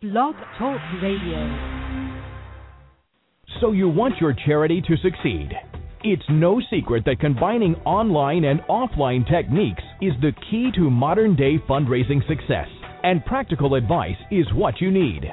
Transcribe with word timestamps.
Blog 0.00 0.36
Talk 0.56 0.80
Radio. 1.02 1.42
So 3.60 3.72
you 3.72 3.88
want 3.88 4.14
your 4.20 4.32
charity 4.32 4.80
to 4.82 4.96
succeed. 4.98 5.48
It's 6.04 6.22
no 6.30 6.62
secret 6.70 7.02
that 7.06 7.18
combining 7.18 7.74
online 7.84 8.44
and 8.44 8.60
offline 8.70 9.28
techniques 9.28 9.82
is 10.00 10.12
the 10.20 10.30
key 10.48 10.70
to 10.76 10.88
modern 10.88 11.34
day 11.34 11.58
fundraising 11.68 12.24
success, 12.28 12.68
and 13.02 13.24
practical 13.24 13.74
advice 13.74 14.14
is 14.30 14.46
what 14.54 14.80
you 14.80 14.92
need. 14.92 15.24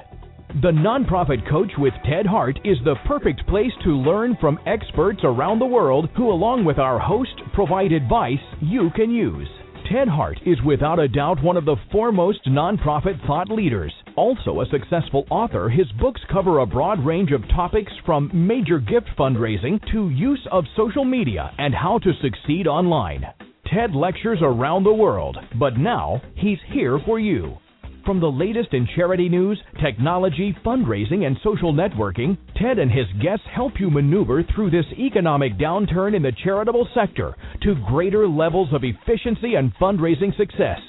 The 0.63 0.71
Nonprofit 0.71 1.47
Coach 1.47 1.73
with 1.77 1.93
Ted 2.03 2.25
Hart 2.25 2.57
is 2.65 2.77
the 2.85 2.95
perfect 3.05 3.45
place 3.45 3.73
to 3.83 3.91
learn 3.91 4.35
from 4.41 4.57
experts 4.65 5.19
around 5.23 5.59
the 5.59 5.67
world 5.67 6.09
who, 6.17 6.31
along 6.31 6.65
with 6.65 6.79
our 6.79 6.97
host, 6.97 7.39
provide 7.53 7.91
advice 7.91 8.41
you 8.61 8.89
can 8.95 9.11
use. 9.11 9.47
Ted 9.91 10.07
Hart 10.07 10.39
is 10.47 10.59
without 10.63 10.97
a 10.97 11.07
doubt 11.07 11.43
one 11.43 11.57
of 11.57 11.65
the 11.65 11.75
foremost 11.91 12.43
nonprofit 12.47 13.23
thought 13.27 13.49
leaders. 13.51 13.93
Also 14.15 14.61
a 14.61 14.65
successful 14.71 15.27
author, 15.29 15.69
his 15.69 15.91
books 15.99 16.21
cover 16.31 16.59
a 16.59 16.65
broad 16.65 17.05
range 17.05 17.31
of 17.31 17.47
topics 17.49 17.91
from 18.03 18.31
major 18.33 18.79
gift 18.79 19.07
fundraising 19.17 19.79
to 19.91 20.09
use 20.09 20.45
of 20.51 20.65
social 20.75 21.05
media 21.05 21.51
and 21.59 21.75
how 21.75 21.99
to 21.99 22.13
succeed 22.21 22.65
online. 22.65 23.25
Ted 23.71 23.93
lectures 23.93 24.39
around 24.41 24.85
the 24.85 24.93
world, 24.93 25.37
but 25.59 25.77
now 25.77 26.19
he's 26.35 26.59
here 26.71 26.99
for 27.05 27.19
you. 27.19 27.55
From 28.05 28.19
the 28.19 28.31
latest 28.31 28.71
in 28.73 28.87
charity 28.95 29.29
news, 29.29 29.59
technology, 29.81 30.55
fundraising, 30.63 31.25
and 31.25 31.35
social 31.43 31.73
networking, 31.73 32.37
Ted 32.55 32.77
and 32.77 32.91
his 32.91 33.07
guests 33.19 33.45
help 33.51 33.79
you 33.79 33.89
maneuver 33.89 34.43
through 34.43 34.69
this 34.69 34.85
economic 34.99 35.57
downturn 35.57 36.15
in 36.15 36.21
the 36.21 36.31
charitable 36.43 36.87
sector 36.93 37.35
to 37.63 37.73
greater 37.87 38.27
levels 38.27 38.69
of 38.73 38.83
efficiency 38.83 39.55
and 39.55 39.73
fundraising 39.81 40.37
success. 40.37 40.79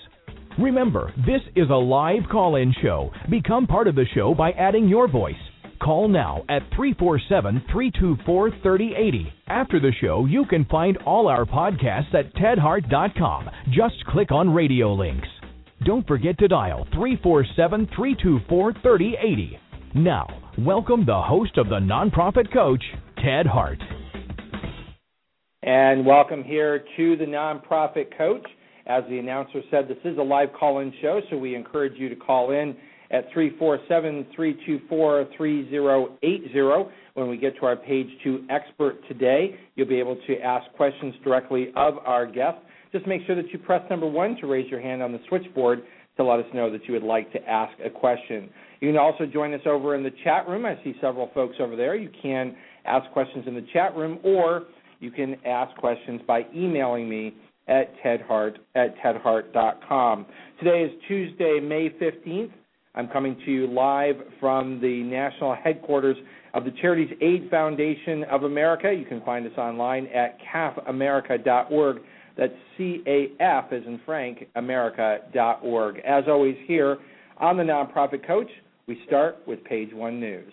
Remember, 0.58 1.10
this 1.24 1.40
is 1.54 1.70
a 1.70 1.74
live 1.74 2.28
call 2.30 2.56
in 2.56 2.74
show. 2.82 3.10
Become 3.30 3.66
part 3.66 3.88
of 3.88 3.94
the 3.94 4.06
show 4.14 4.34
by 4.34 4.50
adding 4.52 4.86
your 4.86 5.08
voice. 5.08 5.34
Call 5.82 6.08
now 6.08 6.44
at 6.50 6.62
347 6.76 7.64
324 7.72 8.50
3080. 8.62 9.32
After 9.48 9.80
the 9.80 9.92
show, 10.02 10.26
you 10.26 10.44
can 10.44 10.66
find 10.66 10.98
all 10.98 11.28
our 11.28 11.46
podcasts 11.46 12.14
at 12.14 12.34
tedhart.com. 12.34 13.48
Just 13.70 14.04
click 14.06 14.30
on 14.30 14.52
radio 14.52 14.92
links. 14.92 15.28
Don't 15.84 16.06
forget 16.06 16.38
to 16.38 16.48
dial 16.48 16.86
347 16.94 17.88
324 17.94 18.72
3080. 18.72 19.58
Now, 19.94 20.26
welcome 20.58 21.04
the 21.04 21.20
host 21.20 21.58
of 21.58 21.68
the 21.68 21.78
Nonprofit 21.78 22.50
Coach, 22.52 22.82
Ted 23.22 23.46
Hart. 23.46 23.78
And 25.62 26.06
welcome 26.06 26.42
here 26.42 26.82
to 26.96 27.16
the 27.16 27.26
Nonprofit 27.26 28.16
Coach. 28.16 28.46
As 28.86 29.04
the 29.10 29.18
announcer 29.18 29.60
said, 29.70 29.86
this 29.86 29.98
is 30.04 30.16
a 30.16 30.22
live 30.22 30.48
call 30.58 30.78
in 30.78 30.92
show, 31.02 31.20
so 31.28 31.36
we 31.36 31.54
encourage 31.54 31.98
you 31.98 32.08
to 32.08 32.16
call 32.16 32.52
in 32.52 32.74
at 33.10 33.30
347 33.34 34.26
324 34.34 35.28
3080. 35.36 36.90
When 37.14 37.28
we 37.28 37.36
get 37.36 37.54
to 37.56 37.66
our 37.66 37.76
page 37.76 38.08
two 38.24 38.44
expert 38.48 38.96
today, 39.08 39.56
you'll 39.74 39.88
be 39.88 40.00
able 40.00 40.16
to 40.26 40.40
ask 40.40 40.72
questions 40.72 41.14
directly 41.22 41.68
of 41.76 41.98
our 41.98 42.26
guest. 42.26 42.58
Just 42.92 43.06
make 43.06 43.22
sure 43.26 43.36
that 43.36 43.50
you 43.52 43.58
press 43.58 43.82
number 43.90 44.06
one 44.06 44.36
to 44.40 44.46
raise 44.46 44.70
your 44.70 44.80
hand 44.80 45.02
on 45.02 45.12
the 45.12 45.20
switchboard 45.28 45.82
to 46.16 46.24
let 46.24 46.40
us 46.40 46.46
know 46.54 46.70
that 46.70 46.84
you 46.86 46.94
would 46.94 47.02
like 47.02 47.30
to 47.32 47.48
ask 47.48 47.72
a 47.84 47.90
question. 47.90 48.48
You 48.80 48.88
can 48.88 48.98
also 48.98 49.26
join 49.26 49.52
us 49.54 49.60
over 49.66 49.94
in 49.94 50.02
the 50.02 50.12
chat 50.24 50.48
room. 50.48 50.64
I 50.64 50.78
see 50.82 50.94
several 51.00 51.30
folks 51.34 51.56
over 51.60 51.76
there. 51.76 51.94
You 51.94 52.10
can 52.22 52.56
ask 52.84 53.10
questions 53.12 53.44
in 53.46 53.54
the 53.54 53.66
chat 53.72 53.96
room, 53.96 54.18
or 54.22 54.64
you 55.00 55.10
can 55.10 55.36
ask 55.44 55.76
questions 55.76 56.20
by 56.26 56.46
emailing 56.54 57.08
me 57.08 57.34
at 57.68 57.92
tedhart 58.02 58.56
at 58.74 58.96
tedhart.com. 58.98 60.26
Today 60.58 60.84
is 60.84 60.90
Tuesday, 61.08 61.60
May 61.60 61.90
15th. 61.90 62.50
I'm 62.94 63.08
coming 63.08 63.36
to 63.44 63.50
you 63.50 63.66
live 63.66 64.16
from 64.40 64.80
the 64.80 65.02
national 65.02 65.54
headquarters 65.54 66.16
of 66.54 66.64
the 66.64 66.70
Charities 66.80 67.14
Aid 67.20 67.50
Foundation 67.50 68.24
of 68.24 68.44
America. 68.44 68.90
You 68.92 69.04
can 69.04 69.20
find 69.20 69.46
us 69.46 69.56
online 69.58 70.06
at 70.06 70.38
cafamerica.org. 70.40 71.98
That's 72.36 72.52
C 72.76 73.02
A 73.06 73.32
F 73.40 73.72
as 73.72 73.82
in 73.86 74.00
Frank, 74.04 74.46
America.org. 74.56 75.98
As 76.00 76.24
always, 76.28 76.56
here 76.66 76.98
on 77.38 77.56
the 77.56 77.62
Nonprofit 77.62 78.26
Coach, 78.26 78.50
we 78.86 79.00
start 79.06 79.36
with 79.46 79.64
page 79.64 79.92
one 79.92 80.20
news. 80.20 80.52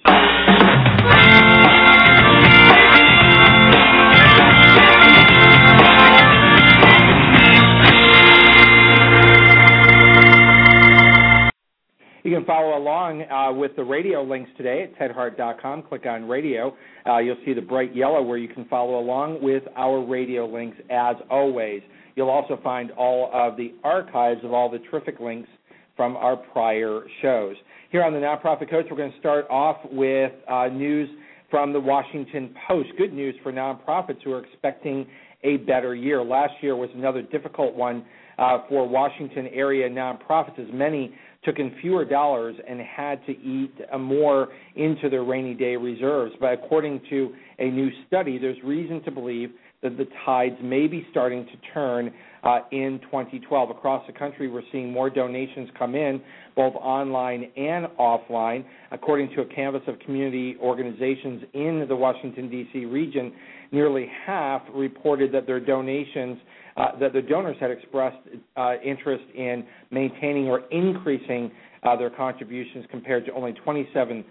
You 12.23 12.34
can 12.34 12.45
follow 12.45 12.78
along 12.78 13.23
uh, 13.23 13.51
with 13.51 13.75
the 13.75 13.84
radio 13.84 14.23
links 14.23 14.50
today 14.56 14.84
at 14.84 14.97
tedhart.com. 14.97 15.84
Click 15.84 16.06
on 16.06 16.25
radio. 16.25 16.73
Uh, 17.06 17.17
you'll 17.17 17.38
see 17.45 17.53
the 17.53 17.61
bright 17.61 17.94
yellow 17.94 18.22
where 18.22 18.38
you 18.38 18.47
can 18.47 18.63
follow 18.66 18.97
along 18.97 19.44
with 19.44 19.63
our 19.75 20.01
radio 20.01 20.45
links 20.45 20.78
as 20.89 21.17
always. 21.29 21.81
You'll 22.16 22.29
also 22.29 22.57
find 22.63 22.91
all 22.91 23.29
of 23.34 23.57
the 23.57 23.73
archives 23.84 24.39
of 24.45 24.53
all 24.53 24.69
the 24.69 24.79
terrific 24.89 25.19
links 25.19 25.50
from 25.97 26.16
our 26.16 26.38
prior 26.38 27.01
shows. 27.22 27.57
Here 27.91 28.03
on 28.03 28.13
the 28.13 28.19
Nonprofit 28.19 28.69
Coach, 28.69 28.85
we're 28.90 28.97
going 28.97 29.11
to 29.11 29.19
start 29.19 29.45
off 29.50 29.78
with 29.91 30.31
uh, 30.47 30.67
news 30.67 31.09
from 31.51 31.73
the 31.73 31.79
Washington 31.79 32.55
Post. 32.67 32.90
Good 32.97 33.13
news 33.13 33.35
for 33.44 33.51
nonprofits 33.51 34.23
who 34.23 34.31
are 34.31 34.44
expecting 34.45 35.05
a 35.44 35.57
better 35.57 35.94
year. 35.94 36.23
Last 36.23 36.53
year 36.61 36.78
was 36.78 36.90
another 36.95 37.22
difficult 37.22 37.75
one 37.75 38.05
uh, 38.38 38.59
for 38.69 38.88
Washington 38.88 39.47
area 39.47 39.90
nonprofits, 39.90 40.57
as 40.57 40.73
many 40.73 41.13
took 41.43 41.59
in 41.59 41.75
fewer 41.81 42.05
dollars 42.05 42.55
and 42.67 42.79
had 42.79 43.25
to 43.25 43.31
eat 43.31 43.73
more 43.99 44.49
into 44.75 45.09
their 45.09 45.23
rainy 45.23 45.53
day 45.53 45.75
reserves. 45.75 46.33
But 46.39 46.53
according 46.53 47.01
to 47.09 47.33
a 47.59 47.69
new 47.69 47.89
study, 48.07 48.37
there's 48.37 48.61
reason 48.63 49.03
to 49.03 49.11
believe 49.11 49.51
that 49.83 49.97
the 49.97 50.07
tides 50.25 50.55
may 50.61 50.88
be 50.88 51.05
starting 51.11 51.45
to 51.45 51.73
turn 51.73 52.11
uh, 52.44 52.59
in 52.71 52.99
2012. 53.03 53.69
Across 53.69 54.07
the 54.07 54.13
country, 54.13 54.49
we're 54.49 54.63
seeing 54.71 54.91
more 54.91 55.09
donations 55.09 55.69
come 55.77 55.95
in, 55.95 56.21
both 56.55 56.73
online 56.75 57.51
and 57.55 57.88
offline. 57.99 58.66
According 58.91 59.29
to 59.35 59.41
a 59.41 59.45
canvass 59.45 59.83
of 59.88 59.99
community 59.99 60.55
organizations 60.61 61.43
in 61.53 61.85
the 61.88 61.95
Washington, 61.95 62.49
D.C. 62.49 62.85
region, 62.85 63.33
nearly 63.72 64.07
half 64.25 64.61
reported 64.73 65.31
that 65.33 65.45
their 65.47 65.59
donations 65.59 66.38
uh, 66.75 66.97
that 66.99 67.13
the 67.13 67.22
donors 67.22 67.55
had 67.59 67.69
expressed 67.69 68.17
uh, 68.57 68.73
interest 68.83 69.23
in 69.35 69.63
maintaining 69.91 70.47
or 70.47 70.61
increasing 70.72 71.51
uh, 71.83 71.95
their 71.95 72.09
contributions 72.09 72.85
compared 72.89 73.25
to 73.25 73.33
only 73.33 73.53
27% 73.66 74.23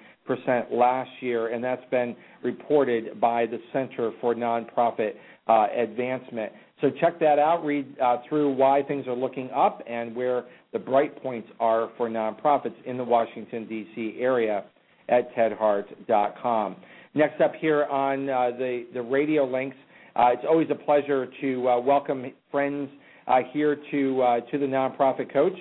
last 0.71 1.11
year, 1.21 1.49
and 1.49 1.63
that's 1.63 1.85
been 1.91 2.17
reported 2.43 3.21
by 3.21 3.47
the 3.47 3.59
Center 3.73 4.13
for 4.21 4.35
Nonprofit 4.35 5.13
uh, 5.49 5.67
Advancement. 5.77 6.53
So 6.81 6.91
check 7.01 7.19
that 7.21 7.39
out. 7.39 7.65
Read 7.65 7.99
uh, 8.01 8.19
through 8.29 8.55
why 8.55 8.83
things 8.83 9.07
are 9.07 9.15
looking 9.15 9.51
up 9.51 9.83
and 9.89 10.15
where 10.15 10.45
the 10.73 10.79
bright 10.79 11.21
points 11.23 11.49
are 11.61 11.91
for 11.97 12.09
nonprofits 12.09 12.75
in 12.85 12.97
the 12.97 13.05
Washington 13.05 13.67
D.C. 13.69 14.17
area 14.19 14.65
at 15.09 15.35
tedhart.com. 15.35 16.77
Next 17.15 17.41
up 17.41 17.53
here 17.61 17.85
on 17.85 18.29
uh, 18.29 18.51
the 18.57 18.87
the 18.95 19.03
radio 19.03 19.45
links 19.45 19.77
uh, 20.15 20.29
it's 20.33 20.45
always 20.47 20.69
a 20.71 20.75
pleasure 20.75 21.27
to 21.41 21.69
uh, 21.69 21.81
welcome 21.81 22.27
friends 22.51 22.91
uh, 23.27 23.39
here 23.53 23.77
to 23.77 24.41
to 24.51 24.59
the 24.59 24.67
nonprofit 24.67 25.33
coach. 25.33 25.57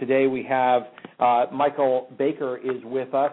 Today 0.00 0.26
we 0.26 0.42
have 0.42 0.82
Michael 1.52 2.08
Baker 2.18 2.56
is 2.56 2.82
with 2.84 3.14
us. 3.14 3.32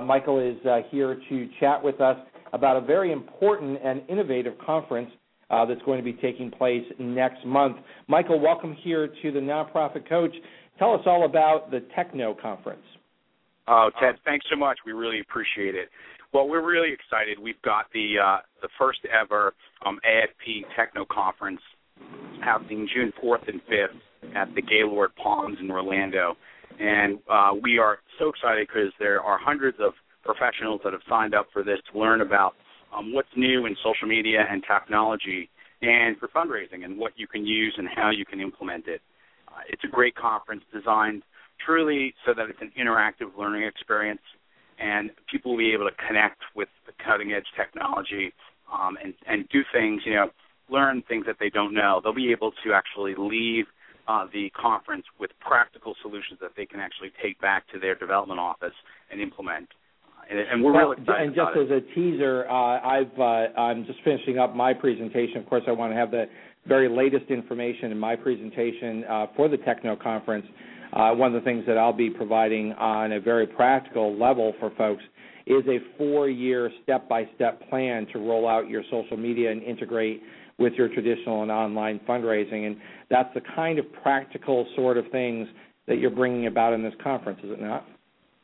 Michael 0.00 0.38
is 0.38 0.56
here 0.90 1.20
to 1.28 1.48
chat 1.58 1.82
with 1.82 2.00
us 2.00 2.16
about 2.52 2.76
a 2.76 2.80
very 2.80 3.12
important 3.12 3.78
and 3.82 4.02
innovative 4.08 4.54
conference 4.64 5.10
that's 5.48 5.82
going 5.84 5.98
to 5.98 6.04
be 6.04 6.12
taking 6.14 6.50
place 6.50 6.84
next 6.98 7.44
month. 7.44 7.76
Michael, 8.06 8.38
welcome 8.38 8.76
here 8.82 9.08
to 9.22 9.32
the 9.32 9.40
nonprofit 9.40 10.08
coach. 10.08 10.34
Tell 10.78 10.94
us 10.94 11.02
all 11.06 11.24
about 11.24 11.70
the 11.70 11.80
Techno 11.94 12.34
conference. 12.40 12.82
Oh, 13.68 13.90
Ted, 14.00 14.16
thanks 14.24 14.46
so 14.50 14.56
much. 14.56 14.78
We 14.84 14.92
really 14.92 15.20
appreciate 15.20 15.74
it. 15.74 15.88
Well, 16.32 16.48
we're 16.48 16.64
really 16.64 16.92
excited. 16.92 17.38
We've 17.38 17.60
got 17.62 17.86
the 17.92 18.14
uh, 18.22 18.38
the 18.62 18.68
first 18.78 19.00
ever 19.10 19.54
um, 19.84 19.98
AFP 20.06 20.62
Techno 20.76 21.04
Conference 21.04 21.60
happening 22.42 22.88
June 22.94 23.12
4th 23.22 23.48
and 23.48 23.60
5th 23.66 24.36
at 24.36 24.54
the 24.54 24.62
Gaylord 24.62 25.10
Palms 25.16 25.58
in 25.60 25.70
Orlando. 25.70 26.36
And 26.80 27.18
uh, 27.30 27.50
we 27.62 27.78
are 27.78 27.98
so 28.18 28.30
excited 28.30 28.66
because 28.66 28.92
there 28.98 29.20
are 29.20 29.38
hundreds 29.38 29.76
of 29.80 29.92
professionals 30.24 30.80
that 30.82 30.92
have 30.92 31.02
signed 31.08 31.34
up 31.34 31.48
for 31.52 31.62
this 31.62 31.78
to 31.92 31.98
learn 31.98 32.22
about 32.22 32.54
um, 32.96 33.12
what's 33.12 33.28
new 33.36 33.66
in 33.66 33.76
social 33.84 34.08
media 34.08 34.44
and 34.50 34.64
technology 34.66 35.50
and 35.82 36.16
for 36.18 36.28
fundraising 36.28 36.84
and 36.84 36.98
what 36.98 37.12
you 37.16 37.26
can 37.26 37.46
use 37.46 37.74
and 37.76 37.86
how 37.94 38.10
you 38.10 38.24
can 38.24 38.40
implement 38.40 38.86
it. 38.88 39.00
Uh, 39.48 39.60
it's 39.68 39.82
a 39.84 39.88
great 39.88 40.14
conference 40.14 40.62
designed 40.72 41.22
truly 41.64 42.14
so 42.24 42.32
that 42.34 42.48
it's 42.48 42.60
an 42.62 42.72
interactive 42.80 43.36
learning 43.38 43.64
experience 43.64 44.22
and 44.78 45.10
people 45.30 45.52
will 45.52 45.58
be 45.58 45.72
able 45.72 45.88
to 45.88 45.94
connect 46.08 46.40
with 46.56 46.68
the 46.86 46.92
cutting 47.04 47.32
edge 47.32 47.44
technology 47.56 48.32
um, 48.72 48.96
and, 49.02 49.12
and 49.26 49.48
do 49.50 49.60
things, 49.72 50.00
you 50.06 50.14
know, 50.14 50.30
learn 50.70 51.02
things 51.08 51.26
that 51.26 51.36
they 51.38 51.50
don't 51.50 51.74
know. 51.74 52.00
They'll 52.02 52.14
be 52.14 52.32
able 52.32 52.52
to 52.64 52.72
actually 52.72 53.14
leave 53.18 53.66
uh, 54.08 54.26
the 54.32 54.50
conference 54.50 55.04
with 55.18 55.30
practical 55.40 55.94
solutions 56.02 56.38
that 56.40 56.50
they 56.56 56.66
can 56.66 56.80
actually 56.80 57.12
take 57.22 57.40
back 57.40 57.68
to 57.72 57.78
their 57.78 57.94
development 57.94 58.40
office 58.40 58.74
and 59.10 59.20
implement. 59.20 59.68
And, 60.30 60.38
and 60.38 60.62
we're 60.62 60.72
well, 60.72 60.90
really 60.90 61.02
excited. 61.02 61.26
And 61.26 61.34
just 61.34 61.56
as 61.56 61.70
a 61.70 61.94
teaser, 61.94 62.48
uh, 62.48 62.80
I've 62.80 63.18
uh, 63.18 63.60
I'm 63.60 63.84
just 63.86 63.98
finishing 64.04 64.38
up 64.38 64.54
my 64.54 64.72
presentation. 64.72 65.38
Of 65.38 65.46
course, 65.48 65.64
I 65.66 65.72
want 65.72 65.92
to 65.92 65.96
have 65.96 66.10
the 66.10 66.26
very 66.66 66.88
latest 66.88 67.30
information 67.30 67.90
in 67.90 67.98
my 67.98 68.16
presentation 68.16 69.04
uh, 69.04 69.26
for 69.36 69.48
the 69.48 69.56
Techno 69.58 69.96
conference. 69.96 70.46
Uh, 70.92 71.12
one 71.12 71.34
of 71.34 71.40
the 71.40 71.44
things 71.44 71.64
that 71.66 71.78
I'll 71.78 71.92
be 71.92 72.10
providing 72.10 72.72
on 72.72 73.12
a 73.12 73.20
very 73.20 73.46
practical 73.46 74.16
level 74.16 74.54
for 74.58 74.70
folks 74.76 75.02
is 75.46 75.64
a 75.66 75.78
four-year 75.96 76.70
step-by-step 76.82 77.68
plan 77.68 78.06
to 78.12 78.18
roll 78.18 78.46
out 78.48 78.68
your 78.68 78.82
social 78.90 79.16
media 79.16 79.50
and 79.50 79.62
integrate 79.62 80.22
with 80.60 80.74
your 80.74 80.88
traditional 80.88 81.42
and 81.42 81.50
online 81.50 81.98
fundraising. 82.08 82.66
And 82.66 82.76
that's 83.08 83.32
the 83.34 83.40
kind 83.56 83.78
of 83.78 83.86
practical 84.02 84.66
sort 84.76 84.98
of 84.98 85.04
things 85.10 85.48
that 85.88 85.98
you're 85.98 86.10
bringing 86.10 86.46
about 86.46 86.74
in 86.74 86.82
this 86.82 86.92
conference, 87.02 87.40
is 87.42 87.50
it 87.50 87.60
not? 87.60 87.84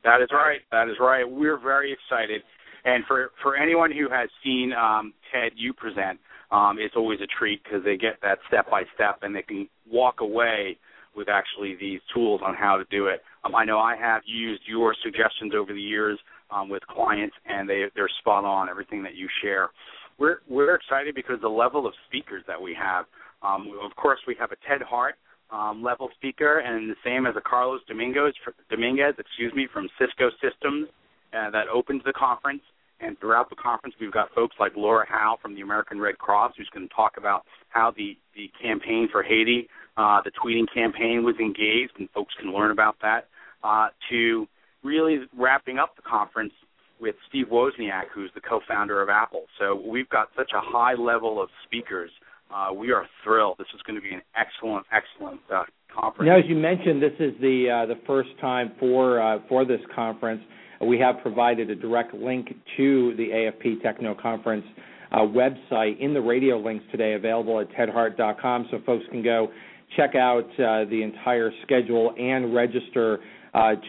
That 0.03 0.21
is 0.23 0.29
right. 0.33 0.61
That 0.73 0.89
is 0.89 0.97
right. 0.99 1.29
We're 1.29 1.59
very 1.59 1.93
excited. 1.93 2.43
And 2.85 3.05
for 3.07 3.33
for 3.43 3.57
anyone 3.57 3.91
who 3.91 4.09
has 4.09 4.29
seen 4.43 4.73
um, 4.73 5.13
Ted 5.33 5.53
you 5.57 5.73
present, 5.73 6.19
um, 6.53 6.77
it's 6.79 6.95
always 6.97 7.19
a 7.21 7.27
treat 7.39 7.63
because 7.65 7.85
they 7.85 7.97
get 7.97 8.19
that 8.23 8.39
step 8.47 8.71
by 8.71 8.83
step 8.95 9.19
and 9.23 9.35
they 9.35 9.43
can 9.43 9.69
walk 9.91 10.21
away 10.21 10.79
with 11.17 11.29
actually 11.29 11.77
these 11.81 12.01
tools 12.15 12.41
on 12.45 12.55
how 12.55 12.77
to 12.77 12.85
do 12.91 13.07
it. 13.07 13.23
Um, 13.45 13.55
I 13.55 13.65
know 13.65 13.79
I 13.79 13.97
have 13.97 14.23
used 14.27 14.63
your 14.67 14.95
suggestions 15.03 15.53
over 15.57 15.73
the 15.73 15.81
years 15.81 16.19
um, 16.51 16.69
with 16.69 16.87
clients, 16.87 17.35
and 17.47 17.69
they 17.69 17.85
they're 17.97 18.09
spot 18.21 18.45
on 18.45 18.69
everything 18.69 19.03
that 19.03 19.17
you 19.17 19.29
share. 19.43 19.71
We're 20.19 20.39
we're 20.49 20.75
excited 20.75 21.15
because 21.15 21.41
the 21.41 21.49
level 21.49 21.87
of 21.87 21.95
speakers 22.09 22.43
that 22.47 22.61
we 22.61 22.75
have. 22.75 23.07
Um, 23.43 23.73
of 23.85 23.95
course, 23.97 24.19
we 24.27 24.35
have 24.39 24.51
a 24.51 24.57
Ted 24.67 24.83
Hart 24.83 25.17
um, 25.51 25.83
level 25.83 26.09
speaker, 26.17 26.59
and 26.59 26.91
the 26.91 26.97
same 27.05 27.27
as 27.27 27.35
a 27.37 27.41
Carlos 27.41 27.81
Dominguez, 27.87 28.33
Dominguez, 28.71 29.15
excuse 29.19 29.53
me, 29.55 29.69
from 29.73 29.89
Cisco 29.99 30.31
Systems 30.43 30.89
uh, 31.37 31.51
that 31.51 31.69
opens 31.69 32.03
the 32.05 32.13
conference. 32.13 32.63
And 32.99 33.19
throughout 33.21 33.51
the 33.51 33.57
conference, 33.57 33.95
we've 34.01 34.11
got 34.13 34.33
folks 34.35 34.57
like 34.59 34.73
Laura 34.75 35.05
Howe 35.07 35.37
from 35.43 35.55
the 35.55 35.61
American 35.61 36.01
Red 36.01 36.17
Cross, 36.17 36.55
who's 36.57 36.71
going 36.73 36.89
to 36.89 36.95
talk 36.95 37.19
about 37.19 37.45
how 37.69 37.93
the 37.95 38.17
the 38.35 38.51
campaign 38.61 39.09
for 39.13 39.23
Haiti, 39.23 39.69
uh, 39.99 40.23
the 40.25 40.31
tweeting 40.31 40.65
campaign, 40.73 41.23
was 41.23 41.37
engaged, 41.39 41.93
and 41.99 42.09
folks 42.11 42.33
can 42.41 42.55
learn 42.55 42.71
about 42.71 42.97
that. 43.03 43.29
Uh, 43.63 43.89
to 44.11 44.49
really 44.83 45.19
wrapping 45.37 45.79
up 45.79 45.95
the 45.97 46.03
conference 46.03 46.53
with 47.01 47.15
Steve 47.29 47.47
Wozniak, 47.53 48.05
who's 48.15 48.31
the 48.35 48.41
co-founder 48.41 49.03
of 49.03 49.09
Apple. 49.09 49.45
So 49.59 49.81
we've 49.87 50.09
got 50.09 50.29
such 50.37 50.51
a 50.55 50.61
high 50.61 50.95
level 50.95 51.43
of 51.43 51.49
speakers 51.65 52.11
uh, 52.55 52.73
we 52.73 52.93
are 52.93 53.07
thrilled. 53.25 53.57
This 53.59 53.67
is 53.75 53.83
going 53.83 53.97
to 53.97 54.03
be 54.03 54.15
an 54.15 54.23
excellent, 54.37 54.87
excellent 54.93 55.41
uh, 55.53 55.65
conference. 55.93 56.29
Now, 56.29 56.39
as 56.39 56.45
you 56.47 56.57
mentioned, 56.57 57.03
this 57.03 57.13
is 57.19 57.33
the 57.41 57.85
uh, 57.85 57.87
the 57.87 57.99
first 58.07 58.31
time 58.41 58.73
for 58.79 59.21
uh, 59.21 59.39
for 59.49 59.65
this 59.65 59.81
conference. 59.95 60.43
We 60.81 60.99
have 61.01 61.17
provided 61.23 61.71
a 61.71 61.75
direct 61.75 62.15
link 62.15 62.49
to 62.77 63.15
the 63.17 63.29
AFP 63.29 63.83
Techno 63.83 64.15
Conference 64.15 64.65
uh, 65.11 65.21
website 65.21 65.99
in 66.01 66.13
the 66.13 66.21
radio 66.21 66.59
links 66.59 66.85
today, 66.91 67.15
available 67.15 67.59
at 67.61 67.71
tedhart.com, 67.73 68.69
so 68.71 68.79
folks 68.85 69.05
can 69.11 69.23
go 69.23 69.49
check 69.97 70.15
out 70.15 70.45
uh, 70.61 70.85
the 70.91 71.01
entire 71.03 71.51
schedule 71.63 72.15
and 72.19 72.55
register 72.55 73.19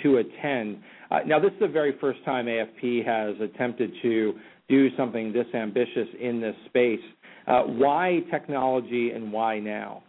to 0.01 0.17
attend. 0.17 0.77
Now, 1.25 1.39
this 1.39 1.51
is 1.51 1.59
the 1.59 1.67
very 1.67 1.95
first 1.99 2.23
time 2.25 2.45
AFP 2.45 3.05
has 3.05 3.35
attempted 3.41 3.91
to 4.01 4.33
do 4.69 4.95
something 4.97 5.31
this 5.31 5.45
ambitious 5.53 6.07
in 6.19 6.41
this 6.41 6.55
space. 6.65 6.99
Uh, 7.47 7.61
why 7.61 8.19
technology 8.29 9.11
and 9.11 9.31
why 9.31 9.59
now? 9.59 10.03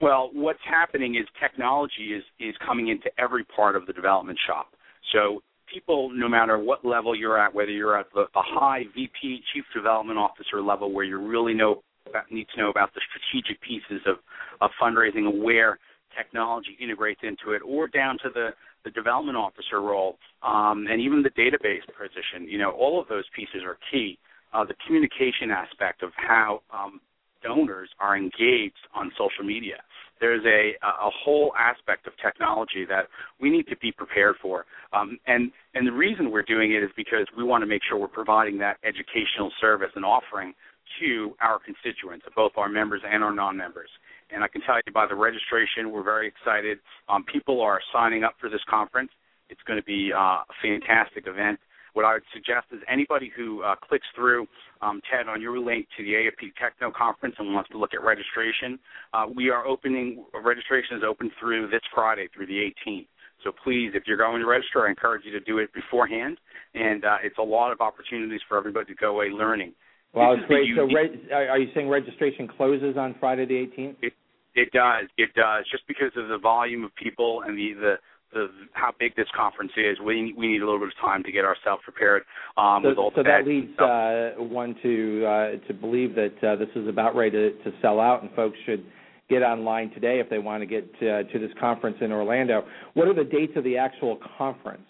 Well, 0.00 0.30
what's 0.32 0.60
happening 0.68 1.16
is 1.16 1.26
technology 1.40 2.14
is 2.14 2.22
is 2.38 2.54
coming 2.64 2.88
into 2.88 3.10
every 3.18 3.44
part 3.44 3.76
of 3.76 3.86
the 3.86 3.92
development 3.92 4.38
shop. 4.46 4.68
So 5.12 5.42
people, 5.72 6.10
no 6.14 6.28
matter 6.28 6.58
what 6.58 6.84
level 6.84 7.14
you're 7.14 7.38
at, 7.38 7.52
whether 7.54 7.70
you're 7.70 7.98
at 7.98 8.06
the, 8.14 8.26
the 8.32 8.42
high 8.42 8.84
VP, 8.94 9.42
Chief 9.52 9.64
Development 9.74 10.18
Officer 10.18 10.62
level, 10.62 10.92
where 10.92 11.04
you 11.04 11.18
really 11.18 11.54
know 11.54 11.82
need 12.30 12.46
to 12.54 12.62
know 12.62 12.70
about 12.70 12.94
the 12.94 13.00
strategic 13.10 13.60
pieces 13.60 14.00
of, 14.06 14.16
of 14.62 14.70
fundraising 14.80 15.28
and 15.28 15.42
where 15.42 15.78
technology 16.16 16.76
integrates 16.80 17.20
into 17.22 17.52
it, 17.52 17.60
or 17.66 17.86
down 17.86 18.16
to 18.22 18.30
the 18.32 18.50
the 18.84 18.90
development 18.90 19.36
officer 19.36 19.80
role, 19.80 20.18
um, 20.42 20.86
and 20.90 21.00
even 21.00 21.22
the 21.22 21.30
database 21.30 21.84
position. 21.86 22.48
You 22.48 22.58
know, 22.58 22.70
all 22.70 23.00
of 23.00 23.08
those 23.08 23.24
pieces 23.34 23.62
are 23.64 23.78
key 23.90 24.18
uh, 24.52 24.64
the 24.64 24.74
communication 24.86 25.50
aspect 25.50 26.02
of 26.02 26.10
how 26.16 26.62
um, 26.72 27.00
donors 27.42 27.88
are 28.00 28.16
engaged 28.16 28.88
on 28.94 29.10
social 29.12 29.44
media. 29.44 29.76
There's 30.20 30.44
a, 30.44 30.74
a 30.84 31.10
whole 31.24 31.52
aspect 31.56 32.06
of 32.08 32.12
technology 32.20 32.84
that 32.88 33.06
we 33.40 33.50
need 33.50 33.68
to 33.68 33.76
be 33.76 33.92
prepared 33.92 34.34
for. 34.42 34.66
Um, 34.92 35.18
and, 35.26 35.52
and 35.74 35.86
the 35.86 35.92
reason 35.92 36.32
we're 36.32 36.42
doing 36.42 36.72
it 36.72 36.82
is 36.82 36.90
because 36.96 37.26
we 37.36 37.44
want 37.44 37.62
to 37.62 37.66
make 37.66 37.82
sure 37.88 37.98
we're 37.98 38.08
providing 38.08 38.58
that 38.58 38.78
educational 38.82 39.52
service 39.60 39.90
and 39.94 40.04
offering 40.04 40.54
to 41.00 41.36
our 41.40 41.60
constituents, 41.60 42.26
both 42.34 42.52
our 42.56 42.68
members 42.68 43.02
and 43.08 43.22
our 43.22 43.32
non-members. 43.32 43.90
And 44.30 44.44
I 44.44 44.48
can 44.48 44.60
tell 44.62 44.76
you 44.76 44.92
by 44.92 45.06
the 45.06 45.14
registration, 45.14 45.90
we're 45.90 46.02
very 46.02 46.28
excited. 46.28 46.78
Um, 47.08 47.24
people 47.24 47.60
are 47.60 47.80
signing 47.92 48.24
up 48.24 48.34
for 48.40 48.48
this 48.50 48.60
conference. 48.68 49.10
It's 49.48 49.60
going 49.66 49.78
to 49.78 49.84
be 49.84 50.12
uh, 50.12 50.44
a 50.44 50.54
fantastic 50.62 51.26
event 51.26 51.58
what 51.98 52.04
I 52.04 52.12
would 52.14 52.30
suggest 52.32 52.66
is 52.70 52.78
anybody 52.88 53.32
who 53.34 53.62
uh, 53.64 53.74
clicks 53.74 54.06
through 54.14 54.46
um, 54.82 55.00
Ted 55.10 55.28
on 55.28 55.42
your 55.42 55.58
link 55.58 55.88
to 55.96 56.04
the 56.04 56.12
AFP 56.12 56.54
Techno 56.54 56.92
Conference 56.96 57.34
and 57.40 57.52
wants 57.52 57.70
to 57.70 57.78
look 57.78 57.90
at 57.92 58.04
registration, 58.04 58.78
uh, 59.12 59.26
we 59.34 59.50
are 59.50 59.66
opening 59.66 60.24
registration 60.32 60.96
is 60.96 61.02
open 61.02 61.28
through 61.40 61.68
this 61.70 61.80
Friday 61.92 62.28
through 62.32 62.46
the 62.46 62.70
18th. 62.86 63.08
So 63.42 63.50
please, 63.64 63.90
if 63.94 64.04
you're 64.06 64.16
going 64.16 64.40
to 64.40 64.46
register, 64.46 64.86
I 64.86 64.90
encourage 64.90 65.24
you 65.24 65.32
to 65.32 65.40
do 65.40 65.58
it 65.58 65.74
beforehand, 65.74 66.38
and 66.74 67.04
uh, 67.04 67.16
it's 67.22 67.38
a 67.38 67.42
lot 67.42 67.72
of 67.72 67.80
opportunities 67.80 68.42
for 68.48 68.56
everybody 68.56 68.86
to 68.86 68.94
go 68.94 69.10
away 69.10 69.30
learning. 69.30 69.74
Well, 70.14 70.32
it's 70.32 70.46
great. 70.46 70.68
So, 70.76 70.84
re- 70.84 71.32
are 71.32 71.58
you 71.58 71.68
saying 71.74 71.88
registration 71.88 72.48
closes 72.48 72.96
on 72.96 73.14
Friday 73.20 73.46
the 73.46 73.54
18th? 73.54 73.96
It, 74.02 74.12
it 74.54 74.72
does. 74.72 75.04
It 75.16 75.30
does. 75.34 75.64
Just 75.70 75.86
because 75.86 76.12
of 76.16 76.28
the 76.28 76.38
volume 76.38 76.84
of 76.84 76.94
people 76.94 77.42
and 77.46 77.56
the 77.56 77.74
the 77.74 77.94
the 78.32 78.48
how 78.72 78.92
big 78.98 79.16
this 79.16 79.26
conference 79.36 79.72
is, 79.76 79.98
we 80.04 80.34
we 80.36 80.48
need 80.48 80.62
a 80.62 80.64
little 80.64 80.80
bit 80.80 80.88
of 80.88 81.00
time 81.00 81.22
to 81.24 81.32
get 81.32 81.44
ourselves 81.44 81.82
prepared. 81.84 82.22
Um, 82.56 82.80
so, 82.82 82.88
with 82.88 82.98
all 82.98 83.12
so 83.14 83.22
that 83.22 83.46
leads 83.46 83.78
uh, 83.78 84.32
one 84.42 84.74
to 84.82 85.24
uh, 85.26 85.66
to 85.66 85.74
believe 85.74 86.14
that 86.14 86.34
uh, 86.42 86.56
this 86.56 86.68
is 86.74 86.88
about 86.88 87.14
ready 87.14 87.30
to, 87.30 87.50
to 87.64 87.72
sell 87.80 88.00
out, 88.00 88.22
and 88.22 88.32
folks 88.34 88.56
should 88.66 88.84
get 89.28 89.42
online 89.42 89.90
today 89.90 90.20
if 90.20 90.30
they 90.30 90.38
want 90.38 90.62
to 90.62 90.66
get 90.66 90.90
to, 91.00 91.24
to 91.24 91.38
this 91.38 91.50
conference 91.60 91.98
in 92.00 92.12
Orlando. 92.12 92.64
What 92.94 93.08
are 93.08 93.14
the 93.14 93.24
dates 93.24 93.52
of 93.56 93.64
the 93.64 93.76
actual 93.76 94.18
conference? 94.38 94.88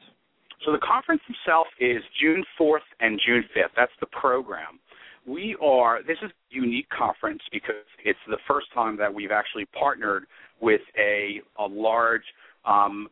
So 0.65 0.73
the 0.73 0.79
conference 0.79 1.23
itself 1.29 1.67
is 1.81 2.03
June 2.21 2.45
4th 2.61 2.87
and 3.01 3.21
June 3.27 3.45
5th. 3.57 3.75
That's 3.77 3.93
the 4.01 4.07
program. 4.07 4.79
We 5.27 5.57
are. 5.63 6.03
This 6.03 6.17
is 6.23 6.31
a 6.31 6.55
unique 6.55 6.89
conference 6.91 7.43
because 7.53 7.75
it's 8.05 8.19
the 8.29 8.39
first 8.47 8.67
time 8.75 8.97
that 8.99 9.13
we've 9.13 9.31
actually 9.31 9.67
partnered 9.79 10.25
with 10.61 10.81
a 10.99 11.41
a 11.59 11.67
large 11.67 12.23
um, 12.65 13.09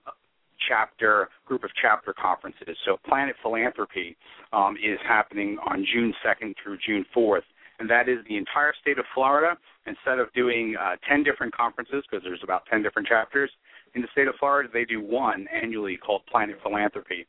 chapter 0.68 1.28
group 1.46 1.64
of 1.64 1.70
chapter 1.80 2.14
conferences. 2.14 2.76
So 2.84 2.96
Planet 3.06 3.36
Philanthropy 3.42 4.16
um, 4.52 4.76
is 4.82 4.98
happening 5.06 5.58
on 5.66 5.86
June 5.92 6.14
2nd 6.24 6.54
through 6.62 6.78
June 6.86 7.04
4th, 7.14 7.44
and 7.78 7.88
that 7.90 8.08
is 8.08 8.18
the 8.28 8.36
entire 8.36 8.72
state 8.80 8.98
of 8.98 9.04
Florida. 9.14 9.56
Instead 9.86 10.18
of 10.18 10.32
doing 10.32 10.74
uh, 10.80 10.96
10 11.08 11.22
different 11.22 11.54
conferences, 11.54 12.02
because 12.10 12.24
there's 12.24 12.40
about 12.42 12.62
10 12.70 12.82
different 12.82 13.06
chapters 13.06 13.50
in 13.94 14.02
the 14.02 14.08
state 14.12 14.28
of 14.28 14.34
Florida, 14.38 14.68
they 14.72 14.84
do 14.84 15.00
one 15.00 15.46
annually 15.52 15.96
called 15.96 16.22
Planet 16.30 16.56
Philanthropy, 16.62 17.26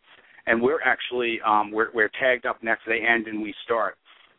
and 0.48 0.62
we're 0.62 0.82
actually 0.82 1.40
um, 1.46 1.72
we're, 1.72 1.90
we're 1.94 2.10
tagged 2.20 2.46
up 2.46 2.62
next. 2.64 2.82
They 2.88 3.00
end 3.00 3.28
and 3.28 3.42
we 3.42 3.54
start. 3.64 3.96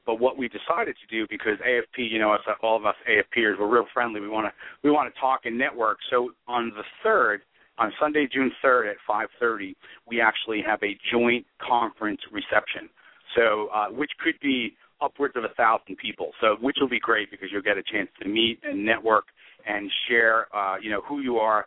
But 0.09 0.21
what 0.21 0.39
we 0.39 0.49
decided 0.49 0.97
to 0.97 1.07
do, 1.15 1.27
because 1.29 1.59
AFP, 1.59 2.11
you 2.11 2.19
know, 2.19 2.33
us, 2.33 2.41
all 2.63 2.79
of 2.79 2.87
us 2.87 2.95
AFPers, 3.07 3.61
we're 3.61 3.69
real 3.69 3.85
friendly. 3.93 4.23
We 4.23 4.29
want 4.31 4.47
to 4.47 4.53
we 4.83 4.91
want 4.91 5.13
to 5.13 5.21
talk 5.21 5.41
and 5.45 5.59
network. 5.59 5.99
So 6.09 6.31
on 6.47 6.73
the 6.75 6.83
third, 7.03 7.43
on 7.77 7.93
Sunday, 8.01 8.27
June 8.33 8.51
3rd 8.65 8.93
at 8.93 8.97
5:30, 9.07 9.77
we 10.07 10.23
actually 10.23 10.63
have 10.67 10.83
a 10.83 10.97
joint 11.13 11.45
conference 11.61 12.23
reception. 12.33 12.89
So, 13.37 13.69
uh, 13.75 13.89
which 13.89 14.11
could 14.25 14.41
be 14.41 14.75
upwards 15.03 15.37
of 15.37 15.45
a 15.45 15.53
thousand 15.59 15.99
people. 15.99 16.33
So, 16.41 16.57
which 16.59 16.79
will 16.81 16.89
be 16.89 17.01
great 17.01 17.31
because 17.31 17.49
you'll 17.53 17.61
get 17.61 17.77
a 17.77 17.83
chance 17.83 18.09
to 18.23 18.29
meet 18.31 18.61
and 18.63 18.83
network 18.83 19.27
and 19.67 19.91
share, 20.09 20.47
uh, 20.57 20.77
you 20.81 20.91
know, 20.91 21.03
who 21.03 21.21
you 21.21 21.37
are 21.37 21.67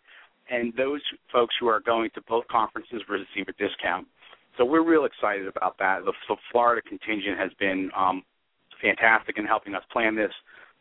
and 0.50 0.74
those 0.76 1.02
folks 1.32 1.54
who 1.60 1.68
are 1.68 1.80
going 1.80 2.10
to 2.16 2.22
both 2.28 2.48
conferences 2.48 3.04
will 3.08 3.20
receive 3.20 3.48
a 3.48 3.54
discount. 3.54 4.08
So 4.58 4.66
we're 4.66 4.84
real 4.84 5.06
excited 5.06 5.48
about 5.48 5.78
that. 5.78 6.04
The, 6.04 6.12
the 6.28 6.36
Florida 6.52 6.82
contingent 6.82 7.38
has 7.40 7.52
been 7.60 7.90
um, 7.96 8.24
fantastic 8.82 9.38
in 9.38 9.46
helping 9.46 9.76
us 9.76 9.84
plan 9.92 10.16
this. 10.16 10.32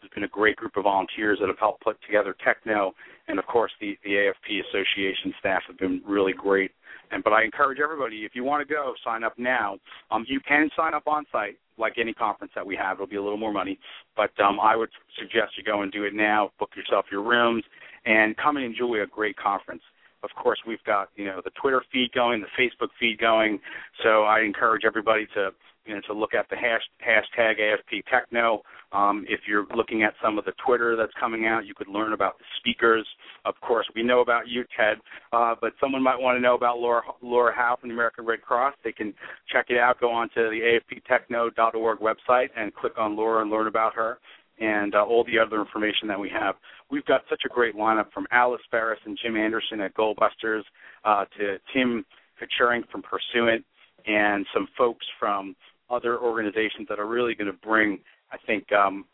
There's 0.00 0.10
been 0.14 0.24
a 0.24 0.28
great 0.28 0.56
group 0.56 0.76
of 0.76 0.84
volunteers 0.84 1.38
that 1.40 1.48
have 1.48 1.58
helped 1.58 1.82
put 1.82 1.98
together 2.06 2.34
Techno, 2.42 2.94
and 3.28 3.38
of 3.38 3.46
course 3.46 3.70
the 3.80 3.98
the 4.02 4.10
AFP 4.10 4.60
Association 4.68 5.34
staff 5.38 5.62
have 5.66 5.78
been 5.78 6.00
really 6.06 6.32
great. 6.32 6.70
And 7.10 7.22
but 7.22 7.32
I 7.32 7.44
encourage 7.44 7.80
everybody, 7.80 8.24
if 8.24 8.32
you 8.34 8.44
want 8.44 8.66
to 8.66 8.72
go, 8.72 8.94
sign 9.04 9.24
up 9.24 9.38
now. 9.38 9.78
Um, 10.10 10.24
you 10.28 10.40
can 10.40 10.70
sign 10.76 10.94
up 10.94 11.06
on 11.06 11.24
site, 11.30 11.58
like 11.76 11.94
any 11.98 12.14
conference 12.14 12.52
that 12.54 12.64
we 12.64 12.76
have. 12.76 12.96
It'll 12.96 13.06
be 13.06 13.16
a 13.16 13.22
little 13.22 13.38
more 13.38 13.52
money, 13.52 13.78
but 14.16 14.30
um, 14.40 14.58
I 14.60 14.76
would 14.76 14.90
suggest 15.18 15.58
you 15.58 15.64
go 15.64 15.82
and 15.82 15.92
do 15.92 16.04
it 16.04 16.14
now. 16.14 16.50
Book 16.58 16.70
yourself 16.76 17.06
your 17.10 17.22
rooms 17.22 17.64
and 18.06 18.36
come 18.36 18.56
and 18.56 18.64
enjoy 18.64 19.02
a 19.02 19.06
great 19.06 19.36
conference. 19.36 19.82
Of 20.22 20.30
course, 20.40 20.58
we've 20.66 20.82
got 20.84 21.08
you 21.16 21.26
know 21.26 21.40
the 21.44 21.50
Twitter 21.60 21.82
feed 21.92 22.12
going, 22.14 22.42
the 22.42 22.62
Facebook 22.62 22.88
feed 22.98 23.18
going. 23.18 23.58
So 24.02 24.22
I 24.22 24.40
encourage 24.40 24.84
everybody 24.84 25.26
to 25.34 25.50
you 25.90 25.96
know 25.96 26.02
to 26.06 26.12
look 26.12 26.34
at 26.34 26.48
the 26.48 26.56
hash, 26.56 26.82
hashtag 27.04 27.54
AFP 27.58 28.04
Techno. 28.08 28.62
Um, 28.92 29.24
if 29.28 29.40
you're 29.46 29.66
looking 29.74 30.04
at 30.04 30.14
some 30.22 30.38
of 30.38 30.44
the 30.44 30.52
Twitter 30.64 30.96
that's 30.96 31.12
coming 31.18 31.46
out, 31.46 31.66
you 31.66 31.74
could 31.74 31.88
learn 31.88 32.12
about 32.12 32.38
the 32.38 32.44
speakers. 32.58 33.06
Of 33.44 33.54
course, 33.60 33.86
we 33.94 34.04
know 34.04 34.20
about 34.20 34.46
you, 34.46 34.64
Ted, 34.76 34.98
uh, 35.32 35.56
but 35.60 35.72
someone 35.80 36.02
might 36.02 36.18
want 36.18 36.36
to 36.36 36.40
know 36.40 36.54
about 36.54 36.78
Laura 36.78 37.02
Laura 37.22 37.52
Howe 37.54 37.76
from 37.80 37.88
the 37.88 37.94
American 37.94 38.24
Red 38.24 38.40
Cross. 38.42 38.74
They 38.84 38.92
can 38.92 39.12
check 39.52 39.66
it 39.68 39.78
out. 39.78 40.00
Go 40.00 40.12
on 40.12 40.28
to 40.30 40.48
the 40.48 40.78
AFPTechno.org 41.10 41.98
website 41.98 42.48
and 42.56 42.72
click 42.72 42.92
on 42.96 43.16
Laura 43.16 43.42
and 43.42 43.50
learn 43.50 43.66
about 43.66 43.94
her 43.94 44.18
and 44.60 44.94
uh, 44.94 45.02
all 45.02 45.24
the 45.24 45.38
other 45.38 45.60
information 45.60 46.06
that 46.06 46.20
we 46.20 46.28
have. 46.28 46.54
We've 46.90 47.04
got 47.06 47.22
such 47.28 47.42
a 47.46 47.48
great 47.48 47.74
lineup 47.74 48.12
from 48.12 48.26
Alice 48.30 48.60
Ferris 48.70 49.00
and 49.06 49.18
Jim 49.20 49.36
Anderson 49.36 49.80
at 49.80 49.94
Goalbusters 49.94 50.62
uh, 51.04 51.24
to 51.38 51.56
Tim 51.72 52.04
Kachuriak 52.38 52.88
from 52.90 53.02
Pursuant 53.02 53.64
and 54.06 54.46
some 54.54 54.68
folks 54.76 55.06
from 55.18 55.54
other 55.90 56.18
organizations 56.18 56.86
that 56.88 56.98
are 56.98 57.06
really 57.06 57.34
going 57.34 57.50
to 57.50 57.58
bring, 57.66 57.98
I 58.32 58.36
think, 58.46 58.72
um, 58.72 59.04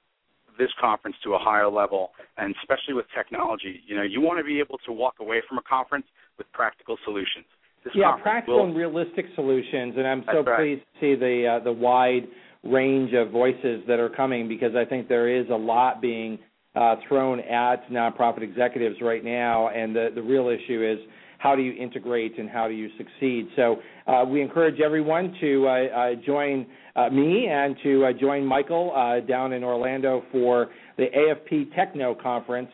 this 0.59 0.71
conference 0.80 1.16
to 1.25 1.35
a 1.35 1.38
higher 1.38 1.68
level, 1.68 2.11
and 2.38 2.54
especially 2.62 2.95
with 2.95 3.06
technology. 3.14 3.80
You 3.87 3.97
know, 3.97 4.02
you 4.02 4.21
want 4.21 4.38
to 4.38 4.45
be 4.45 4.59
able 4.61 4.78
to 4.87 4.92
walk 4.92 5.16
away 5.21 5.42
from 5.49 5.59
a 5.59 5.62
conference 5.62 6.06
with 6.38 6.50
practical 6.52 6.97
solutions. 7.04 7.45
This 7.85 7.92
yeah, 7.95 8.16
practical 8.23 8.59
will, 8.59 8.66
and 8.66 8.76
realistic 8.76 9.26
solutions, 9.35 9.95
and 9.97 10.06
I'm 10.06 10.25
so 10.33 10.42
pleased 10.42 10.83
to 10.83 11.00
see 11.00 11.14
the 11.18 11.59
uh, 11.61 11.64
the 11.64 11.73
wide 11.73 12.26
range 12.64 13.12
of 13.14 13.30
voices 13.30 13.83
that 13.87 14.00
are 14.00 14.09
coming 14.09 14.49
because 14.49 14.75
I 14.75 14.85
think 14.85 15.09
there 15.09 15.28
is 15.28 15.47
a 15.50 15.56
lot 15.56 16.00
being 16.00 16.38
uh, 16.75 16.97
thrown 17.09 17.40
at 17.40 17.88
nonprofit 17.88 18.42
executives 18.42 18.97
right 19.00 19.25
now, 19.25 19.68
and 19.68 19.95
the 19.95 20.09
the 20.14 20.23
real 20.23 20.49
issue 20.49 20.85
is 20.85 20.99
how 21.38 21.55
do 21.55 21.62
you 21.62 21.73
integrate 21.73 22.38
and 22.38 22.49
how 22.49 22.69
do 22.69 22.75
you 22.75 22.88
succeed. 22.97 23.49
So 23.57 23.76
uh, 24.07 24.25
we 24.25 24.40
encourage 24.43 24.81
everyone 24.81 25.35
to 25.40 25.66
uh, 25.66 25.71
uh, 25.71 26.11
join 26.25 26.66
uh, 26.95 27.11
me 27.11 27.47
and 27.50 27.76
to 27.83 28.07
uh, 28.07 28.12
join 28.12 28.45
Michael 28.45 28.93
uh, 28.95 29.21
down 29.26 29.52
in 29.52 29.62
Orlando 29.62 30.23
for 30.33 30.69
the 30.97 31.07
AFP 31.07 31.75
Techno 31.75 32.14
Conference. 32.14 32.71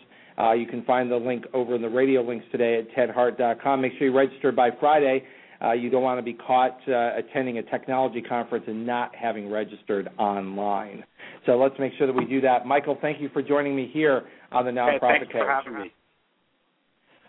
you 0.56 0.66
can 0.66 0.84
find 0.84 1.10
the 1.10 1.16
link 1.16 1.44
over 1.52 1.74
in 1.74 1.82
the 1.82 1.88
radio 1.88 2.22
links 2.22 2.46
today 2.52 2.78
at 2.78 2.90
tedhart.com. 2.96 3.80
Make 3.80 3.92
sure 3.98 4.08
you 4.08 4.16
register 4.16 4.52
by 4.52 4.70
Friday. 4.78 5.24
you 5.76 5.90
don't 5.90 6.02
want 6.02 6.18
to 6.18 6.22
be 6.22 6.34
caught 6.34 6.78
attending 6.88 7.58
a 7.58 7.62
technology 7.64 8.22
conference 8.22 8.64
and 8.68 8.86
not 8.86 9.14
having 9.14 9.50
registered 9.50 10.08
online. 10.18 11.04
So 11.46 11.58
let's 11.58 11.74
make 11.80 11.92
sure 11.98 12.06
that 12.06 12.12
we 12.12 12.24
do 12.24 12.40
that. 12.42 12.66
Michael, 12.66 12.96
thank 13.00 13.20
you 13.20 13.28
for 13.32 13.42
joining 13.42 13.74
me 13.74 13.90
here 13.92 14.22
on 14.52 14.64
the 14.64 14.70
Nonprofit 14.70 15.00
hey, 15.00 15.18
Thanks 15.18 15.32
for 15.32 15.48
having 15.48 15.80
me. 15.80 15.92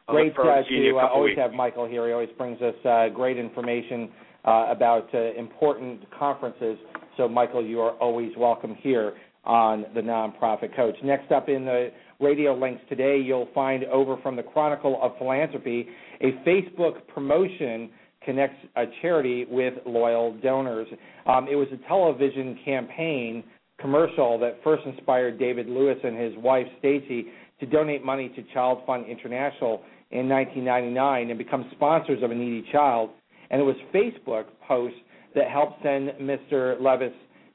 Great 0.08 0.36
to 0.36 0.42
uh, 0.42 1.08
always 1.08 1.38
have 1.38 1.54
Michael 1.54 1.88
here. 1.88 2.06
He 2.08 2.14
always 2.14 2.30
brings 2.38 2.62
us 2.62 2.76
uh, 2.86 3.08
great 3.10 3.38
information 3.38 4.10
uh, 4.44 4.68
about 4.70 5.08
uh, 5.14 5.34
important 5.36 6.02
conferences. 6.18 6.78
So, 7.16 7.30
Michael, 7.30 7.66
you 7.66 7.80
are 7.80 7.92
always 7.92 8.32
welcome 8.38 8.76
here 8.82 9.14
on 9.46 9.86
the 9.96 10.02
Nonprofit 10.02 10.76
Coach. 10.76 10.96
Next 11.04 11.32
up 11.32 11.48
in 11.48 11.64
the 11.64 11.92
radio 12.20 12.54
links 12.54 12.82
today, 12.90 13.18
you'll 13.18 13.50
find 13.56 13.86
over 13.86 14.18
from 14.22 14.36
the 14.36 14.44
Chronicle 14.44 15.00
of 15.02 15.18
Philanthropy 15.18 15.88
a 16.22 16.32
Facebook 16.48 17.08
promotion 17.14 17.90
connects 18.24 18.58
a 18.76 18.86
charity 19.02 19.46
with 19.50 19.74
loyal 19.86 20.34
donors. 20.42 20.88
Um, 21.26 21.48
it 21.50 21.56
was 21.56 21.68
a 21.74 21.88
television 21.88 22.60
campaign 22.66 23.44
commercial 23.80 24.38
that 24.40 24.60
first 24.64 24.86
inspired 24.86 25.40
David 25.40 25.68
Lewis 25.68 25.98
and 26.04 26.18
his 26.18 26.34
wife 26.38 26.68
Stacy 26.80 27.28
to 27.60 27.66
donate 27.66 28.04
money 28.04 28.30
to 28.30 28.44
Child 28.54 28.80
Fund 28.86 29.06
International 29.08 29.82
in 30.14 30.30
1999 30.30 31.30
and 31.32 31.38
become 31.38 31.66
sponsors 31.72 32.22
of 32.24 32.30
a 32.30 32.36
needy 32.36 32.66
child. 32.72 33.10
And 33.50 33.60
it 33.60 33.64
was 33.64 33.76
Facebook 33.94 34.46
posts 34.68 34.98
that 35.36 35.50
helped 35.50 35.82
send 35.82 36.10
Mr. 36.22 36.80
Levis 36.80 37.14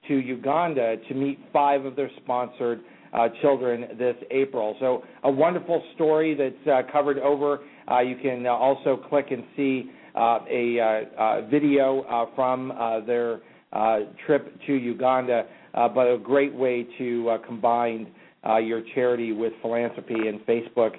to 0.08 0.14
Uganda 0.14 0.96
to 1.08 1.14
meet 1.14 1.38
five 1.52 1.84
of 1.84 1.94
their 1.94 2.10
sponsored 2.22 2.80
uh, 3.12 3.28
children 3.40 3.96
this 3.96 4.16
April. 4.30 4.76
So 4.80 5.04
a 5.22 5.30
wonderful 5.30 5.82
story 5.94 6.34
that's 6.34 6.66
uh, 6.66 6.90
covered 6.92 7.18
over. 7.18 7.60
Uh, 7.90 8.00
you 8.00 8.16
can 8.16 8.44
uh, 8.44 8.50
also 8.50 8.96
click 9.08 9.26
and 9.30 9.44
see 9.56 9.90
uh, 10.14 10.40
a 10.50 11.06
uh, 11.16 11.42
video 11.48 12.28
from 12.34 12.72
their 13.06 13.40
trip 14.26 14.52
to 14.66 14.74
Uganda, 14.74 15.44
but 15.72 16.12
a 16.12 16.18
great 16.18 16.52
way 16.52 16.86
to 16.98 17.38
combine 17.46 18.08
your 18.62 18.82
charity 18.94 19.32
with 19.32 19.52
philanthropy 19.62 20.26
and 20.26 20.40
Facebook 20.40 20.96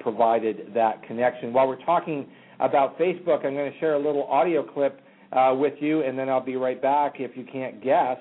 provided 0.00 0.72
that 0.74 1.02
connection. 1.04 1.52
While 1.52 1.68
we're 1.68 1.84
talking 1.84 2.26
about 2.60 2.98
Facebook, 2.98 3.44
I'm 3.44 3.54
going 3.54 3.72
to 3.72 3.78
share 3.78 3.94
a 3.94 3.98
little 3.98 4.24
audio 4.24 4.62
clip 4.62 5.00
uh, 5.32 5.54
with 5.56 5.74
you, 5.80 6.02
and 6.02 6.18
then 6.18 6.28
I'll 6.28 6.44
be 6.44 6.56
right 6.56 6.80
back 6.80 7.14
if 7.18 7.36
you 7.36 7.44
can't 7.50 7.82
guess 7.82 8.18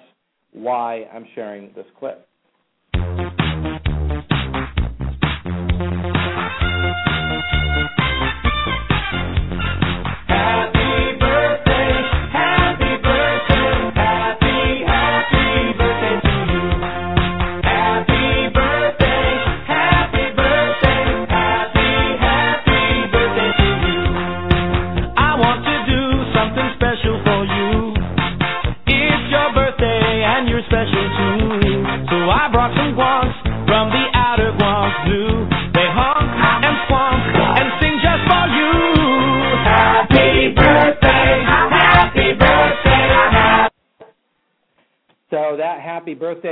why 0.54 1.06
I'm 1.14 1.26
sharing 1.36 1.72
this 1.76 1.86
clip. 2.00 2.28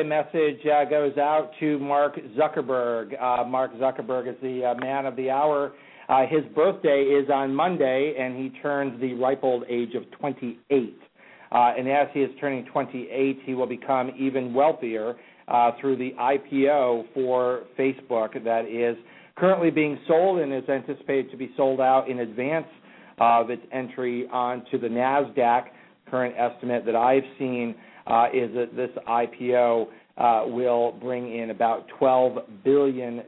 Message 0.09 0.65
uh, 0.65 0.85
goes 0.85 1.15
out 1.19 1.51
to 1.59 1.77
Mark 1.77 2.19
Zuckerberg. 2.35 3.13
Uh, 3.21 3.45
Mark 3.45 3.71
Zuckerberg 3.75 4.27
is 4.27 4.35
the 4.41 4.65
uh, 4.65 4.75
man 4.83 5.05
of 5.05 5.15
the 5.15 5.29
hour. 5.29 5.73
Uh, 6.09 6.25
his 6.27 6.43
birthday 6.55 7.03
is 7.03 7.29
on 7.29 7.53
Monday, 7.53 8.15
and 8.17 8.35
he 8.35 8.49
turns 8.59 8.99
the 8.99 9.13
ripe 9.13 9.43
old 9.43 9.63
age 9.69 9.93
of 9.93 10.09
28. 10.19 10.97
Uh, 11.51 11.73
and 11.77 11.87
as 11.87 12.07
he 12.11 12.21
is 12.21 12.31
turning 12.41 12.65
28, 12.65 13.39
he 13.45 13.53
will 13.53 13.67
become 13.67 14.11
even 14.19 14.51
wealthier 14.51 15.15
through 15.79 15.97
the 15.97 16.11
IPO 16.19 17.05
for 17.13 17.63
Facebook 17.77 18.43
that 18.43 18.65
is 18.65 18.97
currently 19.35 19.69
being 19.69 19.97
sold 20.07 20.39
and 20.39 20.51
is 20.53 20.67
anticipated 20.67 21.29
to 21.29 21.37
be 21.37 21.51
sold 21.55 21.79
out 21.79 22.09
in 22.09 22.19
advance 22.19 22.67
of 23.19 23.49
its 23.51 23.61
entry 23.71 24.27
onto 24.31 24.79
the 24.79 24.87
NASDAQ. 24.87 25.65
Current 26.09 26.35
estimate 26.37 26.85
that 26.85 26.95
I've 26.95 27.23
seen 27.37 27.75
uh, 28.07 28.27
is 28.33 28.53
that 28.55 28.75
this 28.75 28.89
IPO 29.07 29.87
uh, 30.19 30.43
will 30.45 30.91
bring 30.91 31.35
in 31.35 31.49
about 31.49 31.87
$12 31.99 32.43
billion. 32.63 33.23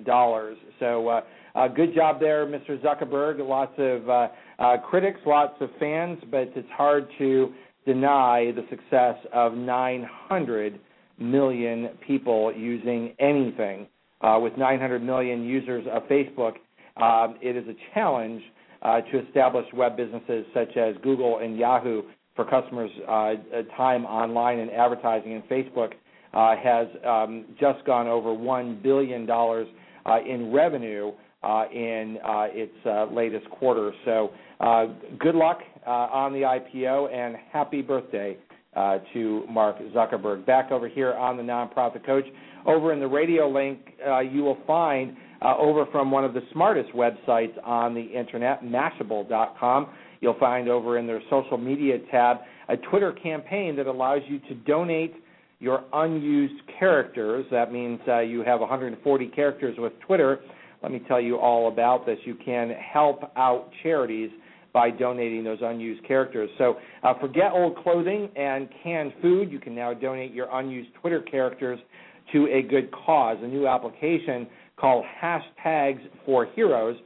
So, 0.79 1.07
uh, 1.07 1.21
uh, 1.55 1.67
good 1.67 1.93
job 1.95 2.19
there, 2.19 2.45
Mr. 2.45 2.81
Zuckerberg. 2.81 3.45
Lots 3.45 3.73
of 3.77 4.09
uh, 4.09 4.27
uh, 4.59 4.77
critics, 4.89 5.19
lots 5.25 5.53
of 5.61 5.69
fans, 5.79 6.19
but 6.29 6.51
it's 6.55 6.67
hard 6.75 7.07
to 7.17 7.53
deny 7.85 8.51
the 8.55 8.65
success 8.69 9.15
of 9.33 9.53
900 9.53 10.79
million 11.19 11.89
people 12.05 12.53
using 12.55 13.13
anything. 13.19 13.87
Uh, 14.21 14.37
with 14.39 14.55
900 14.55 15.01
million 15.01 15.43
users 15.43 15.85
of 15.91 16.03
Facebook, 16.03 16.53
um, 16.97 17.37
it 17.41 17.57
is 17.57 17.67
a 17.67 17.73
challenge 17.93 18.41
uh, 18.83 19.01
to 19.01 19.25
establish 19.27 19.65
web 19.73 19.97
businesses 19.97 20.45
such 20.53 20.77
as 20.77 20.95
Google 21.03 21.39
and 21.39 21.57
Yahoo 21.57 22.03
for 22.35 22.45
customers' 22.45 22.91
uh, 23.07 23.11
uh, 23.11 23.33
time 23.75 24.05
online 24.05 24.59
and 24.59 24.71
advertising, 24.71 25.33
and 25.33 25.43
Facebook 25.45 25.91
uh, 25.91 25.95
has 26.33 26.87
um, 27.05 27.45
just 27.59 27.83
gone 27.85 28.07
over 28.07 28.29
$1 28.29 28.81
billion 28.81 29.29
uh, 29.29 29.65
in 30.27 30.51
revenue 30.51 31.11
uh, 31.43 31.65
in 31.73 32.17
uh, 32.23 32.47
its 32.51 32.73
uh, 32.85 33.05
latest 33.05 33.49
quarter. 33.49 33.91
So, 34.05 34.31
uh, 34.59 34.85
good 35.19 35.35
luck 35.35 35.59
uh, 35.87 35.89
on 35.89 36.33
the 36.33 36.41
IPO 36.41 37.11
and 37.11 37.35
happy 37.51 37.81
birthday 37.81 38.37
uh, 38.75 38.99
to 39.13 39.43
Mark 39.49 39.77
Zuckerberg. 39.95 40.45
Back 40.45 40.71
over 40.71 40.87
here 40.87 41.13
on 41.13 41.37
the 41.37 41.43
Nonprofit 41.43 42.05
Coach. 42.05 42.25
Over 42.65 42.93
in 42.93 42.99
the 42.99 43.07
radio 43.07 43.49
link, 43.49 43.79
you 44.31 44.43
will 44.43 44.59
find 44.67 45.17
over 45.41 45.87
from 45.91 46.11
one 46.11 46.23
of 46.23 46.35
the 46.35 46.41
smartest 46.53 46.91
websites 46.93 47.53
on 47.65 47.95
the 47.95 48.03
internet, 48.03 48.63
Mashable.com. 48.63 49.87
You'll 50.21 50.37
find 50.39 50.69
over 50.69 50.99
in 50.99 51.07
their 51.07 51.21
social 51.31 51.57
media 51.57 51.97
tab 52.11 52.37
a 52.69 52.77
Twitter 52.77 53.13
campaign 53.13 53.75
that 53.77 53.87
allows 53.87 54.21
you 54.27 54.37
to 54.41 54.53
donate 54.53 55.15
your 55.61 55.85
unused 55.93 56.61
characters. 56.77 57.45
That 57.51 57.71
means 57.71 57.99
uh, 58.07 58.19
you 58.19 58.43
have 58.43 58.59
140 58.59 59.27
characters 59.27 59.75
with 59.77 59.93
Twitter. 60.05 60.39
Let 60.83 60.91
me 60.91 61.01
tell 61.07 61.21
you 61.21 61.37
all 61.37 61.69
about 61.69 62.05
this. 62.05 62.17
You 62.25 62.35
can 62.35 62.71
help 62.71 63.31
out 63.37 63.69
charities 63.83 64.31
by 64.73 64.89
donating 64.89 65.43
those 65.43 65.59
unused 65.61 66.05
characters. 66.05 66.49
So 66.57 66.77
uh, 67.03 67.13
forget 67.19 67.51
old 67.53 67.77
clothing 67.77 68.29
and 68.35 68.67
canned 68.83 69.13
food. 69.21 69.51
You 69.51 69.59
can 69.59 69.75
now 69.75 69.93
donate 69.93 70.33
your 70.33 70.47
unused 70.51 70.89
Twitter 70.99 71.21
characters 71.21 71.79
to 72.33 72.47
a 72.47 72.61
good 72.63 72.91
cause. 72.91 73.37
A 73.41 73.47
new 73.47 73.67
application 73.67 74.47
called 74.77 75.05
Hashtags 75.21 76.01
for 76.25 76.47
Heroes 76.55 76.97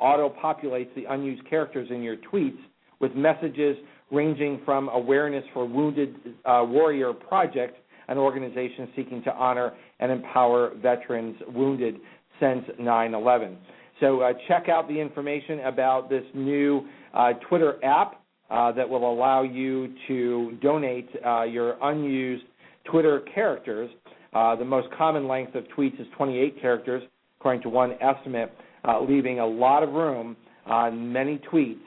auto 0.00 0.32
populates 0.42 0.94
the 0.94 1.04
unused 1.10 1.48
characters 1.48 1.88
in 1.90 2.02
your 2.02 2.16
tweets 2.32 2.58
with 3.00 3.14
messages 3.14 3.76
ranging 4.10 4.60
from 4.64 4.88
awareness 4.88 5.44
for 5.52 5.66
Wounded 5.66 6.14
uh, 6.44 6.64
Warrior 6.66 7.12
Project, 7.12 7.76
an 8.08 8.18
organization 8.18 8.88
seeking 8.96 9.22
to 9.22 9.32
honor 9.34 9.72
and 10.00 10.10
empower 10.10 10.72
veterans 10.82 11.36
wounded 11.48 11.96
since 12.40 12.64
9 12.78 13.14
11. 13.14 13.56
So 14.00 14.20
uh, 14.20 14.32
check 14.46 14.68
out 14.68 14.88
the 14.88 14.98
information 14.98 15.60
about 15.60 16.08
this 16.08 16.22
new 16.34 16.86
uh, 17.14 17.32
Twitter 17.48 17.84
app 17.84 18.22
uh, 18.50 18.72
that 18.72 18.88
will 18.88 19.10
allow 19.12 19.42
you 19.42 19.94
to 20.06 20.56
donate 20.62 21.08
uh, 21.26 21.42
your 21.42 21.76
unused 21.82 22.44
Twitter 22.84 23.22
characters. 23.34 23.90
Uh, 24.32 24.56
the 24.56 24.64
most 24.64 24.88
common 24.96 25.26
length 25.26 25.54
of 25.54 25.64
tweets 25.76 26.00
is 26.00 26.06
28 26.16 26.60
characters, 26.60 27.02
according 27.40 27.62
to 27.62 27.68
one 27.68 27.94
estimate, 28.00 28.52
uh, 28.84 29.00
leaving 29.00 29.40
a 29.40 29.46
lot 29.46 29.82
of 29.82 29.90
room 29.90 30.36
on 30.66 31.12
many 31.12 31.40
tweets 31.52 31.80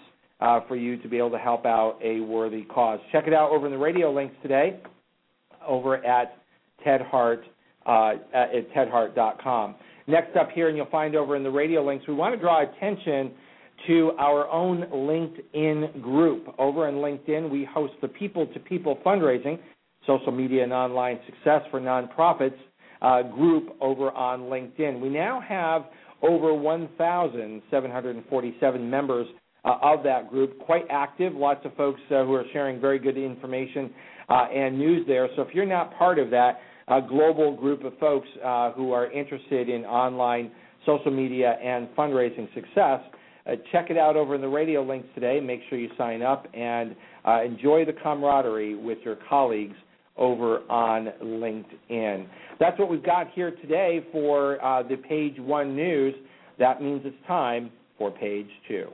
for 0.68 0.76
you 0.76 0.98
to 0.98 1.08
be 1.08 1.18
able 1.18 1.30
to 1.30 1.38
help 1.38 1.66
out 1.66 2.00
a 2.04 2.20
worthy 2.20 2.64
cause. 2.64 3.00
Check 3.12 3.26
it 3.28 3.34
out 3.34 3.52
over 3.52 3.68
in 3.68 3.72
the 3.72 3.78
radio 3.78 4.12
links 4.12 4.36
today 4.42 4.80
over 5.68 6.04
at 6.06 6.38
Ted 6.84 7.02
Hart, 7.02 7.44
at 7.88 8.74
tedhart.com. 8.76 9.76
Next 10.08 10.36
up 10.36 10.50
here, 10.52 10.68
and 10.68 10.76
you'll 10.76 10.88
find 10.88 11.16
over 11.16 11.36
in 11.36 11.44
the 11.44 11.50
radio 11.50 11.86
links, 11.86 12.06
we 12.08 12.14
want 12.14 12.36
to 12.36 12.40
draw 12.40 12.64
attention 12.64 13.32
to 13.88 14.12
our 14.20 14.48
own 14.50 14.86
LinkedIn 14.94 16.02
group. 16.02 16.54
Over 16.58 16.90
in 16.90 16.96
LinkedIn, 16.96 17.50
we 17.50 17.66
host 17.66 17.94
the 18.02 18.08
People 18.08 18.48
to 18.48 18.60
People 18.60 18.98
Fundraising, 19.06 19.60
Social 20.06 20.32
Media 20.32 20.64
and 20.64 20.74
Online 20.74 21.20
Success 21.26 21.62
for 21.72 21.80
Nonprofits 21.80 22.58
uh, 23.02 23.24
group 23.24 23.76
over 23.82 24.12
on 24.12 24.42
LinkedIn. 24.42 25.00
We 25.00 25.10
now 25.10 25.42
have 25.42 25.86
over 26.22 26.54
1,747 26.54 28.90
members 28.90 29.28
uh, 29.64 29.78
of 29.82 30.04
that 30.04 30.30
group, 30.30 30.60
quite 30.60 30.86
active, 30.90 31.34
lots 31.36 31.66
of 31.66 31.74
folks 31.76 32.02
uh, 32.10 32.26
who 32.26 32.34
are 32.34 32.46
sharing 32.54 32.82
very 32.82 32.98
good 33.00 33.18
information 33.18 33.92
uh, 34.30 34.48
and 34.54 34.78
news 34.78 35.06
there. 35.08 35.28
So 35.36 35.42
if 35.42 35.54
you're 35.54 35.66
not 35.66 35.98
part 35.98 36.20
of 36.20 36.30
that, 36.32 36.60
a 36.88 37.02
global 37.02 37.56
group 37.56 37.84
of 37.84 37.98
folks 38.00 38.28
uh, 38.44 38.72
who 38.74 38.92
are 38.92 39.12
interested 39.12 39.70
in 39.70 39.86
online 39.86 40.52
social 40.86 41.12
media 41.12 41.58
and 41.64 41.88
fundraising 41.96 42.54
success. 42.54 43.00
Uh, 43.46 43.52
check 43.72 43.90
it 43.90 43.98
out 43.98 44.16
over 44.16 44.36
in 44.36 44.42
the 44.42 44.48
radio 44.48 44.84
links 44.84 45.08
today. 45.16 45.40
Make 45.40 45.62
sure 45.70 45.80
you 45.80 45.90
sign 45.98 46.22
up 46.22 46.48
and 46.54 46.96
uh, 47.26 47.44
enjoy 47.44 47.86
the 47.86 47.94
camaraderie 47.94 48.76
with 48.76 49.00
your 49.04 49.18
colleagues 49.30 49.76
over 50.18 50.60
on 50.70 51.10
LinkedIn. 51.24 52.28
That's 52.60 52.78
what 52.78 52.90
we've 52.90 53.04
got 53.04 53.32
here 53.34 53.52
today 53.52 54.06
for 54.12 54.64
uh, 54.64 54.84
the 54.84 54.98
page 54.98 55.36
one 55.40 55.76
news. 55.76 56.14
That 56.60 56.82
means 56.82 57.02
it's 57.06 57.16
time 57.28 57.72
for 57.98 58.12
page 58.12 58.50
two. 58.68 58.90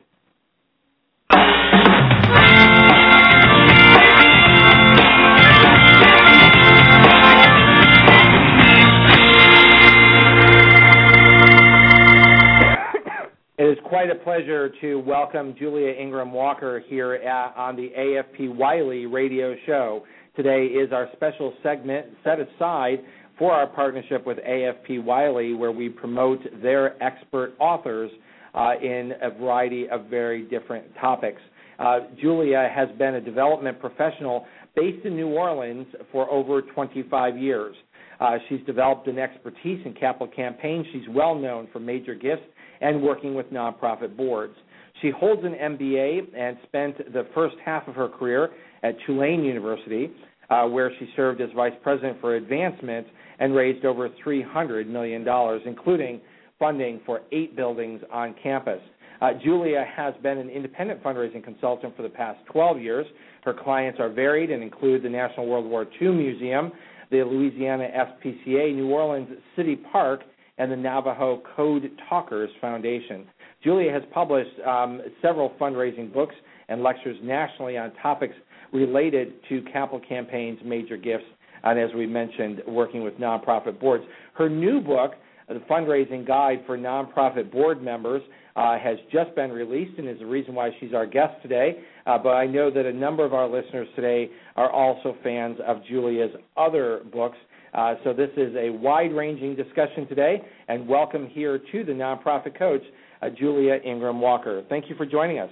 Quite 14.07 14.21
a 14.21 14.23
pleasure 14.23 14.69
to 14.79 14.99
welcome 15.01 15.53
Julia 15.59 15.91
Ingraham 15.91 16.31
Walker 16.31 16.81
here 16.87 17.15
at, 17.15 17.53
on 17.57 17.75
the 17.75 17.89
AFP 17.89 18.55
Wiley 18.55 19.05
radio 19.05 19.53
show. 19.65 20.05
Today 20.33 20.67
is 20.67 20.93
our 20.93 21.09
special 21.11 21.53
segment 21.61 22.05
set 22.23 22.37
aside 22.39 22.99
for 23.37 23.51
our 23.51 23.67
partnership 23.67 24.25
with 24.25 24.37
AFP 24.37 25.03
Wiley, 25.03 25.55
where 25.55 25.73
we 25.73 25.89
promote 25.89 26.39
their 26.61 27.03
expert 27.03 27.55
authors 27.59 28.09
uh, 28.53 28.75
in 28.81 29.11
a 29.21 29.29
variety 29.29 29.89
of 29.89 30.05
very 30.05 30.43
different 30.43 30.85
topics. 31.01 31.41
Uh, 31.77 31.99
Julia 32.21 32.71
has 32.73 32.87
been 32.97 33.15
a 33.15 33.21
development 33.21 33.77
professional 33.81 34.45
based 34.73 35.05
in 35.05 35.17
New 35.17 35.27
Orleans 35.27 35.85
for 36.13 36.31
over 36.31 36.61
25 36.61 37.37
years. 37.37 37.75
Uh, 38.21 38.37
she's 38.47 38.65
developed 38.65 39.07
an 39.07 39.19
expertise 39.19 39.81
in 39.85 39.93
capital 39.93 40.29
campaigns. 40.33 40.85
She's 40.93 41.09
well 41.09 41.35
known 41.35 41.67
for 41.73 41.81
major 41.81 42.15
gifts 42.15 42.43
and 42.81 43.01
working 43.01 43.35
with 43.35 43.51
nonprofit 43.51 44.15
boards. 44.15 44.55
She 45.01 45.11
holds 45.11 45.43
an 45.43 45.53
MBA 45.53 46.35
and 46.35 46.57
spent 46.67 47.13
the 47.13 47.27
first 47.35 47.55
half 47.63 47.87
of 47.87 47.95
her 47.95 48.09
career 48.09 48.49
at 48.83 48.95
Tulane 49.05 49.43
University, 49.43 50.09
uh, 50.49 50.65
where 50.65 50.91
she 50.99 51.09
served 51.15 51.41
as 51.41 51.49
vice 51.55 51.73
president 51.83 52.19
for 52.19 52.35
advancement 52.35 53.07
and 53.39 53.53
raised 53.53 53.85
over 53.85 54.09
$300 54.25 54.87
million, 54.87 55.25
including 55.65 56.21
funding 56.57 56.99
for 57.05 57.21
eight 57.31 57.55
buildings 57.55 58.01
on 58.11 58.33
campus. 58.41 58.81
Uh, 59.21 59.31
Julia 59.43 59.85
has 59.95 60.13
been 60.21 60.37
an 60.37 60.49
independent 60.49 61.03
fundraising 61.03 61.43
consultant 61.43 61.95
for 61.95 62.03
the 62.03 62.09
past 62.09 62.39
12 62.51 62.79
years. 62.79 63.05
Her 63.43 63.53
clients 63.53 63.99
are 63.99 64.09
varied 64.09 64.51
and 64.51 64.61
include 64.61 65.03
the 65.03 65.09
National 65.09 65.47
World 65.47 65.65
War 65.65 65.85
II 66.01 66.09
Museum, 66.09 66.71
the 67.09 67.23
Louisiana 67.23 67.87
SPCA, 67.95 68.75
New 68.75 68.89
Orleans 68.89 69.29
City 69.55 69.75
Park, 69.75 70.21
and 70.57 70.71
the 70.71 70.75
Navajo 70.75 71.41
Code 71.55 71.89
Talkers 72.09 72.49
Foundation. 72.61 73.25
Julia 73.63 73.91
has 73.91 74.03
published 74.13 74.59
um, 74.65 75.01
several 75.21 75.51
fundraising 75.59 76.13
books 76.13 76.35
and 76.69 76.83
lectures 76.83 77.17
nationally 77.23 77.77
on 77.77 77.93
topics 78.01 78.35
related 78.73 79.33
to 79.49 79.61
capital 79.71 80.01
campaigns, 80.07 80.59
major 80.63 80.97
gifts, 80.97 81.25
and 81.63 81.79
as 81.79 81.89
we 81.95 82.05
mentioned, 82.05 82.61
working 82.67 83.03
with 83.03 83.13
nonprofit 83.15 83.79
boards. 83.79 84.03
Her 84.33 84.49
new 84.49 84.81
book, 84.81 85.13
The 85.47 85.61
Fundraising 85.69 86.27
Guide 86.27 86.63
for 86.65 86.77
Nonprofit 86.77 87.51
Board 87.51 87.81
Members, 87.81 88.21
uh, 88.55 88.77
has 88.79 88.97
just 89.11 89.33
been 89.35 89.51
released 89.51 89.97
and 89.97 90.09
is 90.09 90.19
the 90.19 90.25
reason 90.25 90.55
why 90.55 90.71
she's 90.79 90.93
our 90.93 91.05
guest 91.05 91.33
today. 91.41 91.77
Uh, 92.05 92.17
but 92.17 92.29
I 92.29 92.45
know 92.47 92.71
that 92.71 92.85
a 92.85 92.93
number 92.93 93.23
of 93.23 93.33
our 93.33 93.47
listeners 93.47 93.87
today 93.95 94.29
are 94.55 94.71
also 94.71 95.15
fans 95.23 95.57
of 95.65 95.77
Julia's 95.87 96.31
other 96.57 97.01
books, 97.11 97.37
uh, 97.73 97.95
so 98.03 98.13
this 98.13 98.29
is 98.37 98.55
a 98.55 98.69
wide-ranging 98.69 99.55
discussion 99.55 100.07
today, 100.07 100.41
and 100.67 100.87
welcome 100.87 101.27
here 101.27 101.59
to 101.71 101.83
the 101.83 101.91
nonprofit 101.91 102.57
coach, 102.57 102.81
uh, 103.21 103.29
Julia 103.29 103.79
Ingraham 103.85 104.21
Walker. 104.21 104.63
Thank 104.69 104.89
you 104.89 104.95
for 104.95 105.05
joining 105.05 105.39
us. 105.39 105.49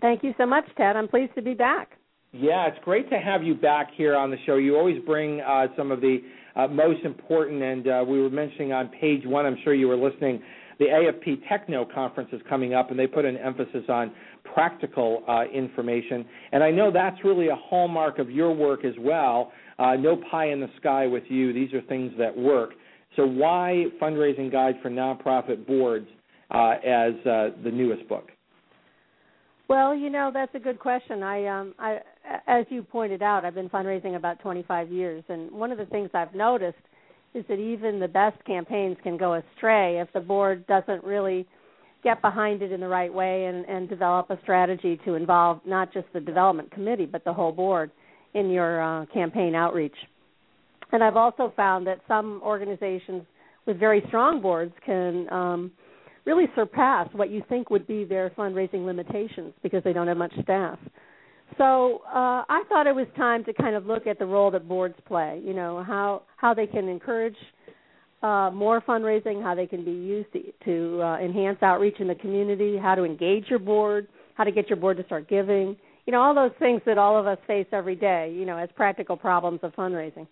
Thank 0.00 0.22
you 0.22 0.34
so 0.38 0.46
much, 0.46 0.64
Ted. 0.76 0.96
I'm 0.96 1.08
pleased 1.08 1.34
to 1.34 1.42
be 1.42 1.54
back. 1.54 1.92
Yeah, 2.32 2.68
it's 2.68 2.78
great 2.84 3.10
to 3.10 3.18
have 3.18 3.42
you 3.42 3.54
back 3.54 3.88
here 3.96 4.16
on 4.16 4.30
the 4.30 4.36
show. 4.46 4.56
You 4.56 4.76
always 4.76 5.02
bring 5.04 5.40
uh, 5.40 5.66
some 5.76 5.90
of 5.90 6.00
the 6.00 6.18
uh, 6.56 6.68
most 6.68 7.04
important, 7.04 7.62
and 7.62 7.88
uh, 7.88 8.04
we 8.06 8.20
were 8.20 8.30
mentioning 8.30 8.72
on 8.72 8.88
page 9.00 9.22
one, 9.24 9.46
I'm 9.46 9.58
sure 9.64 9.74
you 9.74 9.88
were 9.88 9.96
listening, 9.96 10.40
the 10.78 10.86
AFP 10.86 11.46
Techno 11.48 11.84
conference 11.84 12.30
is 12.32 12.40
coming 12.48 12.72
up, 12.72 12.90
and 12.90 12.98
they 12.98 13.06
put 13.06 13.24
an 13.24 13.36
emphasis 13.36 13.84
on 13.88 14.12
practical 14.54 15.22
uh, 15.28 15.42
information. 15.52 16.24
And 16.52 16.64
I 16.64 16.70
know 16.70 16.90
that's 16.90 17.22
really 17.24 17.48
a 17.48 17.56
hallmark 17.56 18.18
of 18.18 18.30
your 18.30 18.54
work 18.54 18.84
as 18.84 18.94
well. 18.98 19.52
Uh, 19.80 19.96
no 19.96 20.16
pie 20.30 20.50
in 20.50 20.60
the 20.60 20.68
sky 20.78 21.06
with 21.06 21.24
you. 21.28 21.54
These 21.54 21.72
are 21.72 21.80
things 21.82 22.12
that 22.18 22.36
work. 22.36 22.72
So 23.16 23.24
why 23.26 23.86
fundraising 24.00 24.52
guide 24.52 24.74
for 24.82 24.90
nonprofit 24.90 25.66
boards 25.66 26.06
uh, 26.50 26.74
as 26.84 27.14
uh, 27.26 27.48
the 27.64 27.70
newest 27.72 28.06
book? 28.06 28.28
Well, 29.68 29.94
you 29.94 30.10
know 30.10 30.30
that's 30.34 30.54
a 30.54 30.58
good 30.58 30.78
question. 30.78 31.22
I, 31.22 31.46
um, 31.46 31.74
I, 31.78 32.00
as 32.46 32.66
you 32.68 32.82
pointed 32.82 33.22
out, 33.22 33.44
I've 33.44 33.54
been 33.54 33.70
fundraising 33.70 34.16
about 34.16 34.40
25 34.40 34.92
years, 34.92 35.24
and 35.28 35.50
one 35.50 35.72
of 35.72 35.78
the 35.78 35.86
things 35.86 36.10
I've 36.12 36.34
noticed 36.34 36.76
is 37.34 37.44
that 37.48 37.58
even 37.58 38.00
the 38.00 38.08
best 38.08 38.44
campaigns 38.44 38.96
can 39.02 39.16
go 39.16 39.34
astray 39.34 40.00
if 40.00 40.12
the 40.12 40.20
board 40.20 40.66
doesn't 40.66 41.04
really 41.04 41.46
get 42.02 42.20
behind 42.20 42.60
it 42.62 42.72
in 42.72 42.80
the 42.80 42.88
right 42.88 43.12
way 43.12 43.44
and, 43.46 43.64
and 43.66 43.88
develop 43.88 44.28
a 44.30 44.38
strategy 44.42 45.00
to 45.04 45.14
involve 45.14 45.60
not 45.64 45.92
just 45.92 46.06
the 46.12 46.20
development 46.20 46.70
committee 46.72 47.06
but 47.06 47.22
the 47.24 47.32
whole 47.32 47.52
board 47.52 47.90
in 48.34 48.50
your 48.50 48.82
uh, 48.82 49.06
campaign 49.06 49.54
outreach. 49.54 49.94
And 50.92 51.04
I've 51.04 51.16
also 51.16 51.52
found 51.56 51.86
that 51.86 52.00
some 52.08 52.40
organizations 52.44 53.22
with 53.66 53.78
very 53.78 54.02
strong 54.08 54.40
boards 54.40 54.72
can 54.84 55.30
um, 55.32 55.70
really 56.24 56.46
surpass 56.54 57.08
what 57.12 57.30
you 57.30 57.42
think 57.48 57.70
would 57.70 57.86
be 57.86 58.04
their 58.04 58.30
fundraising 58.30 58.84
limitations 58.84 59.52
because 59.62 59.82
they 59.84 59.92
don't 59.92 60.08
have 60.08 60.16
much 60.16 60.32
staff. 60.42 60.78
So 61.58 62.02
uh, 62.06 62.44
I 62.48 62.62
thought 62.68 62.86
it 62.86 62.94
was 62.94 63.06
time 63.16 63.44
to 63.44 63.52
kind 63.52 63.74
of 63.74 63.86
look 63.86 64.06
at 64.06 64.18
the 64.18 64.26
role 64.26 64.50
that 64.52 64.68
boards 64.68 64.94
play. 65.06 65.40
You 65.44 65.52
know 65.52 65.82
how 65.84 66.22
how 66.36 66.54
they 66.54 66.66
can 66.66 66.88
encourage 66.88 67.36
uh, 68.22 68.50
more 68.52 68.80
fundraising, 68.82 69.42
how 69.42 69.54
they 69.54 69.66
can 69.66 69.84
be 69.84 69.90
used 69.90 70.32
to, 70.32 70.42
to 70.64 71.02
uh, 71.02 71.18
enhance 71.18 71.58
outreach 71.62 71.96
in 72.00 72.06
the 72.06 72.14
community, 72.14 72.76
how 72.76 72.94
to 72.94 73.02
engage 73.02 73.46
your 73.48 73.58
board, 73.58 74.06
how 74.34 74.44
to 74.44 74.52
get 74.52 74.68
your 74.68 74.76
board 74.76 74.96
to 74.98 75.04
start 75.04 75.28
giving. 75.28 75.76
You 76.10 76.16
know 76.16 76.22
all 76.22 76.34
those 76.34 76.50
things 76.58 76.82
that 76.86 76.98
all 76.98 77.16
of 77.16 77.28
us 77.28 77.38
face 77.46 77.68
every 77.70 77.94
day. 77.94 78.34
You 78.36 78.44
know 78.44 78.58
as 78.58 78.68
practical 78.74 79.16
problems 79.16 79.60
of 79.62 79.72
fundraising. 79.76 80.26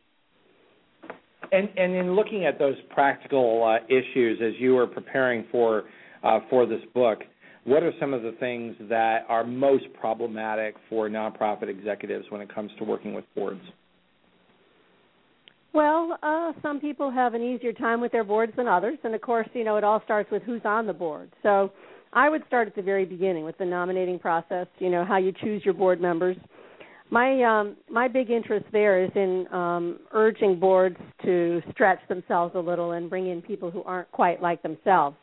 And 1.52 1.68
and 1.76 1.94
in 1.94 2.16
looking 2.16 2.44
at 2.46 2.58
those 2.58 2.74
practical 2.90 3.62
uh, 3.62 3.84
issues 3.86 4.40
as 4.42 4.60
you 4.60 4.74
were 4.74 4.88
preparing 4.88 5.44
for 5.52 5.84
uh, 6.24 6.40
for 6.50 6.66
this 6.66 6.80
book, 6.94 7.20
what 7.62 7.84
are 7.84 7.92
some 8.00 8.12
of 8.12 8.22
the 8.22 8.32
things 8.40 8.74
that 8.88 9.18
are 9.28 9.44
most 9.44 9.84
problematic 10.00 10.74
for 10.90 11.08
nonprofit 11.08 11.68
executives 11.68 12.24
when 12.30 12.40
it 12.40 12.52
comes 12.52 12.72
to 12.78 12.84
working 12.84 13.14
with 13.14 13.24
boards? 13.36 13.62
Well, 15.72 16.18
uh, 16.24 16.54
some 16.60 16.80
people 16.80 17.08
have 17.08 17.34
an 17.34 17.42
easier 17.42 17.72
time 17.72 18.00
with 18.00 18.10
their 18.10 18.24
boards 18.24 18.52
than 18.56 18.66
others, 18.66 18.98
and 19.04 19.14
of 19.14 19.20
course, 19.20 19.46
you 19.52 19.62
know, 19.62 19.76
it 19.76 19.84
all 19.84 20.02
starts 20.04 20.28
with 20.32 20.42
who's 20.42 20.62
on 20.64 20.88
the 20.88 20.92
board. 20.92 21.30
So, 21.44 21.70
I 22.12 22.28
would 22.28 22.42
start 22.46 22.68
at 22.68 22.74
the 22.74 22.82
very 22.82 23.04
beginning 23.04 23.44
with 23.44 23.58
the 23.58 23.64
nominating 23.64 24.18
process. 24.18 24.66
You 24.78 24.90
know, 24.90 25.04
how 25.04 25.18
you 25.18 25.32
choose 25.32 25.62
your 25.64 25.74
board 25.74 26.00
members 26.00 26.36
my 27.10 27.42
um, 27.42 27.76
my 27.90 28.08
big 28.08 28.30
interest 28.30 28.66
there 28.72 29.02
is 29.02 29.10
in 29.14 29.46
um, 29.52 29.98
urging 30.12 30.58
boards 30.58 30.96
to 31.24 31.62
stretch 31.72 32.00
themselves 32.08 32.54
a 32.54 32.58
little 32.58 32.92
and 32.92 33.08
bring 33.08 33.28
in 33.28 33.40
people 33.40 33.70
who 33.70 33.82
aren't 33.84 34.10
quite 34.12 34.42
like 34.42 34.62
themselves. 34.62 35.16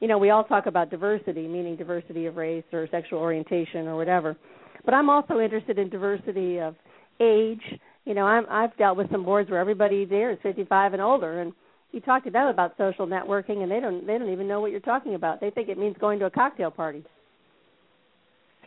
You 0.00 0.08
know, 0.08 0.18
we 0.18 0.30
all 0.30 0.44
talk 0.44 0.66
about 0.66 0.90
diversity, 0.90 1.46
meaning 1.46 1.76
diversity 1.76 2.26
of 2.26 2.36
race 2.36 2.64
or 2.72 2.88
sexual 2.90 3.18
orientation 3.18 3.86
or 3.86 3.96
whatever. 3.96 4.36
But 4.84 4.94
I'm 4.94 5.10
also 5.10 5.40
interested 5.40 5.78
in 5.78 5.90
diversity 5.90 6.58
of 6.58 6.74
age. 7.20 7.62
You 8.04 8.14
know, 8.14 8.24
I'm, 8.24 8.46
I've 8.48 8.76
dealt 8.76 8.96
with 8.96 9.10
some 9.10 9.24
boards 9.24 9.50
where 9.50 9.58
everybody 9.58 10.04
there 10.04 10.30
is 10.30 10.38
55 10.42 10.92
and 10.92 11.02
older, 11.02 11.40
and 11.40 11.52
you 11.92 12.00
talk 12.00 12.24
to 12.24 12.30
them 12.30 12.48
about 12.48 12.74
social 12.76 13.06
networking, 13.06 13.62
and 13.62 13.70
they 13.70 13.80
don't 13.80 14.06
they 14.06 14.18
don't 14.18 14.30
even 14.30 14.48
know 14.48 14.60
what 14.60 14.70
you're 14.70 14.80
talking 14.80 15.14
about. 15.14 15.40
They 15.40 15.50
think 15.50 15.68
it 15.68 15.78
means 15.78 15.96
going 15.98 16.18
to 16.20 16.26
a 16.26 16.30
cocktail 16.30 16.70
party. 16.70 17.04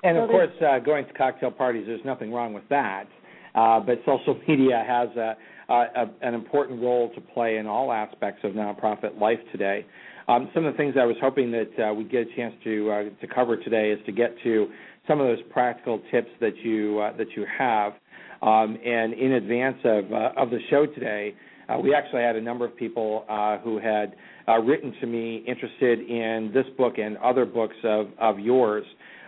And 0.03 0.17
of 0.17 0.29
course, 0.29 0.49
uh, 0.61 0.79
going 0.79 1.05
to 1.05 1.13
cocktail 1.13 1.51
parties, 1.51 1.83
there's 1.85 2.05
nothing 2.05 2.31
wrong 2.31 2.53
with 2.53 2.67
that. 2.69 3.05
Uh, 3.53 3.79
but 3.79 3.99
social 4.05 4.39
media 4.47 4.83
has 4.87 5.09
a, 5.17 5.35
a, 5.69 6.05
an 6.21 6.33
important 6.33 6.81
role 6.81 7.11
to 7.15 7.21
play 7.21 7.57
in 7.57 7.67
all 7.67 7.91
aspects 7.91 8.41
of 8.43 8.53
nonprofit 8.53 9.19
life 9.19 9.39
today. 9.51 9.85
Um, 10.27 10.49
some 10.53 10.65
of 10.65 10.73
the 10.73 10.77
things 10.77 10.95
I 10.99 11.05
was 11.05 11.17
hoping 11.21 11.51
that 11.51 11.89
uh, 11.89 11.93
we'd 11.93 12.11
get 12.11 12.27
a 12.27 12.35
chance 12.35 12.53
to 12.63 12.91
uh, 12.91 13.03
to 13.19 13.27
cover 13.33 13.57
today 13.57 13.89
is 13.91 13.99
to 14.05 14.11
get 14.11 14.35
to 14.43 14.67
some 15.07 15.19
of 15.19 15.27
those 15.27 15.43
practical 15.49 15.99
tips 16.11 16.29
that 16.39 16.55
you 16.57 16.99
uh, 16.99 17.17
that 17.17 17.27
you 17.35 17.45
have. 17.57 17.93
Um, 18.41 18.77
and 18.85 19.13
in 19.13 19.33
advance 19.33 19.77
of 19.83 20.13
uh, 20.13 20.31
of 20.37 20.51
the 20.51 20.59
show 20.69 20.85
today, 20.85 21.33
we 21.77 21.93
actually 21.93 22.21
had 22.21 22.35
a 22.35 22.41
number 22.41 22.65
of 22.65 22.75
people 22.75 23.25
uh, 23.29 23.57
who 23.59 23.79
had 23.79 24.15
uh, 24.47 24.57
written 24.59 24.93
to 25.01 25.07
me 25.07 25.43
interested 25.47 25.99
in 25.99 26.51
this 26.53 26.65
book 26.77 26.97
and 26.97 27.17
other 27.17 27.45
books 27.45 27.75
of 27.83 28.07
of 28.19 28.39
yours. 28.39 28.85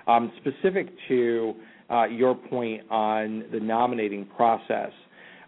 Um, 0.08 0.32
specific 0.42 0.88
to 1.10 1.54
uh, 1.92 2.06
your 2.06 2.34
point 2.34 2.82
on 2.90 3.44
the 3.52 3.60
nominating 3.60 4.26
process, 4.26 4.92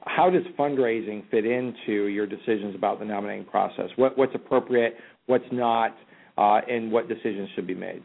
how 0.05 0.29
does 0.29 0.43
fundraising 0.57 1.23
fit 1.31 1.45
into 1.45 2.07
your 2.07 2.27
decisions 2.27 2.75
about 2.75 2.99
the 2.99 3.05
nominating 3.05 3.45
process? 3.45 3.89
What, 3.95 4.17
what's 4.17 4.35
appropriate, 4.35 4.95
what's 5.27 5.45
not, 5.51 5.95
uh, 6.37 6.59
and 6.69 6.91
what 6.91 7.07
decisions 7.07 7.49
should 7.55 7.67
be 7.67 7.75
made? 7.75 8.03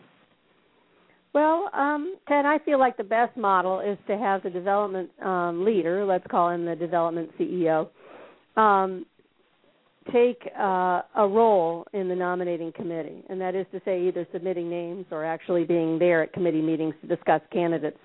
Well, 1.35 1.71
um, 1.75 2.17
Ted, 2.29 2.47
I 2.47 2.59
feel 2.61 2.79
like 2.79 2.97
the 2.97 3.05
best 3.05 3.37
model 3.37 3.81
is 3.81 3.99
to 4.07 4.17
have 4.17 4.43
the 4.43 4.51
development 4.51 5.11
um, 5.23 5.65
leader, 5.65 6.05
let's 6.05 6.27
call 6.31 6.51
him 6.51 6.65
the 6.65 6.75
development 6.75 7.31
CEO, 7.39 7.89
um, 8.59 9.07
take 10.13 10.43
uh, 10.59 11.03
a 11.17 11.27
role 11.29 11.87
in 11.93 12.09
the 12.09 12.15
nominating 12.15 12.73
committee, 12.73 13.23
and 13.29 13.41
that 13.41 13.55
is 13.55 13.67
to 13.73 13.81
say, 13.85 14.03
either 14.03 14.27
submitting 14.33 14.69
names 14.69 15.07
or 15.11 15.25
actually 15.25 15.65
being 15.65 15.99
there 15.99 16.23
at 16.23 16.33
committee 16.33 16.63
meetings 16.63 16.95
to 17.03 17.07
discuss 17.07 17.41
candidates. 17.53 17.99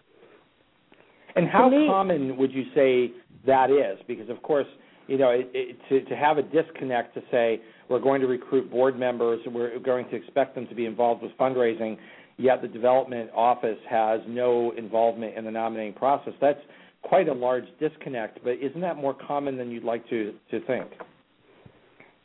And 1.36 1.50
how 1.50 1.70
me, 1.70 1.88
common 1.88 2.38
would 2.38 2.52
you 2.52 2.66
say 2.76 3.12
that 3.48 3.72
is? 3.72 4.00
Because 4.08 4.30
of 4.30 4.42
course, 4.44 4.68
you 5.08 5.18
know, 5.18 5.30
it, 5.30 5.50
it, 5.54 5.78
to 5.90 6.08
to 6.10 6.16
have 6.16 6.38
a 6.38 6.44
disconnect 6.44 7.16
to 7.16 7.22
say 7.32 7.60
we're 7.90 8.00
going 8.00 8.22
to 8.22 8.28
recruit 8.28 8.70
board 8.70 9.00
members 9.00 9.40
and 9.46 9.56
we're 9.56 9.80
going 9.80 10.08
to 10.10 10.16
expect 10.16 10.56
them 10.56 10.68
to 10.68 10.76
be 10.76 10.86
involved 10.86 11.24
with 11.24 11.32
fundraising, 11.40 11.98
yet 12.38 12.62
the 12.62 12.68
development 12.68 13.32
office 13.36 13.80
has 13.90 14.22
no 14.28 14.72
involvement 14.78 15.36
in 15.36 15.46
the 15.46 15.52
nominating 15.52 15.94
process. 15.94 16.34
That's 16.40 16.60
quite 17.04 17.28
a 17.28 17.34
large 17.34 17.66
disconnect. 17.80 18.40
But 18.44 18.54
isn't 18.62 18.82
that 18.82 18.98
more 18.98 19.14
common 19.14 19.58
than 19.58 19.72
you'd 19.72 19.84
like 19.84 20.08
to 20.10 20.34
to 20.52 20.60
think? 20.66 20.88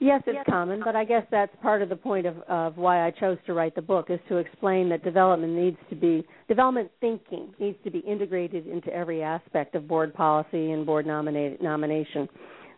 Yes, 0.00 0.22
it's 0.28 0.48
common, 0.48 0.80
but 0.84 0.94
I 0.94 1.04
guess 1.04 1.24
that's 1.28 1.50
part 1.60 1.82
of 1.82 1.88
the 1.88 1.96
point 1.96 2.24
of, 2.24 2.38
of 2.42 2.76
why 2.76 3.04
I 3.04 3.10
chose 3.10 3.36
to 3.46 3.52
write 3.52 3.74
the 3.74 3.82
book 3.82 4.10
is 4.10 4.20
to 4.28 4.36
explain 4.36 4.88
that 4.90 5.02
development 5.02 5.54
needs 5.54 5.76
to 5.90 5.96
be 5.96 6.24
development 6.46 6.88
thinking 7.00 7.52
needs 7.58 7.76
to 7.82 7.90
be 7.90 7.98
integrated 8.00 8.68
into 8.68 8.92
every 8.94 9.24
aspect 9.24 9.74
of 9.74 9.88
board 9.88 10.14
policy 10.14 10.70
and 10.70 10.86
board 10.86 11.04
nominate, 11.04 11.60
nomination. 11.60 12.28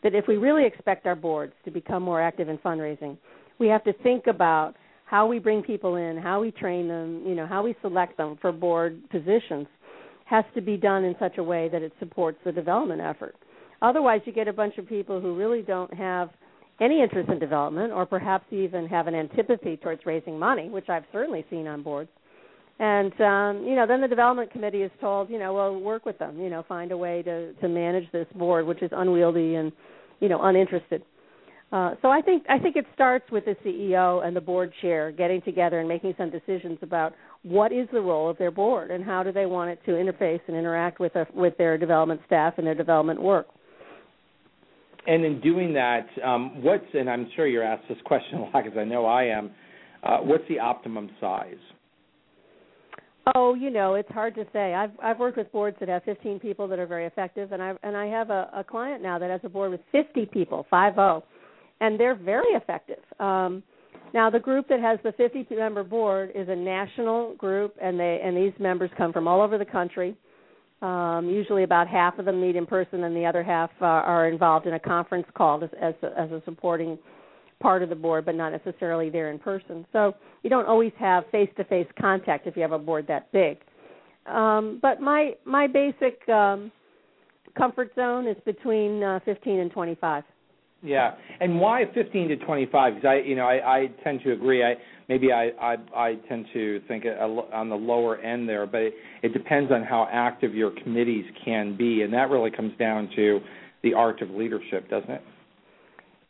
That 0.02 0.14
if 0.14 0.26
we 0.28 0.38
really 0.38 0.64
expect 0.64 1.04
our 1.04 1.14
boards 1.14 1.52
to 1.66 1.70
become 1.70 2.02
more 2.02 2.22
active 2.22 2.48
in 2.48 2.56
fundraising, 2.58 3.18
we 3.58 3.66
have 3.68 3.84
to 3.84 3.92
think 4.02 4.26
about 4.26 4.74
how 5.04 5.26
we 5.26 5.38
bring 5.38 5.62
people 5.62 5.96
in, 5.96 6.16
how 6.16 6.40
we 6.40 6.50
train 6.52 6.88
them, 6.88 7.22
you 7.26 7.34
know, 7.34 7.46
how 7.46 7.62
we 7.62 7.76
select 7.82 8.16
them 8.16 8.38
for 8.40 8.50
board 8.50 8.98
positions 9.10 9.66
has 10.30 10.44
to 10.54 10.60
be 10.60 10.76
done 10.76 11.02
in 11.02 11.16
such 11.18 11.38
a 11.38 11.42
way 11.42 11.68
that 11.68 11.82
it 11.82 11.92
supports 11.98 12.38
the 12.44 12.52
development 12.52 13.00
effort. 13.00 13.34
Otherwise, 13.82 14.20
you 14.26 14.32
get 14.32 14.46
a 14.46 14.52
bunch 14.52 14.78
of 14.78 14.88
people 14.88 15.20
who 15.20 15.34
really 15.34 15.60
don't 15.60 15.92
have 15.92 16.30
any 16.80 17.02
interest 17.02 17.28
in 17.28 17.40
development 17.40 17.92
or 17.92 18.06
perhaps 18.06 18.44
even 18.52 18.86
have 18.86 19.08
an 19.08 19.14
antipathy 19.14 19.76
towards 19.76 20.06
raising 20.06 20.38
money, 20.38 20.68
which 20.68 20.88
I've 20.88 21.02
certainly 21.10 21.44
seen 21.50 21.66
on 21.66 21.82
boards. 21.82 22.10
And 22.78 23.12
um, 23.20 23.66
you 23.66 23.74
know, 23.74 23.86
then 23.88 24.00
the 24.00 24.08
development 24.08 24.52
committee 24.52 24.82
is 24.82 24.90
told, 25.00 25.28
you 25.28 25.38
know, 25.38 25.52
well, 25.52 25.78
work 25.78 26.06
with 26.06 26.18
them, 26.18 26.40
you 26.40 26.48
know, 26.48 26.64
find 26.68 26.92
a 26.92 26.96
way 26.96 27.22
to 27.22 27.52
to 27.54 27.68
manage 27.68 28.10
this 28.12 28.28
board, 28.36 28.66
which 28.66 28.82
is 28.82 28.90
unwieldy 28.94 29.56
and 29.56 29.72
you 30.20 30.28
know 30.28 30.40
uninterested. 30.42 31.02
Uh, 31.72 31.94
so 32.02 32.08
I 32.08 32.20
think 32.20 32.44
I 32.48 32.58
think 32.58 32.74
it 32.74 32.84
starts 32.94 33.30
with 33.30 33.44
the 33.44 33.54
CEO 33.64 34.26
and 34.26 34.34
the 34.34 34.40
board 34.40 34.72
chair 34.82 35.12
getting 35.12 35.40
together 35.42 35.78
and 35.78 35.88
making 35.88 36.14
some 36.18 36.30
decisions 36.30 36.78
about 36.82 37.14
what 37.42 37.72
is 37.72 37.86
the 37.92 38.00
role 38.00 38.28
of 38.28 38.36
their 38.38 38.50
board 38.50 38.90
and 38.90 39.04
how 39.04 39.22
do 39.22 39.30
they 39.30 39.46
want 39.46 39.70
it 39.70 39.78
to 39.86 39.92
interface 39.92 40.40
and 40.48 40.56
interact 40.56 40.98
with 40.98 41.14
a, 41.14 41.26
with 41.32 41.56
their 41.58 41.78
development 41.78 42.20
staff 42.26 42.54
and 42.58 42.66
their 42.66 42.74
development 42.74 43.22
work 43.22 43.46
and 45.06 45.24
in 45.24 45.40
doing 45.40 45.72
that, 45.74 46.06
um, 46.24 46.62
what's 46.62 46.84
and 46.94 47.08
I'm 47.08 47.28
sure 47.34 47.46
you're 47.46 47.62
asked 47.62 47.88
this 47.88 47.98
question 48.04 48.38
a 48.38 48.42
lot 48.42 48.64
because 48.64 48.78
I 48.78 48.84
know 48.84 49.06
I 49.06 49.24
am. 49.24 49.50
Uh, 50.02 50.18
what's 50.18 50.44
the 50.48 50.58
optimum 50.58 51.10
size? 51.20 51.54
Oh, 53.34 53.54
you 53.54 53.70
know, 53.70 53.94
it's 53.94 54.10
hard 54.10 54.34
to 54.34 54.44
say. 54.52 54.74
I've 54.74 54.92
I've 55.02 55.18
worked 55.18 55.36
with 55.36 55.50
boards 55.52 55.76
that 55.80 55.88
have 55.88 56.02
15 56.04 56.40
people 56.40 56.68
that 56.68 56.78
are 56.78 56.86
very 56.86 57.06
effective, 57.06 57.52
and 57.52 57.62
I 57.62 57.74
and 57.82 57.96
I 57.96 58.06
have 58.06 58.30
a, 58.30 58.50
a 58.54 58.64
client 58.64 59.02
now 59.02 59.18
that 59.18 59.30
has 59.30 59.40
a 59.44 59.48
board 59.48 59.70
with 59.70 59.80
50 59.92 60.26
people, 60.26 60.66
five 60.70 60.94
zero, 60.94 61.24
and 61.80 61.98
they're 61.98 62.14
very 62.14 62.48
effective. 62.54 63.02
Um, 63.18 63.62
now, 64.12 64.28
the 64.28 64.40
group 64.40 64.68
that 64.68 64.80
has 64.80 64.98
the 65.04 65.12
50 65.12 65.46
member 65.54 65.84
board 65.84 66.32
is 66.34 66.48
a 66.48 66.56
national 66.56 67.34
group, 67.36 67.76
and 67.80 67.98
they 67.98 68.20
and 68.22 68.36
these 68.36 68.52
members 68.58 68.90
come 68.98 69.12
from 69.12 69.28
all 69.28 69.40
over 69.40 69.56
the 69.56 69.64
country. 69.64 70.16
Um, 70.82 71.28
usually, 71.30 71.62
about 71.62 71.86
half 71.86 72.18
of 72.18 72.24
them 72.24 72.40
meet 72.40 72.56
in 72.56 72.66
person, 72.66 73.04
and 73.04 73.14
the 73.14 73.24
other 73.26 73.42
half 73.42 73.70
uh, 73.80 73.84
are 73.84 74.28
involved 74.28 74.66
in 74.66 74.74
a 74.74 74.80
conference 74.80 75.26
call 75.36 75.62
as, 75.62 75.70
as, 75.80 75.94
a, 76.02 76.18
as 76.18 76.30
a 76.32 76.42
supporting 76.44 76.98
part 77.60 77.82
of 77.82 77.90
the 77.90 77.94
board, 77.94 78.24
but 78.24 78.34
not 78.34 78.50
necessarily 78.50 79.10
there 79.10 79.30
in 79.30 79.38
person. 79.38 79.86
So 79.92 80.14
you 80.42 80.50
don't 80.50 80.66
always 80.66 80.92
have 80.98 81.24
face-to-face 81.30 81.88
contact 82.00 82.46
if 82.46 82.56
you 82.56 82.62
have 82.62 82.72
a 82.72 82.78
board 82.78 83.06
that 83.08 83.30
big. 83.30 83.58
Um, 84.26 84.78
but 84.82 85.00
my 85.00 85.34
my 85.44 85.66
basic 85.66 86.26
um, 86.28 86.72
comfort 87.56 87.92
zone 87.94 88.26
is 88.26 88.36
between 88.44 89.02
uh, 89.02 89.20
15 89.24 89.60
and 89.60 89.70
25. 89.70 90.24
Yeah, 90.82 91.12
and 91.40 91.60
why 91.60 91.84
15 91.92 92.28
to 92.28 92.36
25? 92.36 92.94
Because 92.94 93.08
I, 93.08 93.26
you 93.26 93.36
know, 93.36 93.44
I, 93.44 93.80
I 93.80 93.86
tend 94.02 94.20
to 94.24 94.32
agree. 94.32 94.64
I 94.64 94.74
maybe 95.10 95.30
I, 95.30 95.50
I, 95.60 95.76
I 95.94 96.14
tend 96.26 96.46
to 96.54 96.80
think 96.88 97.04
on 97.04 97.68
the 97.68 97.76
lower 97.76 98.16
end 98.18 98.48
there, 98.48 98.66
but 98.66 98.80
it, 98.80 98.94
it 99.22 99.32
depends 99.34 99.70
on 99.70 99.82
how 99.82 100.08
active 100.10 100.54
your 100.54 100.70
committees 100.82 101.26
can 101.44 101.76
be, 101.76 102.02
and 102.02 102.12
that 102.14 102.30
really 102.30 102.50
comes 102.50 102.72
down 102.78 103.10
to 103.16 103.40
the 103.82 103.92
art 103.92 104.22
of 104.22 104.30
leadership, 104.30 104.88
doesn't 104.88 105.10
it? 105.10 105.22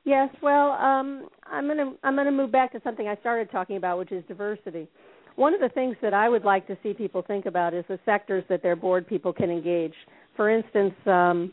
Yes. 0.05 0.31
Well, 0.43 0.73
um, 0.73 1.29
I'm 1.47 1.69
to 1.69 1.93
I'm 2.03 2.17
to 2.17 2.31
move 2.33 2.51
back 2.51 2.73
to 2.73 2.81
something 2.83 3.07
I 3.07 3.17
started 3.17 3.53
talking 3.53 3.77
about, 3.77 3.99
which 3.99 4.11
is 4.11 4.25
diversity. 4.27 4.89
One 5.37 5.55
of 5.55 5.61
the 5.61 5.69
things 5.69 5.97
that 6.03 6.13
I 6.13 6.29
would 6.29 6.45
like 6.45 6.67
to 6.67 6.77
see 6.83 6.93
people 6.93 7.23
think 7.23 7.47
about 7.47 7.73
is 7.73 7.85
the 7.89 8.01
sectors 8.05 8.43
that 8.49 8.63
their 8.65 8.75
board 8.75 9.07
people 9.07 9.33
can 9.33 9.49
engage. 9.49 9.95
For 10.37 10.51
instance. 10.51 10.95
Um, 11.07 11.53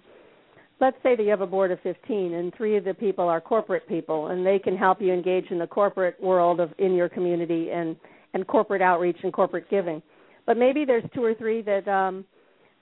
let's 0.80 0.98
say 1.04 1.16
that 1.16 1.24
you 1.24 1.30
have 1.30 1.42
a 1.42 1.48
board 1.48 1.72
of 1.72 1.80
15 1.82 2.34
and 2.34 2.54
three 2.56 2.78
of 2.78 2.84
the 2.84 2.94
people 2.94 3.28
are 3.28 3.42
corporate 3.42 3.88
people 3.88 4.28
and 4.28 4.46
they 4.46 4.60
can 4.60 4.78
help 4.78 5.02
you 5.02 5.12
engage 5.12 5.46
in 5.50 5.60
the 5.60 5.68
corporate 5.68 6.22
world 6.22 6.60
of 6.60 6.72
in 6.78 6.94
your 6.94 7.10
community 7.10 7.70
and 7.72 7.96
and 8.34 8.46
corporate 8.46 8.82
outreach 8.82 9.18
and 9.24 9.34
corporate 9.34 9.70
giving. 9.70 10.02
But 10.46 10.58
maybe 10.58 10.86
there's 10.86 11.04
two 11.16 11.24
or 11.24 11.34
three 11.34 11.62
that 11.64 11.88
um 11.88 12.26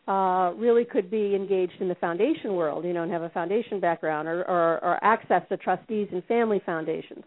uh 0.07 0.53
really 0.53 0.85
could 0.85 1.09
be 1.09 1.35
engaged 1.35 1.79
in 1.79 1.87
the 1.87 1.95
foundation 1.95 2.53
world 2.53 2.85
you 2.85 2.93
know 2.93 3.03
and 3.03 3.11
have 3.11 3.23
a 3.23 3.29
foundation 3.29 3.79
background 3.79 4.27
or 4.27 4.43
or, 4.43 4.83
or 4.83 5.03
access 5.03 5.41
to 5.49 5.57
trustees 5.57 6.07
and 6.11 6.23
family 6.25 6.61
foundations. 6.65 7.23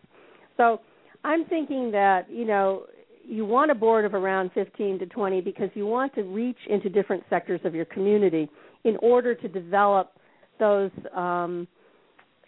So 0.57 0.81
i'm 1.25 1.47
thinking 1.47 1.91
that 1.91 2.31
you 2.31 2.45
know 2.45 2.85
you 3.25 3.45
want 3.45 3.71
a 3.71 3.75
board 3.75 4.05
of 4.07 4.15
around 4.15 4.51
15 4.55 5.01
to 5.01 5.07
20 5.07 5.41
because 5.43 5.69
you 5.75 5.87
want 5.87 6.15
to 6.15 6.23
reach 6.23 6.57
into 6.71 6.89
different 6.89 7.23
sectors 7.29 7.61
of 7.65 7.75
your 7.75 7.85
community 7.85 8.49
in 8.85 8.97
order 9.03 9.35
to 9.35 9.49
develop 9.49 10.18
those 10.59 10.91
um, 11.15 11.67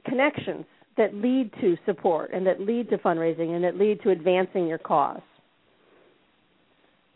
connections 0.04 0.64
that 0.96 1.14
lead 1.14 1.50
to 1.60 1.76
support 1.86 2.30
and 2.32 2.46
that 2.46 2.60
lead 2.60 2.90
to 2.90 2.98
fundraising 2.98 3.54
and 3.54 3.64
that 3.64 3.76
lead 3.76 4.02
to 4.02 4.10
advancing 4.10 4.66
your 4.66 4.78
cause. 4.78 5.20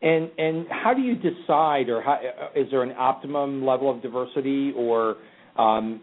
And 0.02 0.30
and 0.36 0.66
how 0.70 0.92
do 0.92 1.00
you 1.00 1.14
decide, 1.14 1.88
or 1.88 2.02
how, 2.02 2.18
is 2.54 2.66
there 2.70 2.82
an 2.82 2.92
optimum 2.98 3.64
level 3.64 3.90
of 3.90 4.02
diversity, 4.02 4.72
or 4.76 5.16
um, 5.56 6.02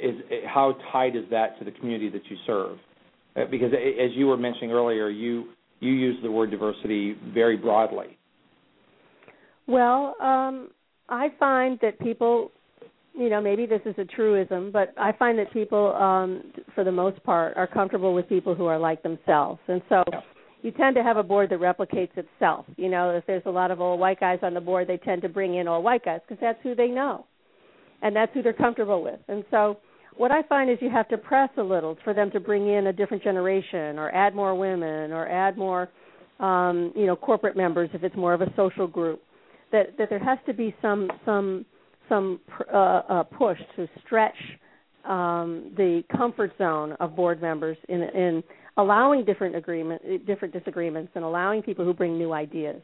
is 0.00 0.14
how 0.46 0.76
tied 0.90 1.16
is 1.16 1.24
that 1.30 1.58
to 1.58 1.64
the 1.64 1.70
community 1.72 2.08
that 2.08 2.22
you 2.30 2.36
serve? 2.46 2.78
Uh, 3.36 3.44
because 3.50 3.72
as 3.72 4.10
you 4.14 4.26
were 4.26 4.38
mentioning 4.38 4.70
earlier, 4.70 5.10
you 5.10 5.50
you 5.80 5.92
use 5.92 6.16
the 6.22 6.30
word 6.30 6.50
diversity 6.50 7.16
very 7.34 7.56
broadly. 7.56 8.16
Well, 9.66 10.14
um, 10.20 10.70
I 11.08 11.28
find 11.38 11.78
that 11.82 11.98
people 12.00 12.52
you 13.14 13.28
know 13.28 13.40
maybe 13.40 13.66
this 13.66 13.80
is 13.84 13.94
a 13.98 14.04
truism 14.04 14.70
but 14.72 14.94
i 14.96 15.12
find 15.12 15.38
that 15.38 15.52
people 15.52 15.94
um 15.94 16.42
for 16.74 16.84
the 16.84 16.92
most 16.92 17.22
part 17.24 17.56
are 17.56 17.66
comfortable 17.66 18.14
with 18.14 18.28
people 18.28 18.54
who 18.54 18.66
are 18.66 18.78
like 18.78 19.02
themselves. 19.02 19.60
And 19.68 19.82
so 19.88 20.02
you 20.62 20.70
tend 20.70 20.94
to 20.96 21.02
have 21.02 21.16
a 21.16 21.22
board 21.22 21.50
that 21.50 21.58
replicates 21.58 22.16
itself. 22.16 22.66
You 22.76 22.88
know 22.88 23.10
if 23.10 23.26
there's 23.26 23.42
a 23.46 23.50
lot 23.50 23.70
of 23.70 23.80
old 23.80 24.00
white 24.00 24.20
guys 24.20 24.38
on 24.42 24.54
the 24.54 24.60
board 24.60 24.88
they 24.88 24.96
tend 24.98 25.22
to 25.22 25.28
bring 25.28 25.56
in 25.56 25.68
old 25.68 25.84
white 25.84 26.04
guys 26.04 26.20
because 26.26 26.40
that's 26.40 26.58
who 26.62 26.74
they 26.74 26.88
know. 26.88 27.26
And 28.02 28.16
that's 28.16 28.32
who 28.34 28.42
they're 28.42 28.52
comfortable 28.52 29.02
with. 29.02 29.20
And 29.28 29.44
so 29.50 29.78
what 30.16 30.30
i 30.30 30.42
find 30.42 30.70
is 30.70 30.78
you 30.80 30.90
have 30.90 31.08
to 31.08 31.16
press 31.18 31.48
a 31.56 31.62
little 31.62 31.96
for 32.04 32.12
them 32.12 32.30
to 32.32 32.40
bring 32.40 32.68
in 32.68 32.88
a 32.88 32.92
different 32.92 33.22
generation 33.22 33.98
or 33.98 34.10
add 34.14 34.34
more 34.34 34.54
women 34.54 35.10
or 35.12 35.26
add 35.28 35.56
more 35.56 35.88
um 36.40 36.92
you 36.94 37.06
know 37.06 37.16
corporate 37.16 37.56
members 37.56 37.88
if 37.94 38.02
it's 38.02 38.16
more 38.16 38.34
of 38.34 38.40
a 38.40 38.52
social 38.56 38.86
group. 38.86 39.22
That 39.70 39.96
that 39.98 40.10
there 40.10 40.18
has 40.18 40.38
to 40.46 40.54
be 40.54 40.74
some 40.82 41.10
some 41.24 41.64
some 42.12 42.40
uh, 42.72 42.76
uh, 42.76 43.22
push 43.22 43.58
to 43.76 43.88
stretch 44.04 44.36
um, 45.04 45.72
the 45.76 46.02
comfort 46.14 46.52
zone 46.58 46.92
of 47.00 47.16
board 47.16 47.40
members 47.40 47.78
in, 47.88 48.02
in 48.02 48.42
allowing 48.76 49.24
different 49.24 49.56
agreement, 49.56 50.26
different 50.26 50.52
disagreements, 50.52 51.10
and 51.14 51.24
allowing 51.24 51.62
people 51.62 51.84
who 51.84 51.94
bring 51.94 52.18
new 52.18 52.32
ideas. 52.32 52.82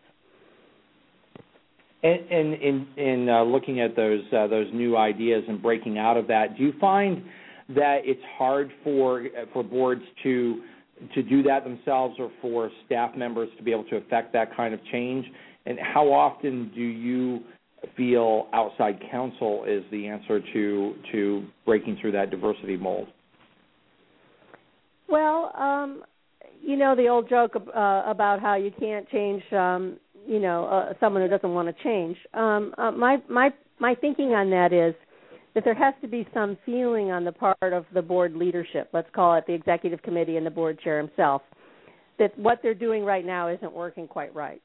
And, 2.02 2.54
in, 2.54 2.86
in 2.96 3.28
uh, 3.28 3.42
looking 3.42 3.80
at 3.80 3.96
those 3.96 4.20
uh, 4.32 4.46
those 4.46 4.68
new 4.72 4.96
ideas 4.96 5.42
and 5.48 5.60
breaking 5.60 5.98
out 5.98 6.16
of 6.16 6.28
that, 6.28 6.56
do 6.56 6.62
you 6.62 6.72
find 6.80 7.24
that 7.70 7.98
it's 8.04 8.22
hard 8.38 8.70
for 8.84 9.26
for 9.52 9.62
boards 9.62 10.02
to 10.22 10.62
to 11.14 11.22
do 11.22 11.42
that 11.42 11.64
themselves, 11.64 12.14
or 12.18 12.30
for 12.40 12.70
staff 12.86 13.16
members 13.16 13.48
to 13.56 13.62
be 13.64 13.72
able 13.72 13.84
to 13.84 13.96
affect 13.96 14.32
that 14.32 14.56
kind 14.56 14.72
of 14.72 14.80
change? 14.92 15.26
And 15.66 15.76
how 15.92 16.06
often 16.12 16.70
do 16.74 16.80
you 16.80 17.40
feel 17.96 18.48
outside 18.52 19.00
counsel 19.10 19.64
is 19.64 19.82
the 19.90 20.06
answer 20.06 20.40
to 20.52 20.94
to 21.12 21.46
breaking 21.64 21.98
through 22.00 22.12
that 22.12 22.30
diversity 22.30 22.76
mold? 22.76 23.08
Well, 25.08 25.52
um, 25.56 26.02
you 26.62 26.76
know 26.76 26.94
the 26.94 27.08
old 27.08 27.28
joke 27.28 27.52
uh, 27.56 28.02
about 28.06 28.40
how 28.40 28.56
you 28.56 28.70
can't 28.78 29.08
change, 29.10 29.42
um, 29.52 29.98
you 30.26 30.38
know, 30.38 30.66
uh, 30.66 30.92
someone 31.00 31.22
who 31.22 31.28
doesn't 31.28 31.54
want 31.54 31.68
to 31.68 31.82
change. 31.82 32.16
Um, 32.34 32.74
uh, 32.78 32.90
my 32.90 33.18
my 33.28 33.50
my 33.78 33.94
thinking 33.94 34.32
on 34.32 34.50
that 34.50 34.72
is 34.72 34.94
that 35.54 35.64
there 35.64 35.74
has 35.74 35.94
to 36.02 36.08
be 36.08 36.26
some 36.34 36.56
feeling 36.66 37.10
on 37.10 37.24
the 37.24 37.32
part 37.32 37.72
of 37.72 37.84
the 37.94 38.02
board 38.02 38.34
leadership. 38.34 38.90
Let's 38.92 39.08
call 39.14 39.34
it 39.36 39.44
the 39.46 39.54
executive 39.54 40.02
committee 40.02 40.36
and 40.36 40.46
the 40.46 40.50
board 40.50 40.78
chair 40.80 40.98
himself 40.98 41.42
that 42.18 42.36
what 42.38 42.58
they're 42.62 42.74
doing 42.74 43.04
right 43.04 43.24
now 43.24 43.48
isn't 43.48 43.72
working 43.72 44.06
quite 44.06 44.34
right 44.34 44.60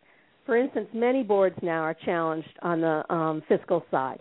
for 0.45 0.57
instance, 0.57 0.87
many 0.93 1.23
boards 1.23 1.55
now 1.61 1.81
are 1.81 1.95
challenged 2.05 2.57
on 2.61 2.81
the 2.81 3.13
um, 3.13 3.41
fiscal 3.47 3.83
side. 3.89 4.19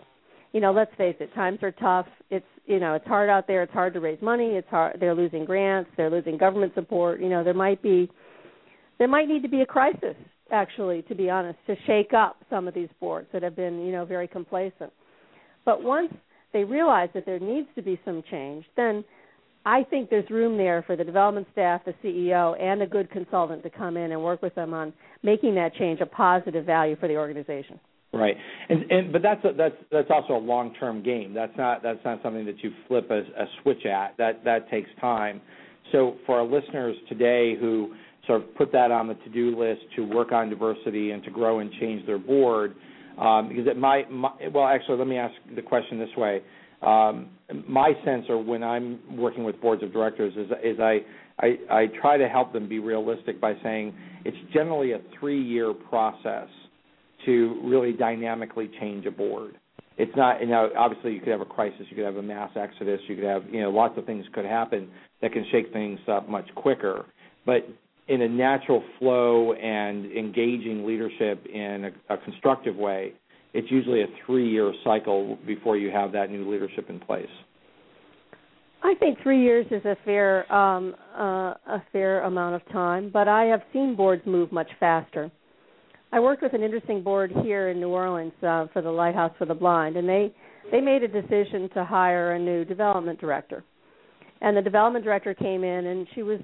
You 0.51 0.61
know, 0.61 0.71
let's 0.71 0.93
face 0.97 1.15
it, 1.19 1.33
times 1.33 1.59
are 1.63 1.71
tough. 1.71 2.05
It's 2.29 2.45
you 2.65 2.79
know, 2.79 2.93
it's 2.93 3.07
hard 3.07 3.29
out 3.29 3.47
there. 3.47 3.63
It's 3.63 3.73
hard 3.73 3.93
to 3.93 3.99
raise 3.99 4.21
money. 4.21 4.51
It's 4.51 4.69
hard. 4.69 4.97
They're 4.99 5.15
losing 5.15 5.43
grants. 5.43 5.89
They're 5.97 6.09
losing 6.09 6.37
government 6.37 6.73
support. 6.75 7.19
You 7.19 7.27
know, 7.27 7.43
there 7.43 7.53
might 7.53 7.81
be, 7.81 8.09
there 8.99 9.07
might 9.07 9.27
need 9.27 9.41
to 9.41 9.49
be 9.49 9.61
a 9.61 9.65
crisis 9.65 10.15
actually, 10.51 11.01
to 11.03 11.15
be 11.15 11.29
honest, 11.29 11.57
to 11.67 11.75
shake 11.87 12.13
up 12.13 12.37
some 12.49 12.67
of 12.67 12.73
these 12.73 12.89
boards 12.99 13.27
that 13.33 13.43
have 13.43 13.55
been 13.55 13.85
you 13.85 13.91
know 13.91 14.05
very 14.05 14.27
complacent. 14.27 14.93
But 15.65 15.83
once 15.83 16.13
they 16.53 16.63
realize 16.63 17.09
that 17.13 17.25
there 17.25 17.39
needs 17.39 17.67
to 17.75 17.81
be 17.81 17.99
some 18.05 18.23
change, 18.29 18.65
then 18.77 19.03
I 19.65 19.83
think 19.83 20.09
there's 20.09 20.29
room 20.29 20.57
there 20.57 20.83
for 20.85 20.95
the 20.95 21.03
development 21.03 21.47
staff, 21.53 21.81
the 21.85 21.93
CEO, 22.03 22.59
and 22.61 22.81
a 22.81 22.87
good 22.87 23.09
consultant 23.11 23.63
to 23.63 23.69
come 23.69 23.95
in 23.95 24.11
and 24.11 24.21
work 24.21 24.41
with 24.41 24.53
them 24.55 24.73
on 24.73 24.91
making 25.23 25.55
that 25.55 25.73
change 25.75 26.01
a 26.01 26.05
positive 26.05 26.65
value 26.65 26.97
for 26.99 27.07
the 27.07 27.15
organization. 27.15 27.79
Right, 28.11 28.35
and, 28.69 28.91
and 28.91 29.11
but 29.11 29.23
that's 29.23 29.43
a, 29.43 29.53
that's 29.57 29.75
that's 29.91 30.09
also 30.11 30.33
a 30.33 30.43
long-term 30.43 31.01
game. 31.01 31.33
That's 31.33 31.55
not 31.57 31.81
that's 31.81 32.03
not 32.05 32.21
something 32.21 32.45
that 32.45 32.61
you 32.61 32.71
flip 32.87 33.09
a, 33.09 33.19
a 33.19 33.45
switch 33.61 33.87
at. 33.87 34.15
That 34.17 34.43
that 34.43 34.69
takes 34.69 34.89
time. 35.01 35.41
So 35.91 36.17
for 36.25 36.39
our 36.39 36.45
listeners 36.45 36.95
today 37.09 37.55
who 37.59 37.95
sort 38.27 38.43
of 38.43 38.55
put 38.55 38.71
that 38.71 38.91
on 38.91 39.07
the 39.07 39.15
to-do 39.15 39.57
list 39.59 39.81
to 39.95 40.03
work 40.03 40.31
on 40.31 40.49
diversity 40.49 41.11
and 41.11 41.23
to 41.23 41.31
grow 41.31 41.59
and 41.59 41.71
change 41.79 42.05
their 42.05 42.19
board, 42.19 42.75
um, 43.19 43.49
because 43.49 43.65
it 43.67 43.77
might, 43.77 44.09
might 44.11 44.53
well 44.53 44.65
actually 44.67 44.97
let 44.97 45.07
me 45.07 45.17
ask 45.17 45.33
the 45.55 45.61
question 45.61 45.99
this 45.99 46.15
way 46.15 46.41
um, 46.85 47.29
my 47.67 47.93
sense, 48.05 48.25
or 48.29 48.43
when 48.43 48.63
I'm 48.63 48.99
working 49.17 49.43
with 49.43 49.59
boards 49.61 49.83
of 49.83 49.93
directors, 49.93 50.33
is, 50.35 50.51
is 50.63 50.79
I, 50.79 50.99
I, 51.39 51.57
I 51.69 51.85
try 52.01 52.17
to 52.17 52.27
help 52.27 52.53
them 52.53 52.67
be 52.67 52.79
realistic 52.79 53.39
by 53.39 53.53
saying 53.63 53.93
it's 54.25 54.37
generally 54.53 54.93
a 54.93 54.99
three-year 55.19 55.73
process 55.73 56.47
to 57.25 57.59
really 57.63 57.93
dynamically 57.93 58.69
change 58.79 59.05
a 59.05 59.11
board. 59.11 59.55
It's 59.97 60.11
not, 60.15 60.41
you 60.41 60.47
know, 60.47 60.69
obviously 60.77 61.13
you 61.13 61.19
could 61.19 61.29
have 61.29 61.41
a 61.41 61.45
crisis, 61.45 61.81
you 61.89 61.95
could 61.95 62.05
have 62.05 62.17
a 62.17 62.23
mass 62.23 62.49
exodus, 62.55 62.99
you 63.07 63.15
could 63.15 63.25
have, 63.25 63.43
you 63.51 63.61
know, 63.61 63.69
lots 63.69 63.97
of 63.97 64.05
things 64.05 64.25
could 64.33 64.45
happen 64.45 64.89
that 65.21 65.31
can 65.31 65.45
shake 65.51 65.71
things 65.71 65.99
up 66.07 66.27
much 66.27 66.47
quicker. 66.55 67.05
But 67.45 67.67
in 68.07 68.21
a 68.21 68.27
natural 68.27 68.83
flow 68.99 69.53
and 69.53 70.05
engaging 70.05 70.85
leadership 70.85 71.45
in 71.45 71.91
a, 72.09 72.13
a 72.13 72.17
constructive 72.17 72.75
way, 72.75 73.13
it's 73.53 73.69
usually 73.71 74.01
a 74.01 74.07
three-year 74.25 74.73
cycle 74.83 75.37
before 75.45 75.77
you 75.77 75.91
have 75.91 76.11
that 76.13 76.31
new 76.31 76.49
leadership 76.49 76.89
in 76.89 76.99
place. 76.99 77.27
I 78.83 78.95
think 78.95 79.19
three 79.23 79.41
years 79.41 79.65
is 79.71 79.83
a 79.85 79.95
fair 80.03 80.51
um, 80.53 80.93
uh, 81.17 81.53
a 81.67 81.83
fair 81.93 82.23
amount 82.23 82.55
of 82.55 82.69
time, 82.69 83.09
but 83.13 83.29
I 83.29 83.45
have 83.45 83.61
seen 83.71 83.95
boards 83.95 84.23
move 84.25 84.51
much 84.51 84.69
faster. 84.79 85.31
I 86.11 86.19
worked 86.19 86.43
with 86.43 86.53
an 86.53 86.61
interesting 86.61 87.01
board 87.01 87.31
here 87.43 87.69
in 87.69 87.79
New 87.79 87.89
Orleans 87.89 88.33
uh, 88.43 88.67
for 88.73 88.81
the 88.81 88.91
Lighthouse 88.91 89.31
for 89.37 89.45
the 89.45 89.53
Blind, 89.53 89.95
and 89.95 90.07
they 90.07 90.33
they 90.69 90.81
made 90.81 91.01
a 91.01 91.07
decision 91.07 91.69
to 91.73 91.85
hire 91.85 92.33
a 92.33 92.39
new 92.39 92.65
development 92.65 93.21
director. 93.21 93.63
And 94.41 94.57
the 94.57 94.61
development 94.61 95.05
director 95.05 95.33
came 95.33 95.63
in, 95.63 95.85
and 95.85 96.05
she 96.13 96.21
was 96.21 96.41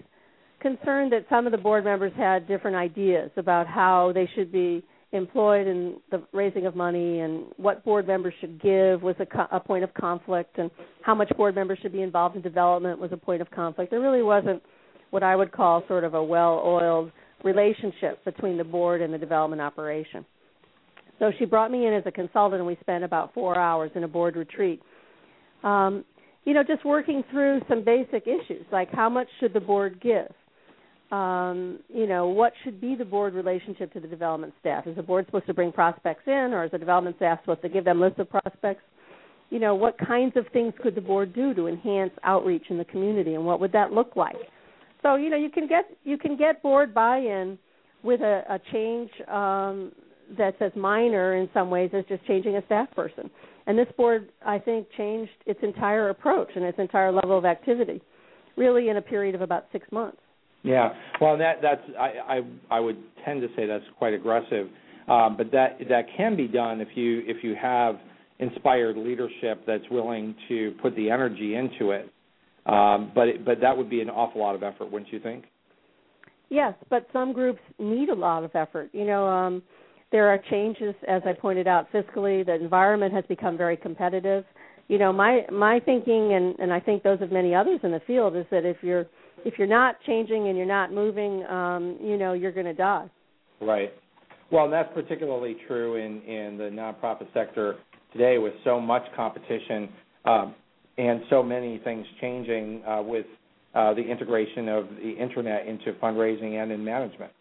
concerned 0.61 1.11
that 1.11 1.25
some 1.29 1.45
of 1.45 1.51
the 1.51 1.57
board 1.57 1.83
members 1.83 2.13
had 2.15 2.47
different 2.47 2.77
ideas 2.77 3.31
about 3.35 3.67
how 3.67 4.11
they 4.13 4.29
should 4.33 4.51
be 4.51 4.83
employed 5.11 5.67
in 5.67 5.97
the 6.11 6.21
raising 6.33 6.65
of 6.65 6.75
money 6.75 7.21
and 7.21 7.45
what 7.57 7.83
board 7.83 8.05
members 8.07 8.33
should 8.39 8.61
give 8.61 9.01
was 9.01 9.15
a, 9.19 9.25
co- 9.25 9.47
a 9.51 9.59
point 9.59 9.83
of 9.83 9.93
conflict 9.95 10.57
and 10.59 10.69
how 11.01 11.15
much 11.15 11.29
board 11.35 11.55
members 11.55 11.79
should 11.81 11.91
be 11.91 12.01
involved 12.01 12.35
in 12.35 12.41
development 12.41 12.99
was 12.99 13.11
a 13.11 13.17
point 13.17 13.41
of 13.41 13.49
conflict. 13.49 13.89
There 13.89 14.01
really 14.01 14.21
wasn't 14.21 14.61
what 15.09 15.23
I 15.23 15.35
would 15.35 15.51
call 15.51 15.83
sort 15.87 16.03
of 16.03 16.13
a 16.13 16.23
well-oiled 16.23 17.11
relationship 17.43 18.23
between 18.23 18.57
the 18.57 18.63
board 18.63 19.01
and 19.01 19.11
the 19.11 19.17
development 19.17 19.61
operation. 19.61 20.25
So 21.17 21.31
she 21.39 21.45
brought 21.45 21.71
me 21.71 21.87
in 21.87 21.93
as 21.93 22.03
a 22.05 22.11
consultant 22.11 22.59
and 22.59 22.67
we 22.67 22.77
spent 22.81 23.03
about 23.03 23.33
4 23.33 23.57
hours 23.57 23.91
in 23.95 24.03
a 24.03 24.07
board 24.07 24.35
retreat. 24.35 24.81
Um, 25.63 26.05
you 26.45 26.53
know, 26.53 26.63
just 26.63 26.85
working 26.85 27.23
through 27.31 27.61
some 27.67 27.83
basic 27.83 28.27
issues 28.27 28.65
like 28.71 28.91
how 28.91 29.09
much 29.09 29.27
should 29.39 29.53
the 29.53 29.59
board 29.59 29.99
give? 30.01 30.31
Um, 31.11 31.79
you 31.93 32.05
know, 32.05 32.27
what 32.27 32.53
should 32.63 32.79
be 32.79 32.95
the 32.95 33.05
board 33.05 33.33
relationship 33.33 33.91
to 33.93 33.99
the 33.99 34.07
development 34.07 34.53
staff? 34.59 34.85
Is 34.85 34.95
the 34.95 35.03
board 35.03 35.25
supposed 35.25 35.47
to 35.47 35.53
bring 35.53 35.71
prospects 35.71 36.23
in, 36.27 36.53
or 36.53 36.65
is 36.65 36.71
the 36.71 36.77
development 36.77 37.15
staff 37.15 37.39
supposed 37.41 37.63
to 37.63 37.69
give 37.69 37.83
them 37.83 37.99
lists 37.99 38.19
of 38.19 38.29
prospects? 38.29 38.83
You 39.49 39.59
know, 39.59 39.73
what 39.73 39.97
kinds 39.97 40.37
of 40.37 40.45
things 40.53 40.73
could 40.83 40.93
the 40.93 41.01
board 41.01 41.33
do 41.33 41.55
to 41.55 41.67
enhance 41.67 42.11
outreach 42.23 42.65
in 42.69 42.77
the 42.77 42.85
community, 42.85 43.33
and 43.33 43.43
what 43.43 43.59
would 43.59 43.71
that 43.71 43.91
look 43.91 44.15
like? 44.15 44.35
So, 45.01 45.15
you 45.15 45.29
know, 45.29 45.37
you 45.37 45.49
can 45.49 45.67
get 45.67 45.85
you 46.03 46.17
can 46.17 46.37
get 46.37 46.61
board 46.61 46.93
buy-in 46.93 47.57
with 48.03 48.21
a, 48.21 48.43
a 48.47 48.59
change 48.71 49.09
um, 49.27 49.91
that's 50.37 50.57
as 50.61 50.71
minor 50.75 51.35
in 51.35 51.49
some 51.53 51.71
ways 51.71 51.89
as 51.93 52.05
just 52.07 52.23
changing 52.27 52.57
a 52.57 52.65
staff 52.67 52.89
person. 52.95 53.31
And 53.65 53.77
this 53.77 53.87
board, 53.97 54.29
I 54.45 54.59
think, 54.59 54.87
changed 54.97 55.31
its 55.45 55.59
entire 55.63 56.09
approach 56.09 56.49
and 56.55 56.63
its 56.63 56.77
entire 56.77 57.11
level 57.11 57.37
of 57.37 57.45
activity, 57.45 58.01
really 58.57 58.89
in 58.89 58.97
a 58.97 59.01
period 59.01 59.35
of 59.35 59.41
about 59.41 59.65
six 59.71 59.91
months. 59.91 60.17
Yeah, 60.63 60.89
well, 61.21 61.37
that 61.37 61.61
that's 61.61 61.81
I 61.97 62.37
I, 62.37 62.41
I 62.77 62.79
would 62.79 62.97
tend 63.25 63.41
to 63.41 63.47
say 63.55 63.65
that's 63.65 63.83
quite 63.97 64.13
aggressive, 64.13 64.67
um, 65.07 65.37
but 65.37 65.51
that 65.51 65.79
that 65.89 66.05
can 66.17 66.35
be 66.35 66.47
done 66.47 66.81
if 66.81 66.89
you 66.95 67.23
if 67.25 67.43
you 67.43 67.55
have 67.61 67.95
inspired 68.39 68.97
leadership 68.97 69.63
that's 69.65 69.83
willing 69.89 70.35
to 70.47 70.73
put 70.81 70.95
the 70.95 71.09
energy 71.09 71.55
into 71.55 71.91
it. 71.91 72.11
Um, 72.65 73.11
but 73.15 73.27
it, 73.27 73.45
but 73.45 73.61
that 73.61 73.75
would 73.75 73.89
be 73.89 74.01
an 74.01 74.09
awful 74.09 74.41
lot 74.41 74.55
of 74.55 74.63
effort, 74.63 74.91
wouldn't 74.91 75.11
you 75.11 75.19
think? 75.19 75.45
Yes, 76.49 76.73
but 76.89 77.07
some 77.13 77.31
groups 77.31 77.59
need 77.77 78.09
a 78.09 78.15
lot 78.15 78.43
of 78.43 78.51
effort. 78.55 78.89
You 78.91 79.05
know, 79.05 79.25
um, 79.27 79.63
there 80.11 80.27
are 80.27 80.39
changes, 80.49 80.95
as 81.07 81.21
I 81.25 81.33
pointed 81.33 81.67
out, 81.67 81.91
fiscally. 81.91 82.45
The 82.45 82.55
environment 82.55 83.13
has 83.13 83.23
become 83.27 83.57
very 83.57 83.77
competitive. 83.77 84.43
You 84.87 84.97
know, 84.97 85.13
my 85.13 85.41
my 85.51 85.79
thinking, 85.79 86.33
and 86.33 86.57
and 86.59 86.73
I 86.73 86.79
think 86.79 87.03
those 87.03 87.21
of 87.21 87.31
many 87.31 87.53
others 87.53 87.79
in 87.83 87.91
the 87.91 88.01
field, 88.07 88.35
is 88.35 88.45
that 88.51 88.65
if 88.65 88.77
you're 88.81 89.05
if 89.45 89.55
you're 89.57 89.67
not 89.67 89.95
changing 90.05 90.47
and 90.47 90.57
you're 90.57 90.65
not 90.65 90.93
moving, 90.93 91.45
um, 91.45 91.97
you 92.01 92.17
know, 92.17 92.33
you're 92.33 92.51
going 92.51 92.65
to 92.65 92.73
die. 92.73 93.09
Right. 93.61 93.91
Well, 94.51 94.65
and 94.65 94.73
that's 94.73 94.89
particularly 94.93 95.57
true 95.67 95.95
in 95.95 96.21
in 96.23 96.57
the 96.57 96.65
nonprofit 96.65 97.31
sector 97.33 97.75
today, 98.11 98.37
with 98.37 98.53
so 98.63 98.79
much 98.79 99.03
competition 99.15 99.89
um, 100.25 100.55
and 100.97 101.21
so 101.29 101.43
many 101.43 101.79
things 101.83 102.05
changing 102.19 102.83
uh, 102.83 103.01
with 103.03 103.25
uh, 103.75 103.93
the 103.93 104.01
integration 104.01 104.67
of 104.67 104.87
the 105.01 105.11
internet 105.11 105.67
into 105.67 105.93
fundraising 106.01 106.61
and 106.61 106.71
in 106.71 106.83
management. 106.83 107.31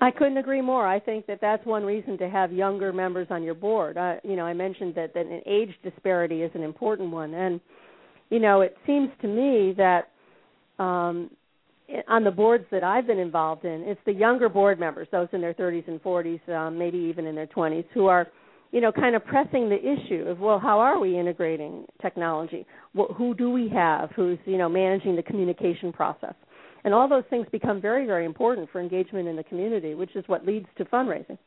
I 0.00 0.10
couldn't 0.10 0.36
agree 0.36 0.60
more. 0.60 0.86
I 0.86 1.00
think 1.00 1.26
that 1.26 1.40
that's 1.40 1.64
one 1.66 1.84
reason 1.84 2.18
to 2.18 2.28
have 2.28 2.52
younger 2.52 2.92
members 2.92 3.26
on 3.30 3.42
your 3.42 3.54
board. 3.54 3.96
Uh, 3.96 4.16
you 4.22 4.36
know, 4.36 4.44
I 4.44 4.54
mentioned 4.54 4.94
that, 4.94 5.12
that 5.14 5.26
an 5.26 5.42
age 5.44 5.74
disparity 5.82 6.42
is 6.42 6.52
an 6.54 6.62
important 6.62 7.10
one, 7.10 7.34
and 7.34 7.60
you 8.30 8.38
know, 8.38 8.60
it 8.60 8.76
seems 8.86 9.10
to 9.22 9.28
me 9.28 9.74
that 9.76 10.10
um, 10.78 11.30
on 12.06 12.24
the 12.24 12.30
boards 12.30 12.64
that 12.70 12.84
I've 12.84 13.06
been 13.06 13.18
involved 13.18 13.64
in, 13.64 13.82
it's 13.82 14.00
the 14.04 14.12
younger 14.12 14.48
board 14.48 14.78
members, 14.78 15.08
those 15.10 15.28
in 15.32 15.40
their 15.40 15.54
30s 15.54 15.88
and 15.88 16.02
40s, 16.02 16.48
um, 16.50 16.78
maybe 16.78 16.98
even 16.98 17.26
in 17.26 17.34
their 17.34 17.46
20s, 17.46 17.84
who 17.94 18.06
are, 18.06 18.28
you 18.72 18.80
know, 18.80 18.92
kind 18.92 19.16
of 19.16 19.24
pressing 19.24 19.68
the 19.68 19.78
issue 19.78 20.24
of, 20.28 20.38
well, 20.38 20.58
how 20.58 20.78
are 20.78 20.98
we 21.00 21.18
integrating 21.18 21.86
technology? 22.02 22.66
Well, 22.94 23.08
who 23.16 23.34
do 23.34 23.50
we 23.50 23.68
have 23.70 24.10
who's, 24.14 24.38
you 24.44 24.58
know, 24.58 24.68
managing 24.68 25.16
the 25.16 25.22
communication 25.22 25.92
process? 25.92 26.34
and 26.84 26.94
all 26.94 27.08
those 27.08 27.24
things 27.30 27.46
become 27.50 27.80
very 27.80 28.06
very 28.06 28.24
important 28.24 28.68
for 28.70 28.80
engagement 28.80 29.28
in 29.28 29.36
the 29.36 29.44
community 29.44 29.94
which 29.94 30.14
is 30.16 30.24
what 30.26 30.46
leads 30.46 30.66
to 30.76 30.84
fundraising 30.86 31.38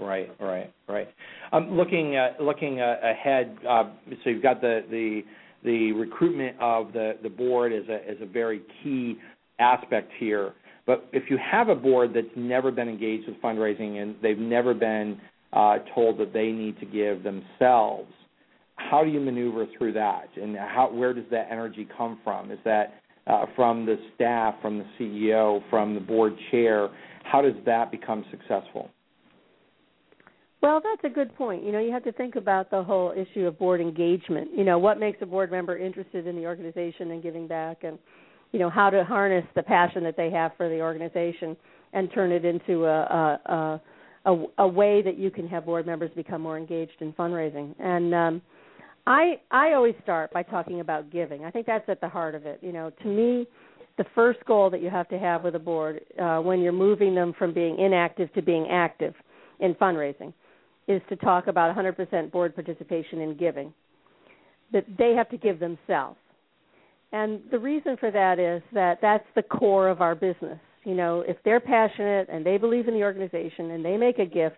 right 0.00 0.30
right 0.40 0.72
right 0.88 1.08
um, 1.52 1.76
looking 1.76 2.16
uh, 2.16 2.30
looking 2.40 2.80
uh, 2.80 2.96
ahead 3.02 3.56
uh, 3.68 3.84
so 4.22 4.30
you've 4.30 4.42
got 4.42 4.60
the 4.60 4.84
the 4.90 5.22
the 5.64 5.92
recruitment 5.92 6.56
of 6.60 6.92
the 6.92 7.16
the 7.22 7.28
board 7.28 7.72
is 7.72 7.88
a 7.88 8.10
is 8.10 8.18
a 8.20 8.26
very 8.26 8.62
key 8.82 9.16
aspect 9.58 10.10
here 10.18 10.52
but 10.86 11.08
if 11.12 11.30
you 11.30 11.38
have 11.38 11.68
a 11.68 11.74
board 11.74 12.12
that's 12.14 12.26
never 12.36 12.70
been 12.70 12.88
engaged 12.88 13.28
with 13.28 13.40
fundraising 13.40 14.02
and 14.02 14.16
they've 14.22 14.38
never 14.38 14.74
been 14.74 15.20
uh, 15.52 15.76
told 15.94 16.18
that 16.18 16.32
they 16.32 16.50
need 16.50 16.78
to 16.80 16.86
give 16.86 17.22
themselves 17.22 18.10
how 18.76 19.04
do 19.04 19.10
you 19.10 19.20
maneuver 19.20 19.66
through 19.76 19.92
that 19.92 20.28
and 20.40 20.56
how 20.56 20.90
where 20.92 21.12
does 21.12 21.26
that 21.30 21.46
energy 21.50 21.86
come 21.96 22.18
from 22.24 22.50
is 22.50 22.58
that 22.64 22.94
uh, 23.26 23.46
from 23.54 23.86
the 23.86 23.96
staff, 24.14 24.54
from 24.60 24.78
the 24.78 24.84
CEO, 24.98 25.62
from 25.70 25.94
the 25.94 26.00
board 26.00 26.34
chair? 26.50 26.88
How 27.24 27.40
does 27.40 27.54
that 27.66 27.90
become 27.90 28.24
successful? 28.30 28.90
Well, 30.62 30.80
that's 30.80 31.02
a 31.12 31.12
good 31.12 31.34
point. 31.34 31.64
You 31.64 31.72
know, 31.72 31.80
you 31.80 31.90
have 31.90 32.04
to 32.04 32.12
think 32.12 32.36
about 32.36 32.70
the 32.70 32.84
whole 32.84 33.12
issue 33.16 33.46
of 33.46 33.58
board 33.58 33.80
engagement. 33.80 34.50
You 34.56 34.62
know, 34.62 34.78
what 34.78 35.00
makes 35.00 35.18
a 35.20 35.26
board 35.26 35.50
member 35.50 35.76
interested 35.76 36.28
in 36.28 36.36
the 36.36 36.46
organization 36.46 37.10
and 37.10 37.20
giving 37.20 37.48
back, 37.48 37.82
and 37.82 37.98
you 38.52 38.60
know, 38.60 38.70
how 38.70 38.88
to 38.88 39.02
harness 39.02 39.44
the 39.56 39.62
passion 39.64 40.04
that 40.04 40.16
they 40.16 40.30
have 40.30 40.52
for 40.56 40.68
the 40.68 40.80
organization 40.80 41.56
and 41.92 42.08
turn 42.14 42.30
it 42.30 42.44
into 42.44 42.84
a 42.84 43.40
a, 43.44 43.80
a, 44.26 44.44
a 44.58 44.68
way 44.68 45.02
that 45.02 45.18
you 45.18 45.32
can 45.32 45.48
have 45.48 45.66
board 45.66 45.84
members 45.84 46.12
become 46.14 46.40
more 46.40 46.56
engaged 46.56 46.92
in 47.00 47.12
fundraising. 47.14 47.74
And 47.80 48.14
um, 48.14 48.42
I 49.04 49.40
I 49.50 49.72
always 49.72 49.96
start 50.04 50.32
by 50.32 50.44
talking 50.44 50.78
about 50.78 51.10
giving. 51.10 51.44
I 51.44 51.50
think 51.50 51.66
that's 51.66 51.88
at 51.88 52.00
the 52.00 52.08
heart 52.08 52.36
of 52.36 52.46
it. 52.46 52.60
You 52.62 52.72
know, 52.72 52.92
to 53.02 53.08
me, 53.08 53.48
the 53.98 54.04
first 54.14 54.38
goal 54.44 54.70
that 54.70 54.80
you 54.80 54.90
have 54.90 55.08
to 55.08 55.18
have 55.18 55.42
with 55.42 55.56
a 55.56 55.58
board 55.58 56.02
uh, 56.22 56.38
when 56.38 56.60
you're 56.60 56.70
moving 56.70 57.16
them 57.16 57.34
from 57.36 57.52
being 57.52 57.80
inactive 57.80 58.32
to 58.34 58.42
being 58.42 58.68
active 58.70 59.14
in 59.58 59.74
fundraising 59.74 60.32
is 60.88 61.00
to 61.08 61.16
talk 61.16 61.46
about 61.46 61.74
100% 61.76 62.32
board 62.32 62.54
participation 62.54 63.20
in 63.20 63.36
giving. 63.36 63.72
That 64.72 64.84
they 64.98 65.12
have 65.12 65.28
to 65.30 65.36
give 65.36 65.60
themselves. 65.60 66.18
And 67.12 67.40
the 67.50 67.58
reason 67.58 67.96
for 67.98 68.10
that 68.10 68.38
is 68.38 68.62
that 68.72 68.98
that's 69.02 69.26
the 69.34 69.42
core 69.42 69.88
of 69.88 70.00
our 70.00 70.14
business. 70.14 70.58
You 70.84 70.94
know, 70.94 71.22
if 71.26 71.36
they're 71.44 71.60
passionate 71.60 72.28
and 72.30 72.44
they 72.44 72.56
believe 72.56 72.88
in 72.88 72.94
the 72.94 73.02
organization 73.02 73.70
and 73.70 73.84
they 73.84 73.96
make 73.96 74.18
a 74.18 74.26
gift, 74.26 74.56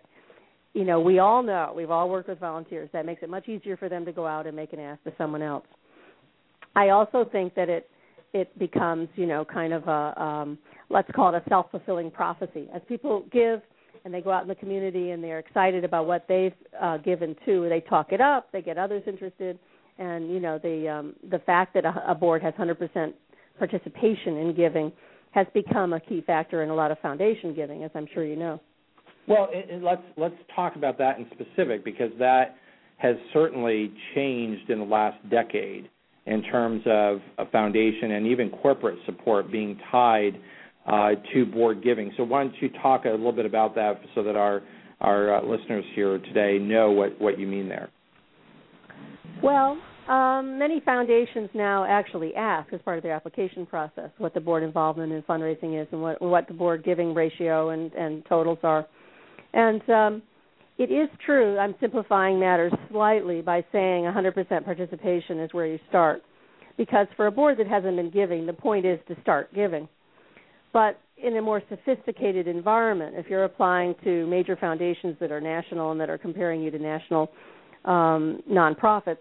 you 0.73 0.83
know, 0.83 0.99
we 0.99 1.19
all 1.19 1.43
know, 1.43 1.73
we've 1.75 1.91
all 1.91 2.09
worked 2.09 2.29
with 2.29 2.39
volunteers. 2.39 2.89
That 2.93 3.05
makes 3.05 3.23
it 3.23 3.29
much 3.29 3.47
easier 3.47 3.77
for 3.77 3.89
them 3.89 4.05
to 4.05 4.11
go 4.11 4.25
out 4.25 4.47
and 4.47 4.55
make 4.55 4.73
an 4.73 4.79
ask 4.79 5.03
to 5.03 5.13
someone 5.17 5.41
else. 5.41 5.65
I 6.75 6.89
also 6.89 7.25
think 7.31 7.55
that 7.55 7.69
it 7.69 7.89
it 8.33 8.57
becomes, 8.59 9.07
you 9.15 9.25
know, 9.25 9.45
kind 9.45 9.71
of 9.71 9.87
a 9.87 10.21
um, 10.21 10.57
let's 10.89 11.09
call 11.15 11.33
it 11.33 11.41
a 11.45 11.49
self 11.49 11.71
fulfilling 11.71 12.11
prophecy. 12.11 12.67
As 12.73 12.81
people 12.87 13.25
give 13.31 13.61
and 14.05 14.13
they 14.13 14.21
go 14.21 14.31
out 14.31 14.43
in 14.43 14.47
the 14.47 14.55
community 14.55 15.11
and 15.11 15.21
they're 15.23 15.39
excited 15.39 15.83
about 15.83 16.05
what 16.05 16.25
they've 16.29 16.53
uh, 16.79 16.97
given 16.97 17.35
to, 17.45 17.67
they 17.67 17.81
talk 17.81 18.11
it 18.11 18.21
up, 18.21 18.51
they 18.53 18.61
get 18.61 18.77
others 18.77 19.03
interested, 19.07 19.59
and 19.97 20.29
you 20.31 20.39
know 20.39 20.59
the 20.59 20.87
um, 20.87 21.15
the 21.29 21.39
fact 21.39 21.73
that 21.73 21.85
a, 21.85 22.11
a 22.11 22.15
board 22.15 22.41
has 22.41 22.53
100% 22.53 23.13
participation 23.57 24.37
in 24.37 24.53
giving 24.55 24.91
has 25.31 25.47
become 25.53 25.91
a 25.93 25.99
key 25.99 26.23
factor 26.25 26.63
in 26.63 26.69
a 26.69 26.75
lot 26.75 26.91
of 26.91 26.99
foundation 26.99 27.53
giving, 27.53 27.83
as 27.83 27.91
I'm 27.95 28.07
sure 28.13 28.23
you 28.23 28.35
know. 28.35 28.61
Well, 29.27 29.49
it, 29.51 29.69
it, 29.69 29.83
let's 29.83 30.03
let's 30.17 30.35
talk 30.55 30.75
about 30.75 30.97
that 30.99 31.17
in 31.17 31.27
specific 31.33 31.83
because 31.83 32.11
that 32.19 32.57
has 32.97 33.15
certainly 33.33 33.91
changed 34.13 34.69
in 34.69 34.79
the 34.79 34.85
last 34.85 35.17
decade 35.29 35.89
in 36.27 36.43
terms 36.43 36.81
of 36.85 37.19
a 37.37 37.45
foundation 37.51 38.11
and 38.11 38.27
even 38.27 38.49
corporate 38.49 38.97
support 39.05 39.51
being 39.51 39.79
tied 39.91 40.39
to 40.85 41.45
board 41.45 41.83
giving. 41.83 42.11
So 42.17 42.23
why 42.23 42.43
don't 42.43 42.55
you 42.61 42.69
talk 42.81 43.05
a 43.05 43.09
little 43.09 43.31
bit 43.31 43.45
about 43.45 43.75
that 43.75 43.99
so 44.13 44.23
that 44.23 44.35
our 44.35 44.61
uh, 45.01 45.45
listeners 45.45 45.85
here 45.95 46.17
today 46.19 46.57
know 46.59 46.91
what 46.91 47.19
what 47.19 47.39
you 47.39 47.47
mean 47.47 47.67
there? 47.67 47.89
Well, 49.43 49.77
um, 50.07 50.57
many 50.59 50.81
foundations 50.85 51.49
now 51.53 51.85
actually 51.85 52.35
ask, 52.35 52.71
as 52.71 52.81
part 52.81 52.97
of 52.97 53.03
their 53.03 53.13
application 53.13 53.65
process, 53.65 54.09
what 54.17 54.33
the 54.33 54.39
board 54.39 54.63
involvement 54.63 55.11
in 55.11 55.21
fundraising 55.23 55.81
is 55.81 55.87
and 55.91 56.01
what 56.01 56.21
what 56.21 56.47
the 56.47 56.53
board 56.53 56.83
giving 56.83 57.13
ratio 57.13 57.69
and, 57.69 57.91
and 57.93 58.23
totals 58.27 58.59
are. 58.63 58.85
And 59.53 59.89
um, 59.89 60.21
it 60.77 60.91
is 60.91 61.09
true, 61.25 61.57
I'm 61.57 61.73
simplifying 61.79 62.39
matters 62.39 62.73
slightly 62.91 63.41
by 63.41 63.63
saying 63.71 64.03
100% 64.03 64.65
participation 64.65 65.39
is 65.39 65.53
where 65.53 65.65
you 65.65 65.79
start. 65.87 66.21
Because 66.77 67.07
for 67.15 67.27
a 67.27 67.31
board 67.31 67.57
that 67.59 67.67
hasn't 67.67 67.95
been 67.95 68.11
giving, 68.11 68.45
the 68.45 68.53
point 68.53 68.85
is 68.85 68.99
to 69.07 69.15
start 69.21 69.53
giving. 69.55 69.87
But 70.75 70.99
in 71.15 71.37
a 71.37 71.41
more 71.41 71.63
sophisticated 71.69 72.49
environment, 72.49 73.15
if 73.17 73.27
you're 73.29 73.45
applying 73.45 73.95
to 74.03 74.27
major 74.27 74.57
foundations 74.57 75.15
that 75.21 75.31
are 75.31 75.39
national 75.39 75.93
and 75.93 76.01
that 76.01 76.09
are 76.09 76.17
comparing 76.17 76.61
you 76.61 76.69
to 76.69 76.77
national 76.77 77.31
um, 77.85 78.43
nonprofits, 78.51 79.19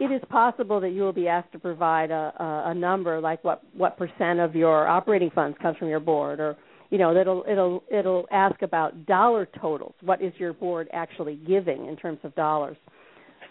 it 0.00 0.12
is 0.12 0.20
possible 0.28 0.80
that 0.80 0.90
you 0.90 1.00
will 1.00 1.14
be 1.14 1.28
asked 1.28 1.50
to 1.52 1.58
provide 1.58 2.10
a, 2.10 2.34
a, 2.38 2.70
a 2.72 2.74
number 2.74 3.18
like 3.22 3.42
what 3.42 3.62
what 3.72 3.96
percent 3.96 4.38
of 4.38 4.54
your 4.54 4.86
operating 4.86 5.30
funds 5.30 5.56
comes 5.62 5.78
from 5.78 5.88
your 5.88 6.00
board, 6.00 6.40
or 6.40 6.58
you 6.90 6.98
know 6.98 7.16
it'll 7.16 7.42
it'll 7.48 7.82
it'll 7.90 8.26
ask 8.30 8.60
about 8.60 9.06
dollar 9.06 9.48
totals. 9.62 9.94
What 10.02 10.20
is 10.20 10.34
your 10.36 10.52
board 10.52 10.88
actually 10.92 11.36
giving 11.48 11.86
in 11.86 11.96
terms 11.96 12.18
of 12.22 12.34
dollars 12.34 12.76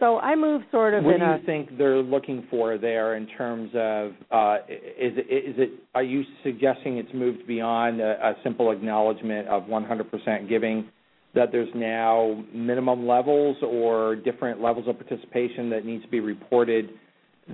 so 0.01 0.17
i 0.19 0.35
move 0.35 0.61
sort 0.71 0.93
of 0.93 1.05
what 1.05 1.15
in 1.15 1.19
do 1.21 1.25
you 1.25 1.31
a, 1.31 1.45
think 1.45 1.77
they're 1.77 2.01
looking 2.01 2.45
for 2.49 2.77
there 2.77 3.15
in 3.15 3.25
terms 3.27 3.69
of 3.73 4.11
uh, 4.31 4.57
is 4.67 5.13
it 5.15 5.49
is 5.49 5.55
it 5.57 5.69
are 5.95 6.03
you 6.03 6.23
suggesting 6.43 6.97
it's 6.97 7.13
moved 7.13 7.47
beyond 7.47 8.01
a, 8.01 8.11
a 8.27 8.33
simple 8.43 8.71
acknowledgement 8.71 9.47
of 9.47 9.63
100% 9.63 10.49
giving 10.49 10.89
that 11.33 11.53
there's 11.53 11.69
now 11.73 12.43
minimum 12.53 13.07
levels 13.07 13.55
or 13.63 14.17
different 14.17 14.61
levels 14.61 14.85
of 14.89 14.97
participation 14.97 15.69
that 15.69 15.85
needs 15.85 16.03
to 16.03 16.09
be 16.09 16.19
reported 16.19 16.89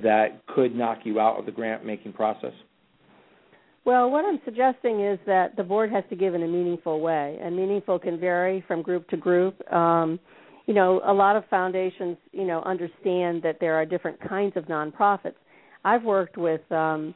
that 0.02 0.42
could 0.48 0.76
knock 0.76 1.00
you 1.04 1.20
out 1.20 1.38
of 1.38 1.46
the 1.46 1.52
grant 1.52 1.86
making 1.86 2.12
process 2.14 2.54
well, 3.88 4.12
what 4.12 4.26
I'm 4.26 4.42
suggesting 4.44 5.00
is 5.00 5.18
that 5.28 5.56
the 5.56 5.64
board 5.64 5.90
has 5.94 6.04
to 6.10 6.16
give 6.18 6.36
in 6.36 6.44
a 6.44 6.48
meaningful 6.48 7.00
way, 7.00 7.40
and 7.42 7.56
meaningful 7.56 7.98
can 7.98 8.20
vary 8.20 8.62
from 8.68 8.82
group 8.82 9.08
to 9.12 9.16
group. 9.16 9.56
Um, 9.72 10.20
you 10.68 10.74
know, 10.74 11.02
a 11.06 11.14
lot 11.14 11.36
of 11.36 11.44
foundations, 11.50 12.18
you 12.32 12.46
know, 12.46 12.62
understand 12.62 13.42
that 13.42 13.58
there 13.60 13.74
are 13.76 13.86
different 13.86 14.20
kinds 14.28 14.56
of 14.56 14.66
nonprofits. 14.66 15.36
I've 15.84 16.04
worked 16.04 16.38
with, 16.38 16.70
um, 16.72 17.16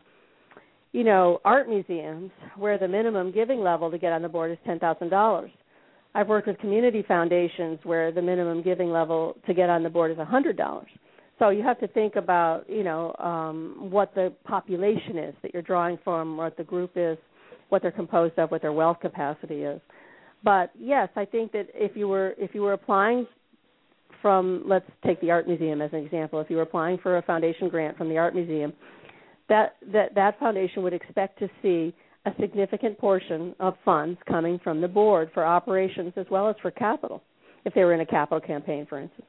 you 0.93 1.03
know, 1.03 1.39
art 1.45 1.69
museums 1.69 2.31
where 2.57 2.77
the 2.77 2.87
minimum 2.87 3.31
giving 3.31 3.59
level 3.59 3.91
to 3.91 3.97
get 3.97 4.13
on 4.13 4.21
the 4.21 4.29
board 4.29 4.51
is 4.51 4.57
ten 4.65 4.79
thousand 4.79 5.09
dollars. 5.09 5.51
I've 6.15 6.27
worked 6.27 6.47
with 6.47 6.57
community 6.59 7.03
foundations 7.07 7.79
where 7.83 8.11
the 8.11 8.21
minimum 8.21 8.63
giving 8.63 8.89
level 8.89 9.37
to 9.45 9.53
get 9.53 9.69
on 9.69 9.83
the 9.83 9.89
board 9.89 10.11
is 10.11 10.17
a 10.17 10.25
hundred 10.25 10.57
dollars. 10.57 10.89
So 11.39 11.49
you 11.49 11.63
have 11.63 11.79
to 11.79 11.87
think 11.87 12.17
about, 12.17 12.69
you 12.69 12.83
know, 12.83 13.15
um, 13.19 13.87
what 13.89 14.13
the 14.13 14.31
population 14.43 15.17
is 15.17 15.35
that 15.41 15.53
you're 15.53 15.63
drawing 15.63 15.97
from, 16.03 16.37
what 16.37 16.55
the 16.55 16.63
group 16.63 16.91
is, 16.95 17.17
what 17.69 17.81
they're 17.81 17.91
composed 17.91 18.37
of, 18.37 18.51
what 18.51 18.61
their 18.61 18.73
wealth 18.73 18.99
capacity 19.01 19.63
is. 19.63 19.81
But 20.43 20.71
yes, 20.77 21.09
I 21.15 21.25
think 21.25 21.51
that 21.53 21.67
if 21.73 21.95
you 21.95 22.07
were 22.07 22.33
if 22.37 22.53
you 22.53 22.61
were 22.61 22.73
applying 22.73 23.25
from 24.21 24.63
let's 24.67 24.85
take 25.05 25.19
the 25.21 25.31
art 25.31 25.47
museum 25.47 25.81
as 25.81 25.91
an 25.93 25.99
example, 25.99 26.39
if 26.39 26.49
you 26.49 26.57
were 26.57 26.63
applying 26.63 26.97
for 26.97 27.17
a 27.17 27.21
foundation 27.21 27.69
grant 27.69 27.97
from 27.97 28.09
the 28.09 28.17
art 28.17 28.35
museum, 28.35 28.73
that 29.49 29.75
that 29.93 30.15
that 30.15 30.39
foundation 30.39 30.83
would 30.83 30.93
expect 30.93 31.39
to 31.39 31.49
see 31.61 31.93
a 32.25 32.31
significant 32.39 32.97
portion 32.97 33.55
of 33.59 33.73
funds 33.83 34.19
coming 34.27 34.59
from 34.63 34.79
the 34.79 34.87
board 34.87 35.29
for 35.33 35.45
operations 35.45 36.13
as 36.15 36.25
well 36.29 36.49
as 36.49 36.55
for 36.61 36.69
capital, 36.71 37.23
if 37.65 37.73
they 37.73 37.83
were 37.83 37.93
in 37.93 38.01
a 38.01 38.05
capital 38.05 38.39
campaign, 38.39 38.85
for 38.87 38.99
instance. 38.99 39.25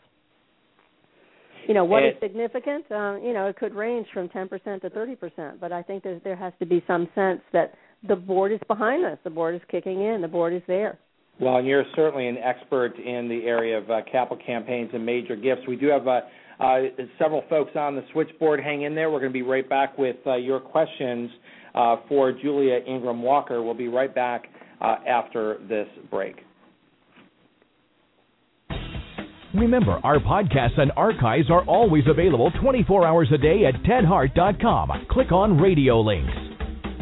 You 1.66 1.74
know 1.74 1.84
what 1.84 2.02
is 2.02 2.14
significant? 2.20 2.84
Uh, 2.90 3.16
you 3.22 3.32
know, 3.32 3.46
it 3.46 3.56
could 3.56 3.72
range 3.74 4.06
from 4.12 4.28
10% 4.28 4.50
to 4.80 4.90
30%, 4.90 5.60
but 5.60 5.72
I 5.72 5.82
think 5.82 6.02
there 6.02 6.36
has 6.36 6.52
to 6.58 6.66
be 6.66 6.82
some 6.86 7.08
sense 7.14 7.40
that 7.52 7.74
the 8.06 8.16
board 8.16 8.52
is 8.52 8.58
behind 8.66 9.04
us. 9.04 9.16
The 9.22 9.30
board 9.30 9.54
is 9.54 9.60
kicking 9.70 10.02
in. 10.02 10.20
The 10.22 10.28
board 10.28 10.52
is 10.52 10.62
there. 10.66 10.98
Well, 11.40 11.56
and 11.56 11.66
you're 11.66 11.84
certainly 11.96 12.28
an 12.28 12.38
expert 12.38 12.96
in 12.98 13.28
the 13.28 13.46
area 13.46 13.78
of 13.78 13.90
uh, 13.90 14.00
capital 14.10 14.38
campaigns 14.44 14.90
and 14.92 15.04
major 15.04 15.34
gifts. 15.34 15.62
We 15.66 15.76
do 15.76 15.88
have 15.88 16.06
uh, 16.06 16.20
uh, 16.60 16.82
several 17.18 17.42
folks 17.48 17.72
on 17.74 17.96
the 17.96 18.04
switchboard. 18.12 18.60
Hang 18.60 18.82
in 18.82 18.94
there. 18.94 19.10
We're 19.10 19.20
going 19.20 19.32
to 19.32 19.38
be 19.38 19.42
right 19.42 19.68
back 19.68 19.98
with 19.98 20.16
uh, 20.26 20.36
your 20.36 20.60
questions 20.60 21.30
uh, 21.74 21.96
for 22.08 22.32
Julia 22.32 22.78
Ingraham 22.86 23.22
Walker. 23.22 23.62
We'll 23.62 23.74
be 23.74 23.88
right 23.88 24.14
back 24.14 24.44
uh, 24.80 24.96
after 25.08 25.58
this 25.68 25.88
break. 26.10 26.36
Remember, 29.54 30.00
our 30.02 30.18
podcasts 30.18 30.78
and 30.78 30.92
archives 30.96 31.50
are 31.50 31.64
always 31.66 32.04
available 32.08 32.50
24 32.62 33.06
hours 33.06 33.28
a 33.34 33.38
day 33.38 33.66
at 33.66 33.74
tedhart.com. 33.82 35.06
Click 35.10 35.30
on 35.30 35.58
radio 35.58 36.00
links. 36.00 36.51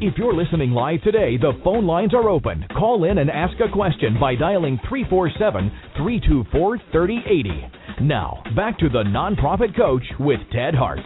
If 0.02 0.16
you're 0.16 0.32
listening 0.32 0.70
live 0.70 1.02
today, 1.02 1.36
the 1.36 1.52
phone 1.62 1.86
lines 1.86 2.14
are 2.14 2.30
open. 2.30 2.64
Call 2.74 3.04
in 3.04 3.18
and 3.18 3.30
ask 3.30 3.52
a 3.60 3.70
question 3.70 4.16
by 4.18 4.34
dialing 4.34 4.80
347 4.88 5.70
324 5.98 6.78
3080. 6.90 8.06
Now, 8.06 8.42
back 8.56 8.78
to 8.78 8.88
the 8.88 9.02
Nonprofit 9.02 9.76
Coach 9.76 10.04
with 10.18 10.40
Ted 10.52 10.74
Hart. 10.74 11.00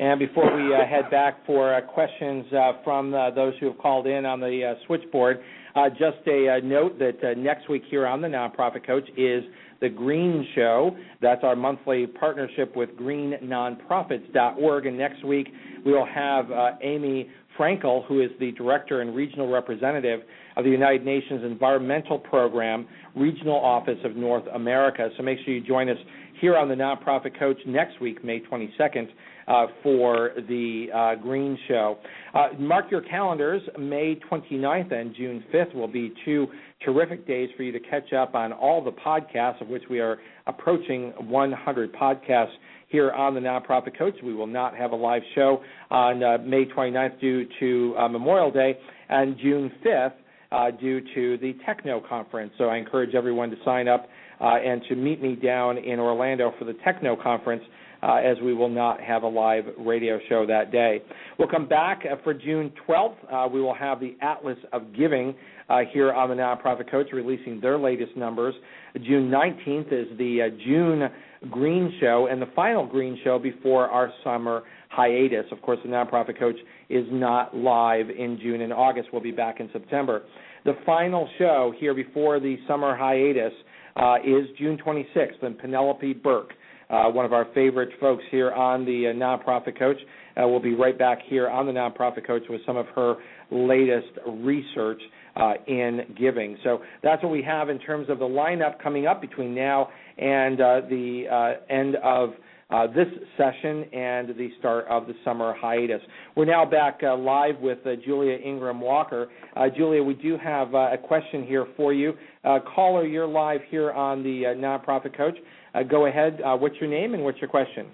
And 0.00 0.18
before 0.18 0.52
we 0.52 0.74
uh, 0.74 0.84
head 0.84 1.12
back 1.12 1.46
for 1.46 1.72
uh, 1.72 1.80
questions 1.80 2.44
uh, 2.52 2.72
from 2.82 3.14
uh, 3.14 3.30
those 3.30 3.54
who 3.60 3.66
have 3.66 3.78
called 3.78 4.08
in 4.08 4.26
on 4.26 4.40
the 4.40 4.74
uh, 4.74 4.86
switchboard, 4.88 5.38
uh, 5.74 5.88
just 5.90 6.26
a 6.26 6.60
note 6.62 6.98
that 6.98 7.36
next 7.36 7.68
week 7.68 7.82
here 7.90 8.06
on 8.06 8.20
the 8.20 8.28
Nonprofit 8.28 8.86
Coach 8.86 9.08
is 9.16 9.44
the 9.80 9.88
Green 9.88 10.46
Show. 10.54 10.96
That's 11.22 11.44
our 11.44 11.56
monthly 11.56 12.06
partnership 12.06 12.76
with 12.76 12.90
greennonprofits.org. 12.90 14.86
And 14.86 14.98
next 14.98 15.24
week 15.24 15.48
we 15.84 15.92
will 15.92 16.06
have 16.06 16.50
uh, 16.50 16.72
Amy 16.82 17.30
Frankel, 17.58 18.06
who 18.06 18.20
is 18.20 18.30
the 18.38 18.52
director 18.52 19.00
and 19.00 19.14
regional 19.14 19.50
representative 19.50 20.20
of 20.56 20.64
the 20.64 20.70
United 20.70 21.04
Nations 21.04 21.44
Environmental 21.44 22.18
Program, 22.18 22.86
Regional 23.14 23.56
Office 23.56 23.98
of 24.04 24.16
North 24.16 24.44
America. 24.54 25.08
So 25.16 25.22
make 25.22 25.38
sure 25.44 25.54
you 25.54 25.60
join 25.60 25.88
us 25.88 25.98
here 26.40 26.56
on 26.56 26.68
the 26.68 26.74
Nonprofit 26.74 27.38
Coach 27.38 27.58
next 27.66 28.00
week, 28.00 28.24
May 28.24 28.40
22nd, 28.40 29.08
uh, 29.48 29.66
for 29.82 30.30
the 30.48 30.86
uh, 30.94 31.14
Green 31.20 31.58
Show. 31.66 31.98
Uh, 32.34 32.48
mark 32.58 32.90
your 32.90 33.00
calendars. 33.00 33.62
May 33.78 34.20
29th 34.30 34.92
and 34.92 35.14
June 35.16 35.42
5th 35.52 35.74
will 35.74 35.88
be 35.88 36.12
two 36.24 36.46
terrific 36.84 37.26
days 37.26 37.48
for 37.56 37.62
you 37.62 37.72
to 37.72 37.80
catch 37.80 38.12
up 38.12 38.34
on 38.34 38.52
all 38.52 38.84
the 38.84 38.92
podcasts, 38.92 39.60
of 39.60 39.68
which 39.68 39.84
we 39.90 40.00
are 40.00 40.18
approaching 40.46 41.12
100 41.28 41.92
podcasts 41.94 42.52
here 42.88 43.10
on 43.12 43.34
the 43.34 43.40
Nonprofit 43.40 43.98
Coach. 43.98 44.14
We 44.22 44.34
will 44.34 44.46
not 44.46 44.76
have 44.76 44.92
a 44.92 44.96
live 44.96 45.22
show 45.34 45.62
on 45.90 46.22
uh, 46.22 46.38
May 46.44 46.64
29th 46.64 47.20
due 47.20 47.46
to 47.60 47.94
uh, 47.98 48.08
Memorial 48.08 48.50
Day 48.50 48.78
and 49.08 49.36
June 49.38 49.72
5th 49.84 50.12
uh, 50.50 50.70
due 50.72 51.00
to 51.14 51.38
the 51.38 51.54
Techno 51.66 52.02
Conference. 52.06 52.52
So 52.58 52.64
I 52.64 52.76
encourage 52.76 53.14
everyone 53.14 53.50
to 53.50 53.56
sign 53.64 53.88
up 53.88 54.08
uh, 54.40 54.56
and 54.56 54.82
to 54.88 54.94
meet 54.94 55.22
me 55.22 55.36
down 55.36 55.78
in 55.78 55.98
Orlando 55.98 56.52
for 56.58 56.64
the 56.64 56.74
Techno 56.84 57.16
Conference. 57.20 57.62
Uh, 58.00 58.14
as 58.14 58.36
we 58.44 58.54
will 58.54 58.68
not 58.68 59.00
have 59.00 59.24
a 59.24 59.28
live 59.28 59.64
radio 59.76 60.20
show 60.28 60.46
that 60.46 60.70
day. 60.70 61.02
We'll 61.36 61.48
come 61.48 61.66
back 61.66 62.04
uh, 62.08 62.14
for 62.22 62.32
June 62.32 62.72
12th. 62.88 63.16
Uh, 63.28 63.48
we 63.48 63.60
will 63.60 63.74
have 63.74 63.98
the 63.98 64.16
Atlas 64.22 64.58
of 64.72 64.94
Giving 64.96 65.34
uh, 65.68 65.80
here 65.92 66.12
on 66.12 66.28
the 66.28 66.36
Nonprofit 66.36 66.88
Coach 66.90 67.08
releasing 67.12 67.60
their 67.60 67.76
latest 67.76 68.16
numbers. 68.16 68.54
June 69.02 69.28
19th 69.28 69.92
is 69.92 70.16
the 70.16 70.42
uh, 70.42 70.56
June 70.64 71.08
Green 71.50 71.92
Show 72.00 72.28
and 72.30 72.40
the 72.40 72.48
final 72.54 72.86
Green 72.86 73.18
Show 73.24 73.38
before 73.38 73.88
our 73.88 74.12
summer 74.22 74.62
hiatus. 74.90 75.46
Of 75.52 75.60
course, 75.62 75.78
the 75.82 75.90
Nonprofit 75.90 76.38
Coach 76.38 76.56
is 76.88 77.04
not 77.10 77.56
live 77.56 78.10
in 78.10 78.38
June 78.40 78.60
and 78.60 78.72
August. 78.72 79.08
We'll 79.12 79.22
be 79.22 79.30
back 79.30 79.60
in 79.60 79.68
September. 79.72 80.22
The 80.64 80.74
final 80.84 81.28
show 81.38 81.72
here 81.78 81.94
before 81.94 82.40
the 82.40 82.56
summer 82.66 82.96
hiatus 82.96 83.52
uh, 83.96 84.16
is 84.24 84.46
June 84.58 84.78
26th, 84.84 85.42
and 85.42 85.58
Penelope 85.58 86.14
Burk, 86.14 86.52
uh, 86.90 87.04
one 87.10 87.24
of 87.24 87.32
our 87.32 87.46
favorite 87.54 87.90
folks 88.00 88.24
here 88.30 88.52
on 88.52 88.84
the 88.84 89.08
uh, 89.08 89.12
Nonprofit 89.12 89.78
Coach, 89.78 89.98
uh, 90.36 90.46
will 90.46 90.60
be 90.60 90.74
right 90.74 90.98
back 90.98 91.18
here 91.26 91.48
on 91.48 91.66
the 91.66 91.72
Nonprofit 91.72 92.26
Coach 92.26 92.42
with 92.48 92.60
some 92.66 92.76
of 92.76 92.86
her 92.94 93.16
latest 93.50 94.08
research 94.26 95.00
uh, 95.36 95.54
in 95.66 96.00
giving. 96.18 96.56
So 96.64 96.82
that's 97.02 97.22
what 97.22 97.32
we 97.32 97.42
have 97.42 97.68
in 97.68 97.78
terms 97.78 98.08
of 98.08 98.18
the 98.18 98.24
lineup 98.24 98.82
coming 98.82 99.06
up 99.06 99.20
between 99.20 99.54
now 99.54 99.88
and 100.16 100.60
uh, 100.60 100.80
the 100.88 101.24
uh, 101.30 101.72
end 101.72 101.96
of 102.02 102.30
uh, 102.70 102.86
this 102.86 103.06
session 103.36 103.84
and 103.94 104.28
the 104.36 104.50
start 104.58 104.84
of 104.90 105.06
the 105.06 105.14
summer 105.24 105.54
hiatus. 105.58 106.02
We're 106.36 106.44
now 106.44 106.66
back 106.66 107.00
uh, 107.02 107.16
live 107.16 107.58
with 107.60 107.78
uh, 107.86 107.92
Julia 108.04 108.36
Ingraham 108.36 108.80
Walker. 108.80 109.28
Uh, 109.56 109.68
Julia, 109.74 110.02
we 110.02 110.14
do 110.14 110.36
have 110.36 110.74
uh, 110.74 110.90
a 110.92 110.98
question 110.98 111.46
here 111.46 111.66
for 111.76 111.94
you. 111.94 112.12
Uh, 112.44 112.58
caller, 112.74 113.06
you're 113.06 113.26
live 113.26 113.60
here 113.70 113.92
on 113.92 114.22
the 114.22 114.42
Nonprofit 114.56 115.16
Coach. 115.16 115.36
Uh, 115.78 115.82
go 115.82 116.06
ahead. 116.06 116.40
Uh, 116.44 116.56
what's 116.56 116.76
your 116.80 116.90
name 116.90 117.14
and 117.14 117.22
what's 117.22 117.38
your 117.40 117.48
question? 117.48 117.86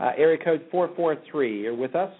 Uh, 0.00 0.10
area 0.16 0.42
code 0.42 0.64
443. 0.70 1.62
You're 1.62 1.74
with 1.76 1.94
us? 1.94 2.12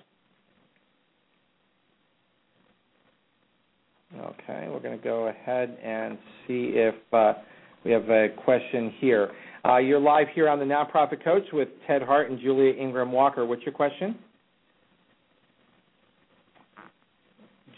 Okay, 4.16 4.68
we're 4.70 4.80
going 4.80 4.96
to 4.96 5.02
go 5.02 5.26
ahead 5.26 5.76
and 5.82 6.16
see 6.46 6.74
if 6.74 6.94
we 7.84 7.90
have 7.90 8.08
a 8.08 8.28
question 8.44 8.92
here. 9.00 9.32
Uh, 9.64 9.78
you're 9.78 9.98
live 9.98 10.28
here 10.34 10.48
on 10.48 10.60
the 10.60 10.64
Nonprofit 10.64 11.24
Coach 11.24 11.44
with 11.52 11.68
Ted 11.88 12.02
Hart 12.02 12.30
and 12.30 12.38
Julia 12.38 12.72
Ingraham 12.74 13.10
Walker. 13.10 13.44
What's 13.44 13.62
your 13.62 13.74
question? 13.74 14.16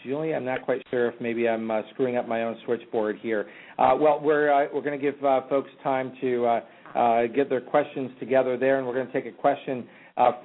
Julia, 0.07 0.35
I'm 0.35 0.45
not 0.45 0.63
quite 0.63 0.81
sure 0.89 1.09
if 1.09 1.19
maybe 1.19 1.49
I'm 1.49 1.69
uh, 1.69 1.81
screwing 1.91 2.15
up 2.15 2.29
my 2.29 2.43
own 2.43 2.55
switchboard 2.65 3.17
here. 3.21 3.45
Uh, 3.77 3.93
well, 3.99 4.21
we're 4.23 4.51
uh, 4.51 4.67
we're 4.73 4.81
going 4.81 4.97
to 4.97 5.11
give 5.11 5.21
uh, 5.23 5.41
folks 5.49 5.69
time 5.83 6.13
to 6.21 6.45
uh, 6.45 6.61
uh, 6.97 7.27
get 7.27 7.49
their 7.49 7.59
questions 7.59 8.11
together 8.17 8.57
there, 8.57 8.77
and 8.77 8.87
we're 8.87 8.93
going 8.93 9.07
to 9.07 9.11
take 9.11 9.25
a 9.25 9.35
question 9.35 9.85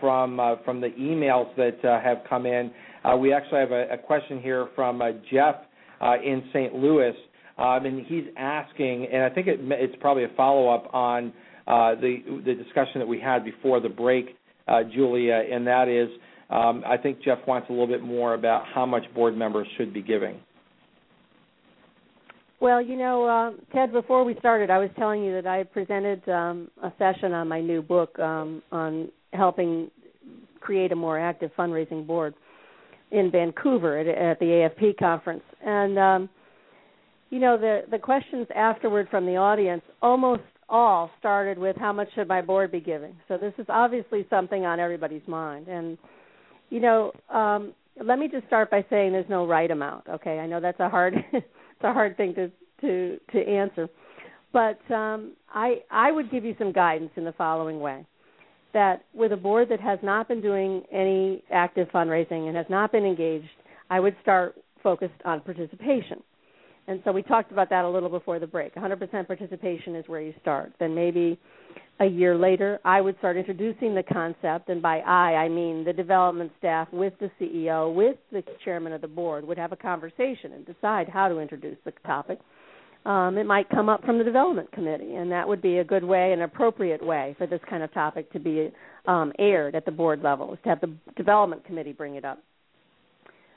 from 0.01 0.41
from 0.65 0.81
the 0.81 0.89
emails 0.99 1.55
that 1.57 1.79
have 2.03 2.19
come 2.29 2.45
in. 2.45 2.73
we 3.21 3.33
actually 3.33 3.61
have 3.61 3.71
a, 3.71 3.93
a 3.93 3.99
question 3.99 4.41
here 4.41 4.67
from 4.75 5.01
Jeff 5.31 5.55
in 6.25 6.43
St. 6.53 6.75
Louis. 6.75 7.15
Um, 7.59 7.85
and 7.85 8.05
he's 8.07 8.25
asking, 8.37 9.07
and 9.13 9.23
I 9.23 9.29
think 9.29 9.47
it, 9.47 9.61
it's 9.63 9.95
probably 10.01 10.25
a 10.25 10.31
follow 10.37 10.75
up 10.75 10.93
on 10.93 11.33
the 11.67 12.17
the 12.45 12.55
discussion 12.55 12.99
that 12.99 13.07
we 13.07 13.21
had 13.21 13.45
before 13.45 13.79
the 13.79 13.89
break, 13.89 14.37
Julia, 14.93 15.41
and 15.53 15.65
that 15.69 15.87
is, 15.87 16.09
um, 16.53 16.85
I 16.87 16.97
think 16.97 17.23
Jeff 17.23 17.39
wants 17.47 17.69
a 17.69 17.73
little 17.73 17.87
bit 17.87 18.03
more 18.03 18.35
about 18.35 18.65
how 18.75 18.85
much 18.85 19.03
board 19.15 19.37
members 19.37 19.67
should 19.77 19.93
be 19.95 20.03
giving. 20.03 20.39
Well, 22.61 22.81
you 22.81 22.97
know, 22.97 23.25
uh, 23.27 23.75
Ted, 23.75 23.93
before 23.93 24.23
we 24.23 24.37
started, 24.39 24.71
I 24.71 24.79
was 24.79 24.91
telling 24.97 25.25
you 25.25 25.33
that 25.41 25.47
I 25.47 25.65
presented 25.65 26.29
um, 26.29 26.71
a 26.83 26.93
session 26.99 27.33
on 27.33 27.49
my 27.49 27.61
new 27.61 27.83
book 27.83 28.17
um, 28.19 28.63
on 28.71 29.09
helping 29.33 29.91
create 30.61 30.93
a 30.93 30.97
more 30.97 31.19
active 31.19 31.51
fundraising 31.59 32.07
board 32.07 32.35
in 33.11 33.31
Vancouver 33.31 33.99
at, 33.99 34.07
at 34.07 34.39
the 34.39 34.47
AFP 34.47 34.97
conference, 34.97 35.43
and 35.65 35.99
um, 35.99 36.31
you 37.31 37.41
know 37.41 37.59
the 37.59 37.83
the 37.91 37.99
questions 37.99 38.47
afterward 38.55 39.09
from 39.11 39.27
the 39.27 39.37
audience 39.37 39.83
almost 40.01 40.43
all 40.69 41.11
started 41.19 41.59
with 41.59 41.77
how 41.77 41.93
much 41.93 42.09
should 42.15 42.29
my 42.29 42.41
board 42.41 42.71
be 42.71 42.81
giving. 42.81 43.15
So 43.29 43.37
this 43.37 43.53
is 43.59 43.67
obviously 43.69 44.27
something 44.31 44.65
on 44.65 44.81
everybody's 44.81 45.27
mind. 45.27 45.69
And 45.69 45.99
you 46.73 46.81
know, 46.81 47.13
um, 47.29 47.75
let 48.03 48.19
me 48.19 48.29
just 48.29 48.47
start 48.47 48.71
by 48.71 48.83
saying 48.89 49.13
there's 49.13 49.29
no 49.29 49.47
right 49.47 49.71
amount. 49.71 50.09
Okay, 50.09 50.39
I 50.39 50.47
know 50.47 50.59
that's 50.59 50.81
a 50.81 50.89
hard 50.89 51.15
it's 51.33 51.45
a 51.83 51.93
hard 51.93 52.17
thing 52.17 52.35
to 52.35 52.51
to 52.81 53.21
to 53.33 53.47
answer, 53.47 53.89
but 54.55 54.79
um, 54.91 55.33
I 55.53 55.83
I 55.91 56.11
would 56.11 56.31
give 56.31 56.47
you 56.47 56.55
some 56.59 56.73
guidance 56.73 57.11
in 57.17 57.25
the 57.25 57.33
following 57.33 57.81
way. 57.81 58.07
That 58.73 59.05
with 59.13 59.33
a 59.33 59.37
board 59.37 59.69
that 59.69 59.81
has 59.81 59.99
not 60.03 60.29
been 60.29 60.41
doing 60.41 60.83
any 60.91 61.45
active 61.53 61.89
fundraising 61.89 62.49
and 62.49 62.57
has 62.57 62.65
not 62.71 62.91
been 62.91 63.05
engaged, 63.05 63.51
I 63.91 64.01
would 64.01 64.17
start 64.23 64.55
focused 64.83 65.21
on 65.27 65.43
participation 65.43 66.23
And 66.89 67.01
so 67.05 67.13
we 67.13 67.23
talked 67.23 67.53
about 67.53 67.71
that 67.71 67.85
a 67.85 67.89
little 67.89 68.09
before 68.09 68.39
the 68.39 68.47
break. 68.47 68.75
100% 68.75 69.27
participation 69.27 69.95
is 69.95 70.05
where 70.09 70.21
you 70.21 70.35
start. 70.41 70.73
Then 70.81 70.95
maybe 70.95 71.39
a 72.01 72.07
year 72.07 72.37
later, 72.37 72.81
I 72.85 73.01
would 73.01 73.17
start 73.19 73.37
introducing 73.37 73.95
the 73.95 74.03
concept, 74.03 74.69
and 74.69 74.83
by 74.83 74.99
I, 75.01 75.45
I 75.45 75.49
mean 75.49 75.85
the 75.85 75.93
development 75.93 76.51
staff 76.59 76.89
with 76.93 77.13
the 77.21 77.31
CEO, 77.41 77.95
with 77.95 78.17
the 78.33 78.43
chairman 78.65 78.93
of 78.93 79.01
the 79.01 79.09
board, 79.09 79.47
would 79.47 79.59
have 79.59 79.73
a 79.73 79.77
conversation 79.77 80.53
and 80.55 80.67
decide 80.67 81.09
how 81.09 81.29
to 81.29 81.39
introduce 81.39 81.77
the 81.85 81.93
topic. 82.05 82.41
Um, 83.05 83.37
it 83.37 83.47
might 83.47 83.69
come 83.69 83.89
up 83.89 84.05
from 84.05 84.19
the 84.19 84.25
development 84.25 84.71
committee, 84.73 85.15
and 85.15 85.31
that 85.31 85.47
would 85.47 85.61
be 85.61 85.79
a 85.79 85.85
good 85.85 86.05
way, 86.05 86.33
an 86.33 86.43
appropriate 86.43 87.05
way 87.05 87.35
for 87.37 87.47
this 87.47 87.61
kind 87.69 87.83
of 87.83 87.93
topic 87.93 88.33
to 88.33 88.41
be 88.41 88.73
um, 89.07 89.33
aired 89.39 89.75
at 89.75 89.85
the 89.85 89.91
board 89.91 90.23
level, 90.23 90.53
is 90.53 90.59
to 90.63 90.69
have 90.69 90.81
the 90.81 90.93
development 91.17 91.65
committee 91.65 91.93
bring 91.93 92.15
it 92.15 92.25
up. 92.25 92.43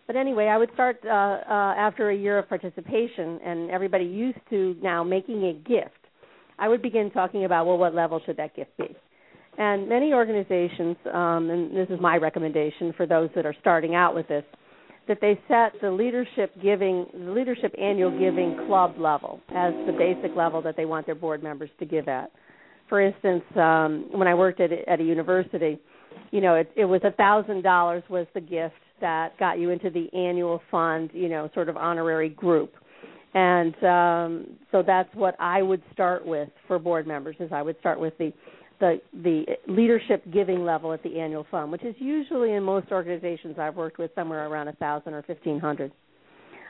But 0.08 0.16
anyway, 0.16 0.46
I 0.48 0.58
would 0.58 0.70
start 0.74 0.98
uh, 1.04 1.10
uh, 1.10 1.74
after 1.78 2.10
a 2.10 2.16
year 2.16 2.38
of 2.38 2.48
participation 2.48 3.40
and 3.44 3.72
everybody 3.72 4.06
used 4.06 4.38
to 4.52 4.76
now 4.82 5.04
making 5.04 5.44
a 5.46 5.54
gift. 5.54 5.92
I 6.60 6.68
would 6.68 6.82
begin 6.82 7.12
talking 7.12 7.46
about 7.46 7.66
well, 7.66 7.78
what 7.78 7.96
level 7.96 8.22
should 8.26 8.38
that 8.38 8.56
gift 8.56 8.78
be? 8.78 8.96
And 9.58 9.88
many 9.90 10.14
organizations, 10.14 10.98
um, 11.12 11.50
and 11.50 11.76
this 11.76 11.88
is 11.90 12.00
my 12.00 12.18
recommendation 12.18 12.94
for 12.96 13.06
those 13.06 13.30
that 13.36 13.46
are 13.46 13.56
starting 13.62 13.96
out 13.96 14.14
with 14.14 14.28
this, 14.28 14.44
that 15.08 15.20
they 15.22 15.40
set 15.48 15.80
the 15.82 15.90
leadership 15.90 16.52
giving, 16.62 17.06
the 17.14 17.32
leadership 17.32 17.74
annual 17.80 18.12
giving 18.12 18.58
club 18.68 18.96
level 18.98 19.40
as 19.50 19.74
the 19.86 19.94
basic 19.98 20.36
level 20.36 20.62
that 20.62 20.76
they 20.76 20.86
want 20.86 21.06
their 21.06 21.16
board 21.16 21.42
members 21.42 21.70
to 21.80 21.86
give 21.86 22.08
at. 22.08 22.32
For 22.90 23.02
instance, 23.02 23.44
um, 23.56 24.10
when 24.12 24.28
I 24.28 24.36
worked 24.36 24.60
at 24.60 24.72
at 24.72 25.00
a 25.00 25.04
university, 25.04 25.80
you 26.32 26.42
know, 26.42 26.56
it, 26.56 26.72
it 26.76 26.86
was 26.86 27.02
a 27.04 27.12
thousand 27.12 27.64
dollars 27.64 28.04
was 28.10 28.28
the 28.34 28.42
gift 28.42 28.76
that 29.02 29.38
got 29.38 29.60
you 29.60 29.70
into 29.70 29.90
the 29.90 30.08
annual 30.14 30.62
fund, 30.72 31.10
you 31.14 31.30
know, 31.30 31.50
sort 31.54 31.70
of 31.70 31.78
honorary 31.78 32.30
group. 32.30 32.74
And 33.34 33.76
um, 33.84 34.48
so 34.72 34.82
that's 34.86 35.14
what 35.14 35.36
I 35.40 35.62
would 35.62 35.84
start 35.92 36.26
with 36.26 36.50
for 36.68 36.80
board 36.80 37.06
members. 37.06 37.36
Is 37.40 37.52
I 37.52 37.62
would 37.62 37.78
start 37.80 38.00
with 38.00 38.18
the 38.18 38.32
the 38.80 39.02
the 39.24 39.46
leadership 39.68 40.24
giving 40.32 40.64
level 40.64 40.94
at 40.94 41.04
the 41.04 41.20
annual 41.20 41.46
fund, 41.52 41.72
which 41.72 41.84
is 41.84 41.96
usually 42.00 42.54
in 42.54 42.64
most 42.64 42.92
organizations 42.92 43.58
I've 43.60 43.76
worked 43.76 43.98
with 43.98 44.12
somewhere 44.16 44.48
around 44.48 44.70
a 44.70 44.74
thousand 44.74 45.14
or 45.14 45.24
fifteen 45.24 45.60
hundred. 45.60 45.92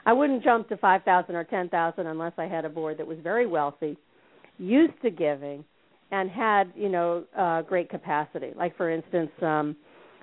I 0.07 0.13
wouldn't 0.13 0.43
jump 0.43 0.69
to 0.69 0.77
five 0.77 1.03
thousand 1.03 1.35
or 1.35 1.43
ten 1.43 1.69
thousand 1.69 2.07
unless 2.07 2.33
I 2.37 2.45
had 2.45 2.65
a 2.65 2.69
board 2.69 2.97
that 2.97 3.07
was 3.07 3.17
very 3.21 3.45
wealthy, 3.45 3.97
used 4.57 4.99
to 5.03 5.09
giving, 5.09 5.63
and 6.11 6.29
had 6.29 6.73
you 6.75 6.89
know 6.89 7.25
uh, 7.37 7.61
great 7.61 7.89
capacity. 7.89 8.51
Like 8.55 8.75
for 8.77 8.89
instance, 8.89 9.31
um, 9.41 9.75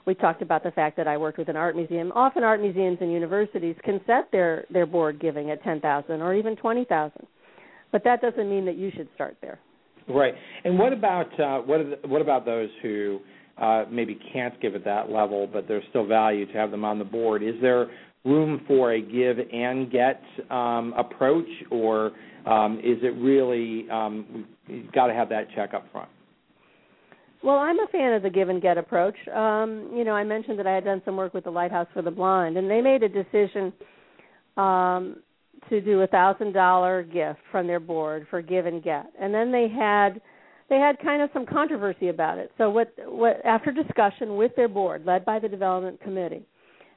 we 0.07 0.15
talked 0.15 0.43
about 0.43 0.63
the 0.63 0.71
fact 0.73 0.97
that 0.97 1.07
I 1.07 1.17
worked 1.17 1.39
with 1.39 1.49
an 1.49 1.57
art 1.57 1.77
museum. 1.77 2.13
Often, 2.15 2.45
art 2.45 2.61
museums 2.61 2.99
and 3.01 3.13
universities 3.13 3.77
can 3.85 4.01
set 4.07 4.31
their 4.33 4.65
their 4.71 4.87
board 4.87 5.21
giving 5.21 5.51
at 5.51 5.63
ten 5.63 5.81
thousand 5.81 6.23
or 6.23 6.35
even 6.35 6.57
twenty 6.57 6.85
thousand, 6.85 7.27
but 7.91 8.03
that 8.05 8.21
doesn't 8.21 8.49
mean 8.49 8.65
that 8.67 8.77
you 8.77 8.91
should 8.97 9.09
start 9.15 9.37
there. 9.41 9.59
Right. 10.09 10.35
And 10.65 10.79
what 10.79 10.93
about 10.93 11.41
uh, 11.41 11.59
what 11.61 11.79
the, 11.79 12.09
what 12.09 12.21
about 12.21 12.45
those 12.45 12.71
who 12.83 13.21
uh, 13.59 13.85
maybe 13.91 14.19
can't 14.33 14.61
give 14.61 14.75
at 14.75 14.85
that 14.85 15.11
level, 15.11 15.49
but 15.53 15.69
there's 15.69 15.85
still 15.91 16.07
value 16.07 16.47
to 16.47 16.53
have 16.53 16.71
them 16.71 16.85
on 16.85 16.99
the 16.99 17.05
board? 17.05 17.43
Is 17.43 17.55
there 17.61 17.89
room 18.25 18.63
for 18.67 18.93
a 18.93 19.01
give 19.01 19.39
and 19.53 19.91
get 19.91 20.23
um, 20.51 20.95
approach, 20.97 21.49
or 21.71 22.13
um, 22.47 22.79
is 22.79 22.99
it 23.03 23.15
really 23.19 23.89
um, 23.91 24.47
you've 24.67 24.93
got 24.93 25.07
to 25.07 25.15
have 25.15 25.29
that 25.29 25.47
check 25.55 25.75
up 25.75 25.85
front? 25.93 26.09
Well, 27.43 27.57
I'm 27.57 27.79
a 27.81 27.87
fan 27.91 28.13
of 28.13 28.23
the 28.23 28.31
give 28.31 28.49
and 28.49 28.63
get 28.63 28.79
approach. 28.79 29.17
Um, 29.29 29.91
you 29.95 30.05
know, 30.05 30.13
I 30.13 30.23
mentioned 30.23 30.59
that 30.61 30.67
I 30.67 30.75
had 30.75 30.85
done 30.85 31.03
some 31.05 31.17
work 31.17 31.35
with 31.35 31.45
the 31.45 31.51
Lighthouse 31.51 31.89
for 31.93 32.01
the 32.01 32.11
Blind, 32.11 32.57
and 32.57 32.71
they 32.71 32.81
made 32.81 33.03
a 33.03 33.09
decision 33.09 33.73
um, 34.57 35.17
to 35.69 35.81
do 35.81 36.03
a 36.03 36.07
thousand 36.07 36.53
dollar 36.53 37.03
gift 37.03 37.41
from 37.51 37.67
their 37.67 37.81
board 37.81 38.27
for 38.31 38.43
give 38.43 38.67
and 38.67 38.83
get, 38.83 39.07
and 39.21 39.35
then 39.35 39.51
they 39.51 39.69
had 39.69 40.21
they 40.69 40.77
had 40.77 40.99
kind 41.01 41.21
of 41.21 41.31
some 41.33 41.45
controversy 41.45 42.09
about 42.09 42.39
it. 42.39 42.53
So 42.59 42.71
what 42.71 42.95
what 43.07 43.45
after 43.45 43.73
discussion 43.73 44.37
with 44.37 44.55
their 44.55 44.69
board, 44.69 45.05
led 45.05 45.25
by 45.25 45.41
the 45.41 45.49
development 45.49 46.01
committee, 46.01 46.47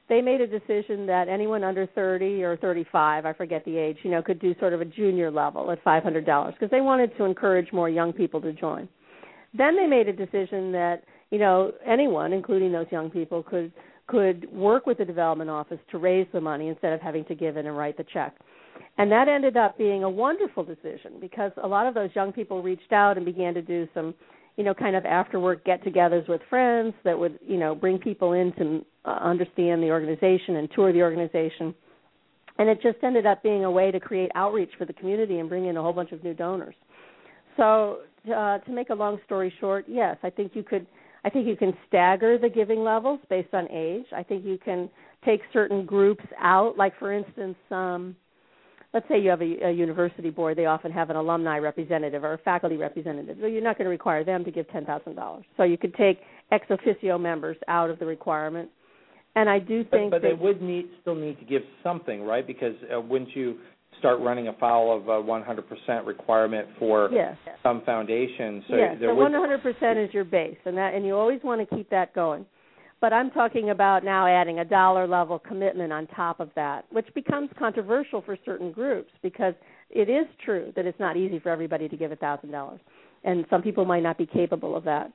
they 0.08 0.20
made 0.20 0.40
a 0.40 0.46
decision 0.46 1.06
that 1.06 1.28
anyone 1.28 1.64
under 1.64 1.86
30 1.86 2.44
or 2.44 2.56
35, 2.56 3.26
I 3.26 3.32
forget 3.32 3.64
the 3.64 3.76
age, 3.76 3.98
you 4.04 4.10
know, 4.10 4.22
could 4.22 4.40
do 4.40 4.54
sort 4.60 4.72
of 4.72 4.80
a 4.80 4.84
junior 4.84 5.30
level 5.30 5.72
at 5.72 5.82
$500 5.84 6.52
because 6.52 6.70
they 6.70 6.80
wanted 6.80 7.16
to 7.16 7.24
encourage 7.24 7.72
more 7.72 7.88
young 7.88 8.12
people 8.12 8.40
to 8.42 8.52
join. 8.52 8.88
Then 9.56 9.76
they 9.76 9.86
made 9.86 10.08
a 10.08 10.12
decision 10.12 10.72
that 10.72 11.02
you 11.30 11.38
know 11.38 11.72
anyone, 11.86 12.32
including 12.32 12.72
those 12.72 12.86
young 12.90 13.10
people, 13.10 13.42
could 13.42 13.72
could 14.06 14.50
work 14.52 14.86
with 14.86 14.98
the 14.98 15.04
development 15.04 15.50
office 15.50 15.80
to 15.90 15.98
raise 15.98 16.26
the 16.32 16.40
money 16.40 16.68
instead 16.68 16.92
of 16.92 17.00
having 17.00 17.24
to 17.24 17.34
give 17.34 17.56
in 17.56 17.66
and 17.66 17.76
write 17.76 17.96
the 17.96 18.04
check. 18.12 18.36
And 18.98 19.10
that 19.10 19.28
ended 19.28 19.56
up 19.56 19.76
being 19.76 20.04
a 20.04 20.10
wonderful 20.10 20.64
decision 20.64 21.14
because 21.20 21.52
a 21.62 21.66
lot 21.66 21.86
of 21.86 21.94
those 21.94 22.10
young 22.14 22.32
people 22.32 22.62
reached 22.62 22.92
out 22.92 23.16
and 23.16 23.26
began 23.26 23.52
to 23.54 23.62
do 23.62 23.88
some, 23.94 24.14
you 24.56 24.64
know, 24.64 24.74
kind 24.74 24.96
of 24.96 25.04
after 25.04 25.40
work 25.40 25.64
get-togethers 25.64 26.28
with 26.28 26.40
friends 26.48 26.94
that 27.04 27.18
would, 27.18 27.38
you 27.46 27.58
know, 27.58 27.74
bring 27.74 27.98
people 27.98 28.32
in 28.32 28.52
to 28.52 28.84
uh, 29.04 29.18
understand 29.20 29.82
the 29.82 29.90
organization 29.90 30.56
and 30.56 30.70
tour 30.74 30.92
the 30.92 31.02
organization. 31.02 31.74
And 32.58 32.68
it 32.68 32.80
just 32.80 32.98
ended 33.02 33.26
up 33.26 33.42
being 33.42 33.64
a 33.64 33.70
way 33.70 33.90
to 33.90 34.00
create 34.00 34.30
outreach 34.34 34.70
for 34.78 34.86
the 34.86 34.94
community 34.94 35.40
and 35.40 35.48
bring 35.48 35.66
in 35.66 35.76
a 35.76 35.82
whole 35.82 35.92
bunch 35.92 36.12
of 36.12 36.24
new 36.24 36.32
donors. 36.32 36.74
So 37.56 37.98
uh, 38.28 38.58
to 38.58 38.70
make 38.70 38.90
a 38.90 38.94
long 38.94 39.18
story 39.24 39.52
short, 39.60 39.84
yes, 39.88 40.16
I 40.22 40.30
think 40.30 40.52
you 40.54 40.62
could. 40.62 40.86
I 41.24 41.30
think 41.30 41.48
you 41.48 41.56
can 41.56 41.72
stagger 41.88 42.38
the 42.38 42.48
giving 42.48 42.84
levels 42.84 43.18
based 43.28 43.52
on 43.52 43.66
age. 43.70 44.06
I 44.14 44.22
think 44.22 44.44
you 44.44 44.58
can 44.64 44.88
take 45.24 45.40
certain 45.52 45.84
groups 45.84 46.24
out, 46.38 46.76
like 46.78 46.96
for 47.00 47.12
instance, 47.12 47.56
um, 47.72 48.14
let's 48.94 49.08
say 49.08 49.18
you 49.20 49.28
have 49.30 49.42
a, 49.42 49.66
a 49.66 49.70
university 49.72 50.30
board. 50.30 50.56
They 50.56 50.66
often 50.66 50.92
have 50.92 51.10
an 51.10 51.16
alumni 51.16 51.58
representative 51.58 52.22
or 52.22 52.34
a 52.34 52.38
faculty 52.38 52.76
representative. 52.76 53.38
So 53.40 53.46
you're 53.46 53.62
not 53.62 53.76
going 53.76 53.86
to 53.86 53.90
require 53.90 54.22
them 54.22 54.44
to 54.44 54.52
give 54.52 54.68
ten 54.70 54.84
thousand 54.84 55.16
dollars. 55.16 55.44
So 55.56 55.64
you 55.64 55.76
could 55.76 55.94
take 55.94 56.20
ex 56.52 56.64
officio 56.70 57.18
members 57.18 57.56
out 57.66 57.90
of 57.90 57.98
the 57.98 58.06
requirement. 58.06 58.70
And 59.34 59.50
I 59.50 59.58
do 59.58 59.84
think, 59.84 60.10
but, 60.10 60.22
but 60.22 60.22
that, 60.22 60.28
they 60.28 60.34
would 60.34 60.62
need 60.62 60.86
still 61.02 61.14
need 61.14 61.38
to 61.40 61.44
give 61.44 61.62
something, 61.82 62.22
right? 62.22 62.46
Because 62.46 62.74
uh, 62.94 63.00
wouldn't 63.00 63.34
you 63.36 63.58
start 63.98 64.20
running 64.20 64.48
afoul 64.48 64.96
of 64.96 65.08
a 65.08 65.22
100% 65.22 66.06
requirement 66.06 66.68
for 66.78 67.10
yes. 67.12 67.36
some 67.62 67.82
foundations. 67.84 68.64
So 68.68 68.76
yes, 68.76 68.96
so 69.00 69.06
100% 69.06 70.04
is 70.04 70.12
your 70.12 70.24
base, 70.24 70.56
and 70.64 70.76
that, 70.76 70.94
and 70.94 71.04
you 71.04 71.14
always 71.14 71.40
want 71.42 71.68
to 71.68 71.76
keep 71.76 71.90
that 71.90 72.14
going. 72.14 72.46
But 73.00 73.12
I'm 73.12 73.30
talking 73.30 73.70
about 73.70 74.04
now 74.04 74.26
adding 74.26 74.60
a 74.60 74.64
dollar 74.64 75.06
level 75.06 75.38
commitment 75.38 75.92
on 75.92 76.06
top 76.08 76.40
of 76.40 76.50
that, 76.56 76.86
which 76.90 77.06
becomes 77.14 77.50
controversial 77.58 78.22
for 78.22 78.38
certain 78.44 78.72
groups 78.72 79.10
because 79.22 79.54
it 79.90 80.08
is 80.08 80.26
true 80.44 80.72
that 80.76 80.86
it's 80.86 80.98
not 80.98 81.16
easy 81.16 81.38
for 81.38 81.50
everybody 81.50 81.88
to 81.88 81.96
give 81.96 82.10
a 82.10 82.16
thousand 82.16 82.50
dollars, 82.50 82.80
and 83.24 83.44
some 83.50 83.62
people 83.62 83.84
might 83.84 84.02
not 84.02 84.16
be 84.16 84.26
capable 84.26 84.76
of 84.76 84.84
that. 84.84 85.12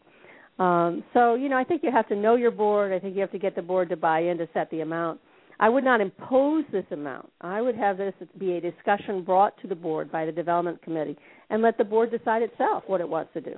Um, 0.59 1.03
so 1.13 1.35
you 1.35 1.49
know, 1.49 1.57
I 1.57 1.63
think 1.63 1.81
you 1.83 1.91
have 1.91 2.07
to 2.09 2.15
know 2.15 2.35
your 2.35 2.51
board. 2.51 2.93
I 2.93 2.99
think 2.99 3.15
you 3.15 3.21
have 3.21 3.31
to 3.31 3.39
get 3.39 3.55
the 3.55 3.61
board 3.61 3.89
to 3.89 3.97
buy 3.97 4.19
in 4.19 4.37
to 4.37 4.47
set 4.53 4.69
the 4.69 4.81
amount 4.81 5.19
I 5.61 5.69
would 5.69 5.83
not 5.83 6.01
impose 6.01 6.65
this 6.71 6.85
amount. 6.91 7.31
I 7.39 7.61
would 7.61 7.75
have 7.75 7.97
this 7.97 8.15
be 8.39 8.53
a 8.53 8.61
discussion 8.61 9.23
brought 9.23 9.53
to 9.61 9.67
the 9.67 9.75
board 9.75 10.11
by 10.11 10.25
the 10.25 10.31
development 10.31 10.81
committee 10.81 11.15
and 11.51 11.61
let 11.61 11.77
the 11.77 11.83
board 11.83 12.09
decide 12.09 12.41
itself 12.41 12.83
what 12.87 12.99
it 12.99 13.07
wants 13.07 13.31
to 13.35 13.41
do. 13.41 13.55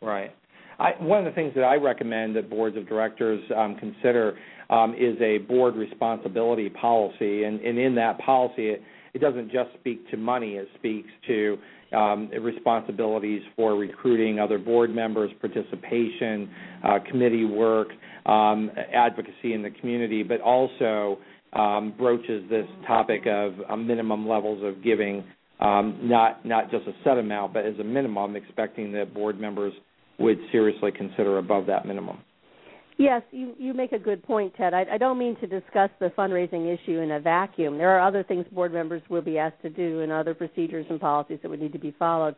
Right. 0.00 0.34
I, 0.78 0.92
one 0.98 1.18
of 1.18 1.26
the 1.26 1.32
things 1.32 1.52
that 1.54 1.62
I 1.62 1.74
recommend 1.74 2.34
that 2.36 2.48
boards 2.48 2.78
of 2.78 2.88
directors 2.88 3.42
um, 3.54 3.76
consider 3.76 4.38
um, 4.70 4.94
is 4.94 5.20
a 5.20 5.38
board 5.38 5.76
responsibility 5.76 6.70
policy, 6.70 7.44
and, 7.44 7.60
and 7.60 7.78
in 7.78 7.94
that 7.96 8.18
policy, 8.20 8.70
it, 8.70 8.82
it, 9.12 9.20
doesn't 9.20 9.52
just 9.52 9.68
speak 9.78 10.08
to 10.10 10.16
money; 10.16 10.54
it 10.54 10.66
speaks 10.76 11.10
to 11.28 11.58
um, 11.94 12.28
responsibilities 12.40 13.42
for 13.54 13.76
recruiting 13.76 14.40
other 14.40 14.58
board 14.58 14.92
members, 14.92 15.30
participation, 15.40 16.50
uh, 16.82 16.98
committee 17.08 17.44
work, 17.44 17.88
um, 18.26 18.70
advocacy 18.92 19.52
in 19.52 19.62
the 19.62 19.70
community, 19.70 20.24
but 20.24 20.40
also 20.40 21.18
um, 21.54 21.94
broaches 21.96 22.48
this 22.50 22.66
topic 22.86 23.22
of 23.26 23.54
uh, 23.68 23.76
minimum 23.76 24.28
levels 24.28 24.62
of 24.64 24.82
giving, 24.82 25.24
um, 25.60 25.98
not 26.02 26.44
not 26.44 26.70
just 26.70 26.86
a 26.86 26.92
set 27.04 27.18
amount, 27.18 27.52
but 27.52 27.64
as 27.64 27.78
a 27.78 27.84
minimum, 27.84 28.36
expecting 28.36 28.92
that 28.92 29.14
board 29.14 29.40
members 29.40 29.72
would 30.18 30.38
seriously 30.52 30.90
consider 30.92 31.38
above 31.38 31.66
that 31.66 31.86
minimum. 31.86 32.18
Yes, 32.96 33.22
you 33.32 33.54
you 33.58 33.74
make 33.74 33.92
a 33.92 33.98
good 33.98 34.22
point, 34.22 34.54
Ted. 34.56 34.72
I, 34.72 34.84
I 34.92 34.98
don't 34.98 35.18
mean 35.18 35.36
to 35.40 35.46
discuss 35.46 35.90
the 35.98 36.12
fundraising 36.16 36.72
issue 36.72 37.00
in 37.00 37.12
a 37.12 37.20
vacuum. 37.20 37.76
There 37.76 37.90
are 37.90 38.06
other 38.06 38.22
things 38.22 38.46
board 38.52 38.72
members 38.72 39.02
will 39.08 39.22
be 39.22 39.38
asked 39.38 39.62
to 39.62 39.70
do, 39.70 40.00
and 40.00 40.12
other 40.12 40.34
procedures 40.34 40.86
and 40.88 41.00
policies 41.00 41.38
that 41.42 41.48
would 41.48 41.60
need 41.60 41.72
to 41.72 41.78
be 41.78 41.94
followed. 41.98 42.36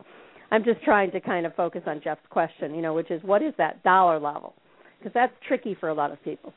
I'm 0.49 0.63
just 0.63 0.81
trying 0.83 1.11
to 1.11 1.19
kind 1.19 1.45
of 1.45 1.53
focus 1.55 1.81
on 1.85 2.01
Jeff's 2.03 2.21
question, 2.29 2.73
you 2.73 2.81
know, 2.81 2.93
which 2.93 3.11
is 3.11 3.21
what 3.23 3.43
is 3.43 3.53
that 3.57 3.83
dollar 3.83 4.19
level? 4.19 4.53
Because 4.97 5.13
that's 5.13 5.33
tricky 5.47 5.75
for 5.79 5.89
a 5.89 5.93
lot 5.93 6.11
of 6.11 6.23
people. 6.23 6.53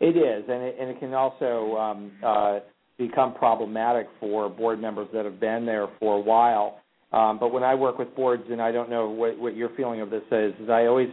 It 0.00 0.16
is, 0.16 0.44
and 0.48 0.62
it, 0.62 0.76
and 0.80 0.90
it 0.90 1.00
can 1.00 1.12
also 1.14 1.76
um, 1.76 2.12
uh, 2.24 2.58
become 2.98 3.34
problematic 3.34 4.06
for 4.20 4.48
board 4.48 4.80
members 4.80 5.08
that 5.12 5.24
have 5.24 5.40
been 5.40 5.66
there 5.66 5.88
for 5.98 6.16
a 6.16 6.20
while. 6.20 6.80
Um, 7.12 7.38
but 7.38 7.52
when 7.52 7.62
I 7.62 7.74
work 7.74 7.98
with 7.98 8.14
boards, 8.14 8.44
and 8.50 8.60
I 8.60 8.70
don't 8.70 8.90
know 8.90 9.08
what, 9.08 9.38
what 9.38 9.56
your 9.56 9.70
feeling 9.76 10.00
of 10.00 10.10
this 10.10 10.22
is, 10.30 10.52
is 10.60 10.68
I 10.68 10.86
always 10.86 11.08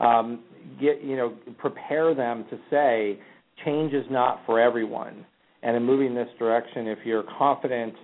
um, 0.00 0.40
get 0.80 1.02
you 1.02 1.16
know 1.16 1.34
prepare 1.58 2.14
them 2.14 2.44
to 2.50 2.58
say 2.70 3.18
change 3.64 3.92
is 3.94 4.04
not 4.10 4.40
for 4.44 4.60
everyone, 4.60 5.24
And 5.62 5.76
in 5.76 5.82
moving 5.82 6.14
this 6.14 6.28
direction, 6.38 6.86
if 6.88 6.98
you're 7.04 7.24
confident 7.38 7.94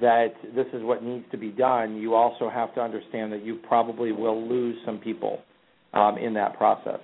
that 0.00 0.28
this 0.54 0.66
is 0.72 0.82
what 0.82 1.02
needs 1.02 1.24
to 1.30 1.38
be 1.38 1.50
done, 1.50 1.96
you 1.96 2.14
also 2.14 2.50
have 2.50 2.74
to 2.74 2.80
understand 2.80 3.32
that 3.32 3.44
you 3.44 3.58
probably 3.66 4.12
will 4.12 4.46
lose 4.46 4.76
some 4.84 4.98
people 4.98 5.40
um, 5.94 6.18
in 6.18 6.34
that 6.34 6.56
process. 6.58 7.00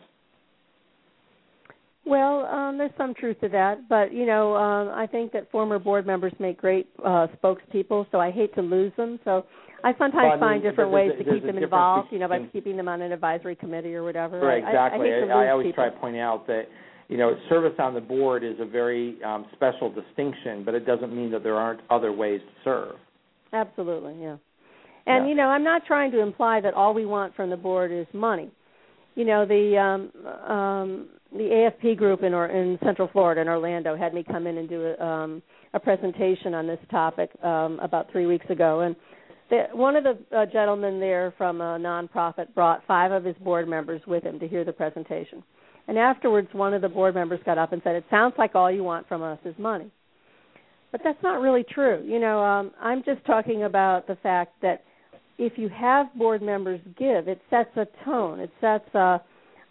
Well, 2.07 2.45
um, 2.47 2.77
there's 2.77 2.93
some 2.99 3.15
truth 3.15 3.41
to 3.41 3.49
that, 3.49 3.89
but 3.89 4.13
you 4.13 4.27
know, 4.27 4.55
um, 4.55 4.91
I 4.91 5.07
think 5.07 5.33
that 5.33 5.51
former 5.51 5.79
board 5.79 6.07
members 6.07 6.33
make 6.39 6.59
great 6.59 6.87
uh, 7.03 7.29
spokespeople, 7.43 8.07
so 8.13 8.21
I 8.21 8.31
hate 8.31 8.55
to 8.57 8.63
lose 8.63 8.93
them. 8.97 9.19
So 9.25 9.47
I 9.83 9.93
sometimes 9.93 10.15
well, 10.15 10.25
I 10.25 10.35
mean, 10.35 10.41
find 10.41 10.63
different 10.63 10.91
ways 10.91 11.13
to 11.19 11.25
keep 11.25 11.47
them 11.47 11.57
involved, 11.57 12.09
you 12.13 12.19
know, 12.19 12.29
by 12.29 12.41
keeping 12.53 12.77
them 12.77 12.89
on 12.89 13.01
an 13.01 13.11
advisory 13.11 13.57
committee 13.57 13.95
or 13.95 14.03
whatever. 14.03 14.39
Right, 14.39 14.63
exactly. 14.63 15.13
I, 15.13 15.21
I, 15.21 15.41
I, 15.41 15.45
I 15.47 15.51
always 15.51 15.69
people. 15.69 15.85
try 15.85 15.91
to 15.91 15.99
point 15.99 16.17
out 16.17 16.47
that 16.47 16.65
you 17.09 17.19
know, 17.19 17.37
service 17.49 17.75
on 17.79 17.95
the 17.95 18.01
board 18.01 18.43
is 18.43 18.57
a 18.61 18.65
very 18.65 19.23
um, 19.23 19.47
special 19.55 19.93
distinction, 19.93 20.65
but 20.65 20.75
it 20.75 20.87
doesn't 20.87 21.15
mean 21.15 21.31
that 21.33 21.43
there 21.43 21.57
aren't 21.57 21.81
other 21.91 22.13
ways 22.13 22.41
to 22.41 22.53
serve. 22.65 22.97
Absolutely, 23.53 24.17
yeah. 24.21 24.37
And 25.07 25.25
yeah. 25.25 25.29
you 25.29 25.35
know, 25.35 25.45
I'm 25.45 25.65
not 25.65 25.85
trying 25.87 26.11
to 26.13 26.21
imply 26.21 26.61
that 26.61 26.75
all 26.75 26.95
we 26.95 27.05
want 27.05 27.37
from 27.37 27.51
the 27.51 27.57
board 27.57 27.93
is 27.93 28.07
money. 28.13 28.51
You 29.15 29.25
know, 29.25 29.47
the 29.47 29.79
um, 29.79 30.51
um, 30.51 31.09
the 31.35 31.71
AFP 31.83 31.97
group 31.97 32.23
in 32.23 32.33
or 32.33 32.47
in 32.47 32.79
Central 32.85 33.09
Florida 33.13 33.41
in 33.41 33.49
Orlando 33.49 33.97
had 33.97 34.15
me 34.15 34.23
come 34.23 34.47
in 34.47 34.59
and 34.59 34.69
do 34.69 34.95
a, 34.99 35.05
um, 35.05 35.43
a 35.75 35.81
presentation 35.81 36.55
on 36.55 36.67
this 36.67 36.79
topic 36.91 37.31
um, 37.43 37.79
about 37.83 38.11
three 38.13 38.27
weeks 38.27 38.47
ago, 38.51 38.81
and 38.81 38.95
the, 39.51 39.65
one 39.73 39.97
of 39.97 40.05
the 40.05 40.19
uh, 40.37 40.47
gentlemen 40.47 41.01
there 41.01 41.35
from 41.37 41.61
a 41.61 41.79
nonprofit 41.79 42.55
brought 42.55 42.83
five 42.87 43.13
of 43.13 43.25
his 43.25 43.37
board 43.37 43.69
members 43.69 44.01
with 44.07 44.23
him 44.23 44.39
to 44.39 44.49
hear 44.49 44.65
the 44.65 44.73
presentation. 44.73 45.43
And 45.87 45.99
afterwards, 45.99 46.49
one 46.53 46.73
of 46.73 46.81
the 46.81 46.89
board 46.89 47.15
members 47.15 47.41
got 47.45 47.59
up 47.59 47.73
and 47.73 47.83
said, 47.85 47.95
"It 47.97 48.05
sounds 48.09 48.35
like 48.39 48.55
all 48.55 48.71
you 48.71 48.83
want 48.83 49.07
from 49.07 49.23
us 49.23 49.39
is 49.45 49.55
money." 49.59 49.91
But 50.93 51.03
that's 51.05 51.23
not 51.23 51.41
really 51.41 51.65
true. 51.65 52.03
You 52.07 52.21
know, 52.21 52.43
um, 52.43 52.71
I'm 52.81 53.03
just 53.03 53.25
talking 53.27 53.65
about 53.65 54.07
the 54.07 54.17
fact 54.23 54.53
that 54.63 54.85
if 55.37 55.59
you 55.59 55.69
have 55.69 56.15
board 56.15 56.41
members 56.41 56.81
give, 56.97 57.29
it 57.29 57.41
sets 57.51 57.77
a 57.77 57.87
tone. 58.05 58.41
It 58.41 58.51
sets 58.61 58.95
a 58.95 59.21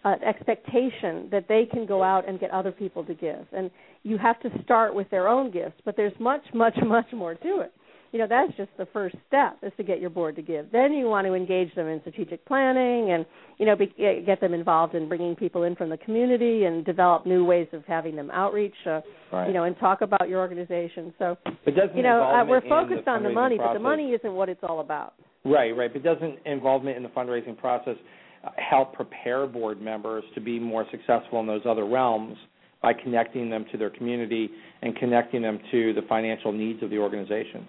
an 0.03 0.23
expectation 0.23 1.29
that 1.31 1.45
they 1.47 1.65
can 1.71 1.85
go 1.85 2.03
out 2.03 2.27
and 2.27 2.39
get 2.39 2.51
other 2.51 2.71
people 2.71 3.03
to 3.05 3.13
give. 3.13 3.45
And 3.51 3.71
you 4.03 4.17
have 4.17 4.39
to 4.41 4.49
start 4.63 4.93
with 4.93 5.09
their 5.09 5.27
own 5.27 5.51
gifts, 5.51 5.79
but 5.85 5.95
there's 5.95 6.13
much, 6.19 6.43
much, 6.53 6.75
much 6.85 7.05
more 7.13 7.35
to 7.35 7.59
it. 7.61 7.73
You 8.13 8.19
know 8.19 8.27
that's 8.29 8.55
just 8.57 8.69
the 8.77 8.85
first 8.93 9.15
step 9.27 9.57
is 9.63 9.73
to 9.77 9.83
get 9.83 9.99
your 9.99 10.11
board 10.11 10.35
to 10.35 10.43
give. 10.43 10.71
Then 10.71 10.93
you 10.93 11.07
want 11.07 11.25
to 11.25 11.33
engage 11.33 11.73
them 11.73 11.87
in 11.87 11.99
strategic 12.01 12.45
planning 12.45 13.11
and 13.11 13.25
you 13.57 13.65
know 13.65 13.75
be, 13.75 13.91
get 14.23 14.39
them 14.39 14.53
involved 14.53 14.93
in 14.93 15.09
bringing 15.09 15.35
people 15.35 15.63
in 15.63 15.75
from 15.75 15.89
the 15.89 15.97
community 15.97 16.65
and 16.65 16.85
develop 16.85 17.25
new 17.25 17.43
ways 17.43 17.67
of 17.73 17.83
having 17.85 18.15
them 18.15 18.29
outreach 18.29 18.75
uh, 18.85 19.01
right. 19.31 19.47
you 19.47 19.53
know 19.53 19.63
and 19.63 19.75
talk 19.79 20.01
about 20.01 20.29
your 20.29 20.41
organization. 20.41 21.11
So 21.17 21.39
but 21.65 21.75
doesn't 21.75 21.97
you 21.97 22.03
know 22.03 22.21
uh, 22.21 22.45
we're 22.45 22.61
focused 22.61 23.05
the 23.05 23.11
on 23.11 23.23
the 23.23 23.31
money 23.31 23.57
process, 23.57 23.71
but 23.71 23.79
the 23.79 23.83
money 23.83 24.11
isn't 24.11 24.33
what 24.33 24.47
it's 24.47 24.61
all 24.61 24.79
about. 24.79 25.15
Right 25.43 25.75
right. 25.75 25.91
But 25.91 26.03
doesn't 26.03 26.37
involvement 26.45 26.97
in 26.97 27.01
the 27.01 27.09
fundraising 27.09 27.57
process. 27.57 27.95
uh, 27.97 28.22
help 28.57 28.93
prepare 28.93 29.47
board 29.47 29.81
members 29.81 30.23
to 30.35 30.41
be 30.41 30.59
more 30.59 30.85
successful 30.91 31.39
in 31.39 31.47
those 31.47 31.61
other 31.65 31.85
realms 31.85 32.37
by 32.81 32.93
connecting 32.93 33.49
them 33.49 33.65
to 33.71 33.77
their 33.77 33.89
community 33.89 34.49
and 34.81 34.95
connecting 34.97 35.41
them 35.41 35.59
to 35.71 35.93
the 35.93 36.01
financial 36.09 36.51
needs 36.51 36.83
of 36.83 36.89
the 36.89 36.97
organization 36.97 37.67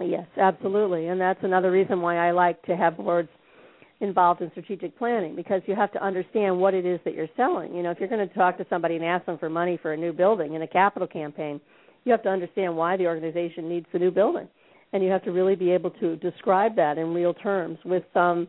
Yes, 0.00 0.26
absolutely. 0.36 1.08
And 1.08 1.20
that's 1.20 1.42
another 1.42 1.70
reason 1.70 2.00
why 2.00 2.16
I 2.16 2.30
like 2.32 2.62
to 2.64 2.76
have 2.76 2.96
boards 2.96 3.28
involved 4.00 4.42
in 4.42 4.50
strategic 4.50 4.96
planning 4.98 5.34
because 5.34 5.62
you 5.66 5.74
have 5.74 5.90
to 5.92 6.04
understand 6.04 6.58
what 6.58 6.74
it 6.74 6.84
is 6.84 7.00
that 7.04 7.14
you're 7.14 7.28
selling. 7.34 7.74
You 7.74 7.82
know, 7.82 7.90
if 7.90 7.98
you're 7.98 8.08
going 8.08 8.26
to 8.26 8.34
talk 8.34 8.58
to 8.58 8.66
somebody 8.68 8.96
and 8.96 9.04
ask 9.04 9.24
them 9.24 9.38
for 9.38 9.48
money 9.48 9.78
for 9.80 9.94
a 9.94 9.96
new 9.96 10.12
building 10.12 10.52
in 10.52 10.62
a 10.62 10.66
capital 10.66 11.08
campaign, 11.08 11.60
you 12.04 12.12
have 12.12 12.22
to 12.24 12.28
understand 12.28 12.76
why 12.76 12.96
the 12.98 13.06
organization 13.06 13.68
needs 13.68 13.86
the 13.92 13.98
new 13.98 14.10
building. 14.10 14.48
And 14.92 15.02
you 15.02 15.10
have 15.10 15.24
to 15.24 15.32
really 15.32 15.56
be 15.56 15.70
able 15.70 15.90
to 15.92 16.16
describe 16.16 16.76
that 16.76 16.98
in 16.98 17.14
real 17.14 17.32
terms 17.32 17.78
with 17.84 18.04
some 18.12 18.48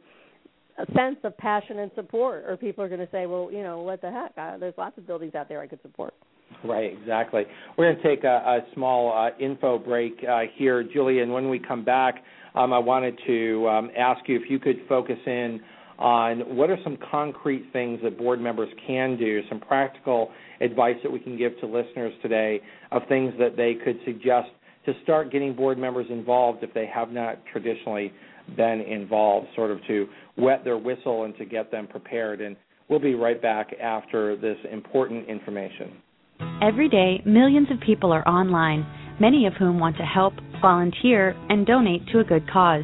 a 0.78 0.86
sense 0.93 1.17
of 1.23 1.38
passion 1.38 1.80
and 1.80 1.91
support 1.95 2.45
or 2.47 2.55
people 2.57 2.84
are 2.84 2.88
going 2.88 2.99
to 2.99 3.09
say, 3.11 3.25
well, 3.25 3.49
you 3.51 3.63
know, 3.63 3.80
what 3.80 4.01
the 4.01 4.11
heck? 4.11 4.32
Uh, 4.38 4.57
there's 4.57 4.75
lots 4.78 4.97
of 4.97 5.07
buildings 5.07 5.36
out 5.36 5.49
there 5.49 5.61
I 5.61 5.67
could 5.67 5.82
support. 5.82 6.13
Right, 6.63 6.97
exactly. 6.99 7.43
We're 7.78 7.91
going 7.91 8.01
to 8.01 8.15
take 8.15 8.23
a, 8.23 8.28
a 8.28 8.59
small 8.73 9.11
uh, 9.11 9.38
info 9.43 9.78
break 9.78 10.23
uh, 10.28 10.41
here, 10.55 10.84
Julia, 10.84 11.21
and 11.21 11.32
when 11.32 11.49
we 11.49 11.59
come 11.59 11.84
back, 11.84 12.23
um, 12.55 12.73
I 12.73 12.80
wanted 12.80 13.19
to 13.28 13.67
um, 13.67 13.91
ask 13.97 14.28
you 14.28 14.36
if 14.38 14.49
you 14.49 14.59
could 14.59 14.78
focus 14.88 15.17
in 15.25 15.59
on 15.99 16.55
what 16.55 16.69
are 16.69 16.78
some 16.84 16.97
concrete 17.11 17.65
things 17.73 17.99
that 18.03 18.17
board 18.17 18.39
members 18.39 18.69
can 18.86 19.17
do, 19.17 19.41
some 19.49 19.59
practical 19.59 20.32
advice 20.61 20.95
that 21.03 21.11
we 21.11 21.19
can 21.19 21.38
give 21.38 21.59
to 21.59 21.65
listeners 21.65 22.13
today 22.21 22.61
of 22.91 23.01
things 23.09 23.34
that 23.39 23.57
they 23.57 23.73
could 23.84 23.99
suggest 24.05 24.49
to 24.86 24.93
start 25.03 25.32
getting 25.32 25.53
board 25.53 25.78
members 25.78 26.05
involved 26.09 26.63
if 26.63 26.73
they 26.73 26.86
have 26.86 27.11
not 27.11 27.39
traditionally 27.51 28.11
been 28.56 28.82
involved, 28.82 29.48
sort 29.56 29.72
of 29.72 29.80
to 29.88 30.08
wet 30.38 30.64
their 30.64 30.78
whistle 30.78 31.24
and 31.24 31.36
to 31.38 31.45
get 31.45 31.72
them 31.72 31.88
prepared. 31.88 32.41
And 32.41 32.56
we'll 32.89 33.00
be 33.00 33.16
right 33.16 33.41
back 33.41 33.74
after 33.82 34.36
this 34.36 34.58
important 34.72 35.28
information. 35.28 35.93
Every 36.62 36.89
day, 36.89 37.22
millions 37.26 37.68
of 37.72 37.80
people 37.82 38.12
are 38.12 38.28
online, 38.28 38.86
many 39.20 39.48
of 39.48 39.54
whom 39.54 39.80
want 39.80 39.98
to 39.98 40.04
help, 40.04 40.34
volunteer, 40.62 41.36
and 41.50 41.66
donate 41.66 42.08
to 42.12 42.20
a 42.20 42.24
good 42.24 42.50
cause. 42.50 42.84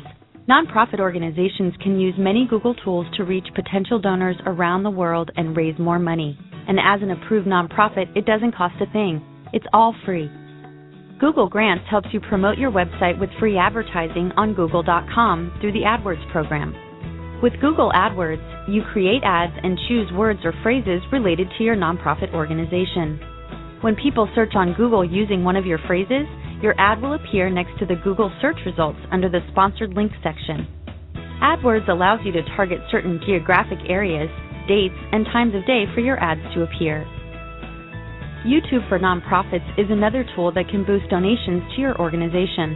Nonprofit 0.50 1.00
organizations 1.00 1.74
can 1.82 2.00
use 2.00 2.16
many 2.18 2.46
Google 2.50 2.76
tools 2.76 3.06
to 3.16 3.24
reach 3.24 3.48
potential 3.56 4.00
donors 4.00 4.36
around 4.46 4.84
the 4.84 4.90
world 4.90 5.32
and 5.38 5.56
raise 5.56 5.78
more 5.80 6.00
money. 6.00 6.38
And 6.68 6.80
as 6.80 7.02
an 7.02 7.12
approved 7.12 7.48
nonprofit, 7.48 8.16
it 8.16 8.26
doesn't 8.26 8.56
cost 8.56 8.76
a 8.82 8.92
thing. 8.92 9.24
It's 9.54 9.66
all 9.72 9.96
free. 10.06 10.30
Google 11.20 11.48
Grants 11.48 11.86
helps 11.90 12.10
you 12.12 12.20
promote 12.20 12.58
your 12.58 12.72
website 12.72 13.20
with 13.20 13.30
free 13.40 13.58
advertising 13.58 14.32
on 14.36 14.54
google.com 14.54 15.58
through 15.62 15.72
the 15.72 15.86
AdWords 15.86 16.30
program. 16.32 16.74
With 17.42 17.54
Google 17.62 17.92
AdWords, 17.94 18.70
you 18.70 18.82
create 18.92 19.22
ads 19.24 19.54
and 19.62 19.78
choose 19.88 20.12
words 20.14 20.40
or 20.44 20.54
phrases 20.64 21.02
related 21.12 21.48
to 21.58 21.64
your 21.64 21.76
nonprofit 21.76 22.34
organization. 22.34 23.20
When 23.82 23.96
people 23.96 24.28
search 24.34 24.54
on 24.56 24.74
Google 24.74 25.06
using 25.06 25.44
one 25.44 25.56
of 25.56 25.66
your 25.66 25.80
phrases, 25.88 26.26
your 26.62 26.74
ad 26.80 27.02
will 27.02 27.14
appear 27.14 27.50
next 27.50 27.78
to 27.80 27.86
the 27.86 28.00
Google 28.04 28.32
search 28.42 28.58
results 28.66 29.00
under 29.12 29.30
the 29.30 29.42
sponsored 29.52 29.94
links 29.94 30.16
section. 30.24 30.68
AdWords 31.44 31.90
allows 31.90 32.22
you 32.26 32.32
to 32.32 32.42
target 32.56 32.80
certain 32.90 33.20
geographic 33.26 33.80
areas, 33.88 34.30
dates, 34.68 34.96
and 35.12 35.26
times 35.26 35.54
of 35.54 35.66
day 35.68 35.84
for 35.94 36.00
your 36.00 36.18
ads 36.20 36.42
to 36.56 36.64
appear. 36.64 37.06
YouTube 38.46 38.88
for 38.90 39.00
Nonprofits 39.00 39.80
is 39.80 39.88
another 39.90 40.26
tool 40.36 40.52
that 40.52 40.68
can 40.68 40.84
boost 40.84 41.10
donations 41.10 41.64
to 41.76 41.82
your 41.82 41.98
organization. 41.98 42.76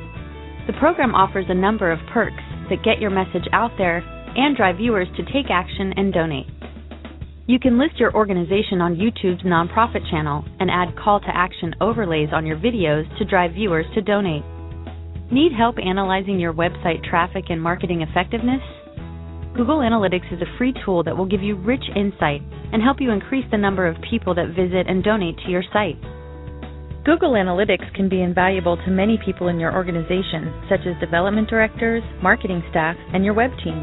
The 0.66 0.80
program 0.80 1.14
offers 1.14 1.46
a 1.50 1.54
number 1.54 1.92
of 1.92 2.00
perks 2.14 2.44
that 2.70 2.86
get 2.86 3.02
your 3.02 3.10
message 3.10 3.44
out 3.52 3.72
there 3.78 3.98
and 4.38 4.56
drive 4.56 4.78
viewers 4.78 5.10
to 5.18 5.24
take 5.26 5.52
action 5.52 5.94
and 5.98 6.14
donate. 6.14 6.48
You 7.48 7.60
can 7.60 7.78
list 7.78 8.00
your 8.00 8.16
organization 8.16 8.80
on 8.80 8.96
YouTube's 8.96 9.44
nonprofit 9.44 10.10
channel 10.10 10.46
and 10.62 10.72
add 10.72 10.96
call 10.96 11.20
to 11.20 11.36
action 11.36 11.76
overlays 11.82 12.30
on 12.32 12.46
your 12.46 12.58
videos 12.58 13.04
to 13.18 13.26
drive 13.26 13.52
viewers 13.52 13.86
to 13.96 14.02
donate. 14.02 14.44
Need 15.32 15.52
help 15.52 15.76
analyzing 15.80 16.40
your 16.40 16.54
website 16.54 17.04
traffic 17.04 17.46
and 17.50 17.62
marketing 17.62 18.04
effectiveness? 18.04 18.62
Google 19.58 19.80
Analytics 19.80 20.32
is 20.32 20.40
a 20.40 20.58
free 20.60 20.72
tool 20.86 21.02
that 21.02 21.18
will 21.18 21.26
give 21.26 21.42
you 21.42 21.56
rich 21.56 21.82
insight 21.96 22.44
and 22.72 22.80
help 22.80 23.02
you 23.02 23.10
increase 23.10 23.46
the 23.50 23.58
number 23.58 23.88
of 23.88 23.98
people 24.08 24.36
that 24.36 24.54
visit 24.54 24.86
and 24.86 25.04
donate 25.04 25.36
to 25.40 25.50
your 25.50 25.64
site. 25.74 25.98
Google 27.04 27.34
Analytics 27.34 27.92
can 27.96 28.08
be 28.08 28.22
invaluable 28.22 28.78
to 28.78 28.92
many 28.92 29.18
people 29.26 29.48
in 29.48 29.60
your 29.60 29.74
organization, 29.74 30.54
such 30.70 30.86
as 30.86 30.94
development 31.02 31.50
directors, 31.50 32.04
marketing 32.22 32.62
staff, 32.70 32.96
and 33.16 33.26
your 33.26 33.34
web 33.34 33.50
team. 33.64 33.82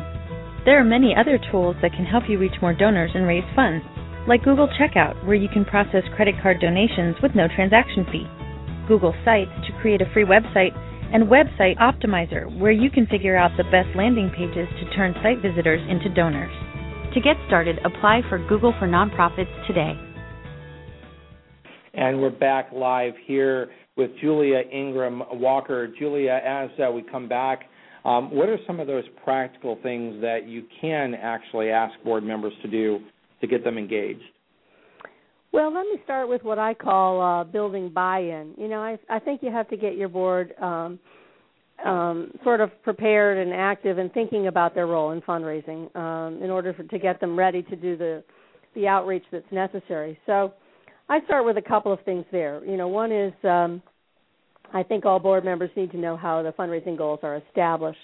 There 0.65 0.79
are 0.79 0.85
many 0.85 1.11
other 1.11 1.41
tools 1.51 1.75
that 1.83 1.91
can 1.91 2.07
help 2.07 2.31
you 2.31 2.39
reach 2.39 2.63
more 2.63 2.73
donors 2.73 3.11
and 3.13 3.27
raise 3.27 3.43
funds, 3.57 3.85
like 4.29 4.45
Google 4.45 4.71
Checkout, 4.79 5.27
where 5.27 5.35
you 5.35 5.49
can 5.49 5.65
process 5.65 6.07
credit 6.15 6.37
card 6.41 6.61
donations 6.61 7.17
with 7.21 7.35
no 7.35 7.49
transaction 7.51 8.07
fee, 8.13 8.31
Google 8.87 9.15
Sites 9.25 9.51
to 9.67 9.77
create 9.83 10.03
a 10.03 10.11
free 10.15 10.25
website, 10.25 10.71
and 11.15 11.29
Website 11.29 11.79
Optimizer, 11.79 12.59
where 12.59 12.73
you 12.73 12.91
can 12.91 13.07
figure 13.07 13.37
out 13.37 13.53
the 13.57 13.63
best 13.65 13.87
landing 13.95 14.31
pages 14.37 14.67
to 14.81 14.97
turn 14.97 15.15
site 15.23 15.41
visitors 15.41 15.81
into 15.89 16.13
donors. 16.13 16.53
To 17.15 17.21
get 17.21 17.37
started, 17.47 17.79
apply 17.85 18.23
for 18.29 18.45
Google 18.49 18.75
for 18.81 18.89
Nonprofits 18.89 19.67
today. 19.69 19.93
And 21.95 22.21
we're 22.21 22.31
back 22.31 22.73
live 22.73 23.13
here 23.27 23.71
with 23.97 24.11
Julia 24.21 24.63
Ingraham 24.73 25.23
Walker. 25.35 25.87
Julia, 25.97 26.41
as 26.45 26.69
uh, 26.85 26.91
we 26.91 27.03
come 27.03 27.29
back, 27.29 27.61
um, 28.05 28.35
what 28.35 28.49
are 28.49 28.59
some 28.67 28.81
of 28.81 28.89
those 28.89 29.05
practical 29.23 29.79
things 29.85 30.21
that 30.21 30.49
you 30.49 30.65
can 30.81 31.15
actually 31.15 31.71
ask 31.71 31.95
board 32.03 32.25
members 32.25 32.53
to 32.63 32.69
do 32.69 32.99
to 33.41 33.47
get 33.47 33.63
them 33.63 33.79
engaged? 33.79 34.21
Well, 35.55 35.73
let 35.73 35.87
me 35.87 36.01
start 36.03 36.29
with 36.29 36.43
what 36.43 36.59
I 36.59 36.75
call 36.75 37.21
uh, 37.21 37.45
building 37.45 37.89
buy-in. 37.89 38.55
You 38.59 38.67
know, 38.67 38.81
I, 38.81 38.99
I 39.09 39.21
think 39.21 39.41
you 39.41 39.53
have 39.53 39.69
to 39.69 39.77
get 39.77 39.97
your 39.97 40.09
board 40.09 40.53
um, 40.61 40.99
um, 41.87 42.33
sort 42.43 42.61
of 42.61 42.71
prepared 42.83 43.39
and 43.39 43.55
active 43.55 43.99
and 43.99 44.13
thinking 44.13 44.49
about 44.49 44.75
their 44.75 44.89
role 44.89 45.13
in 45.13 45.21
fundraising 45.21 45.95
um, 45.95 46.43
in 46.43 46.51
order 46.51 46.75
for, 46.75 46.83
to 46.83 46.99
get 46.99 47.21
them 47.21 47.39
ready 47.39 47.63
to 47.63 47.77
do 47.77 47.97
the 47.97 48.25
the 48.75 48.89
outreach 48.89 49.23
that's 49.31 49.47
necessary. 49.53 50.19
So, 50.27 50.55
I 51.09 51.25
start 51.27 51.45
with 51.45 51.57
a 51.57 51.63
couple 51.63 51.93
of 51.93 52.01
things 52.01 52.25
there. 52.33 52.61
You 52.65 52.77
know, 52.77 52.89
one 52.89 53.13
is 53.13 53.33
um, 53.45 53.81
I 54.73 54.83
think 54.83 55.07
all 55.07 55.21
board 55.21 55.45
members 55.45 55.71
need 55.77 55.93
to 55.93 55.99
know 55.99 56.17
how 56.17 56.43
the 56.43 56.51
fundraising 56.51 56.99
goals 56.99 57.21
are 57.23 57.37
established. 57.37 57.99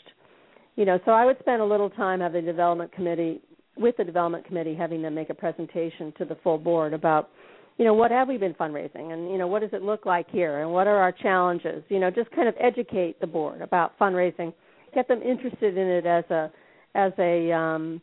You 0.76 0.84
know, 0.84 1.00
so 1.04 1.10
I 1.10 1.24
would 1.24 1.40
spend 1.40 1.60
a 1.60 1.64
little 1.64 1.90
time 1.90 2.20
having 2.20 2.44
the 2.44 2.52
development 2.52 2.92
committee 2.92 3.40
with 3.76 3.96
the 3.96 4.04
development 4.04 4.44
committee 4.44 4.74
having 4.74 5.02
them 5.02 5.14
make 5.14 5.30
a 5.30 5.34
presentation 5.34 6.12
to 6.18 6.24
the 6.24 6.36
full 6.42 6.58
board 6.58 6.92
about 6.92 7.30
you 7.78 7.84
know 7.84 7.94
what 7.94 8.10
have 8.10 8.28
we 8.28 8.36
been 8.36 8.54
fundraising 8.54 9.12
and 9.12 9.30
you 9.30 9.38
know 9.38 9.46
what 9.46 9.60
does 9.60 9.70
it 9.72 9.82
look 9.82 10.04
like 10.04 10.30
here 10.30 10.60
and 10.60 10.70
what 10.70 10.86
are 10.86 10.96
our 10.96 11.12
challenges? 11.12 11.82
You 11.88 11.98
know 11.98 12.10
just 12.10 12.30
kind 12.32 12.48
of 12.48 12.54
educate 12.60 13.20
the 13.20 13.26
board 13.26 13.62
about 13.62 13.98
fundraising 13.98 14.52
get 14.94 15.08
them 15.08 15.22
interested 15.22 15.76
in 15.76 15.86
it 15.86 16.06
as 16.06 16.24
a 16.30 16.50
as 16.94 17.12
a 17.18 17.52
um 17.52 18.00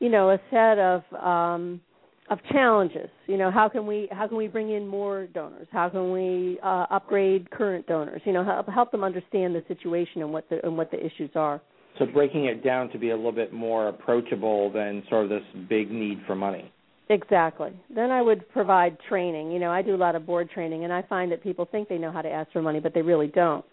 you 0.00 0.08
know 0.08 0.30
a 0.30 0.40
set 0.50 0.78
of 0.78 1.02
um 1.14 1.80
of 2.28 2.38
challenges. 2.52 3.10
You 3.26 3.36
know 3.36 3.50
how 3.50 3.68
can 3.68 3.86
we 3.86 4.08
how 4.12 4.28
can 4.28 4.36
we 4.36 4.48
bring 4.48 4.70
in 4.70 4.86
more 4.86 5.26
donors? 5.26 5.66
How 5.72 5.88
can 5.88 6.12
we 6.12 6.58
uh, 6.62 6.86
upgrade 6.90 7.50
current 7.50 7.86
donors? 7.86 8.22
You 8.24 8.32
know 8.32 8.44
help 8.44 8.68
help 8.68 8.92
them 8.92 9.02
understand 9.02 9.54
the 9.54 9.64
situation 9.66 10.22
and 10.22 10.32
what 10.32 10.48
the 10.48 10.64
and 10.64 10.76
what 10.76 10.90
the 10.90 11.04
issues 11.04 11.30
are 11.34 11.60
so 11.98 12.06
breaking 12.06 12.46
it 12.46 12.64
down 12.64 12.88
to 12.90 12.98
be 12.98 13.10
a 13.10 13.16
little 13.16 13.32
bit 13.32 13.52
more 13.52 13.88
approachable 13.88 14.70
than 14.72 15.02
sort 15.08 15.24
of 15.24 15.30
this 15.30 15.42
big 15.68 15.90
need 15.90 16.20
for 16.26 16.34
money. 16.34 16.72
Exactly. 17.08 17.72
Then 17.92 18.12
I 18.12 18.22
would 18.22 18.48
provide 18.50 18.96
training. 19.08 19.50
You 19.50 19.58
know, 19.58 19.70
I 19.70 19.82
do 19.82 19.94
a 19.94 19.96
lot 19.96 20.14
of 20.14 20.24
board 20.24 20.48
training, 20.50 20.84
and 20.84 20.92
I 20.92 21.02
find 21.02 21.32
that 21.32 21.42
people 21.42 21.66
think 21.70 21.88
they 21.88 21.98
know 21.98 22.12
how 22.12 22.22
to 22.22 22.30
ask 22.30 22.52
for 22.52 22.62
money, 22.62 22.78
but 22.78 22.94
they 22.94 23.02
really 23.02 23.26
don't. 23.26 23.64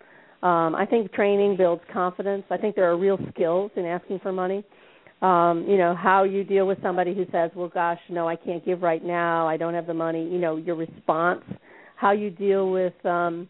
Um, 0.42 0.76
I 0.76 0.86
think 0.90 1.14
training 1.14 1.56
builds 1.56 1.84
confidence. 1.94 2.44
I 2.50 2.58
think 2.58 2.76
there 2.76 2.90
are 2.92 2.98
real 2.98 3.20
skills 3.34 3.72
in 3.76 3.86
asking 3.86 4.20
for 4.20 4.32
money. 4.32 4.64
Um, 5.22 5.66
you 5.68 5.78
know, 5.78 5.96
how 5.96 6.24
you 6.24 6.44
deal 6.44 6.68
with 6.68 6.80
somebody 6.82 7.16
who 7.16 7.26
says, 7.32 7.50
"Well, 7.56 7.70
gosh, 7.70 8.00
no, 8.10 8.28
I 8.28 8.36
can't 8.36 8.64
give 8.64 8.84
right 8.84 9.04
now. 9.04 9.48
I 9.48 9.58
don't 9.58 9.74
have 9.74 9.88
the 9.88 9.94
money." 9.94 10.24
You 10.28 10.38
know, 10.38 10.58
your 10.58 10.76
response, 10.76 11.44
how 11.96 12.12
you 12.12 12.30
deal 12.30 12.72
with 12.72 12.94
um, 13.04 13.48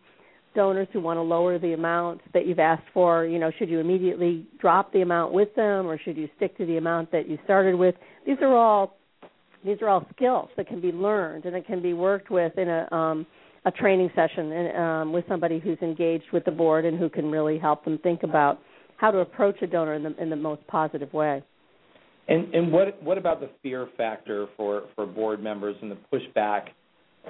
donors 0.57 0.87
who 0.91 0.99
want 0.99 1.17
to 1.17 1.21
lower 1.21 1.59
the 1.59 1.73
amount 1.73 2.19
that 2.33 2.47
you've 2.47 2.57
asked 2.57 2.87
for, 2.91 3.25
you 3.27 3.37
know, 3.37 3.51
should 3.59 3.69
you 3.69 3.79
immediately 3.79 4.47
drop 4.59 4.91
the 4.91 5.01
amount 5.01 5.31
with 5.31 5.53
them 5.53 5.85
or 5.85 5.99
should 5.99 6.17
you 6.17 6.27
stick 6.35 6.57
to 6.57 6.65
the 6.65 6.77
amount 6.77 7.11
that 7.11 7.29
you 7.29 7.37
started 7.43 7.75
with? 7.75 7.93
These 8.25 8.37
are 8.41 8.55
all 8.55 8.97
these 9.63 9.77
are 9.81 9.89
all 9.89 10.05
skills 10.15 10.49
that 10.57 10.67
can 10.67 10.81
be 10.81 10.91
learned 10.91 11.45
and 11.45 11.53
that 11.53 11.67
can 11.67 11.81
be 11.81 11.93
worked 11.93 12.31
with 12.31 12.57
in 12.57 12.69
a 12.69 12.91
um, 12.91 13.27
a 13.65 13.71
training 13.71 14.09
session 14.15 14.51
and 14.51 14.77
um, 14.77 15.13
with 15.13 15.25
somebody 15.27 15.59
who's 15.59 15.77
engaged 15.83 16.25
with 16.33 16.43
the 16.43 16.51
board 16.51 16.85
and 16.85 16.97
who 16.97 17.07
can 17.07 17.29
really 17.29 17.59
help 17.59 17.85
them 17.85 17.99
think 17.99 18.23
about 18.23 18.59
how 18.95 19.11
to 19.11 19.19
approach 19.19 19.61
a 19.61 19.67
donor 19.67 19.93
in 19.93 20.01
the 20.01 20.15
in 20.19 20.31
the 20.31 20.35
most 20.35 20.65
positive 20.65 21.13
way. 21.13 21.43
And 22.27 22.51
and 22.55 22.71
what 22.71 23.01
what 23.03 23.19
about 23.19 23.41
the 23.41 23.49
fear 23.61 23.87
factor 23.95 24.47
for 24.57 24.85
for 24.95 25.05
board 25.05 25.39
members 25.43 25.75
and 25.83 25.91
the 25.91 25.99
pushback 26.11 26.69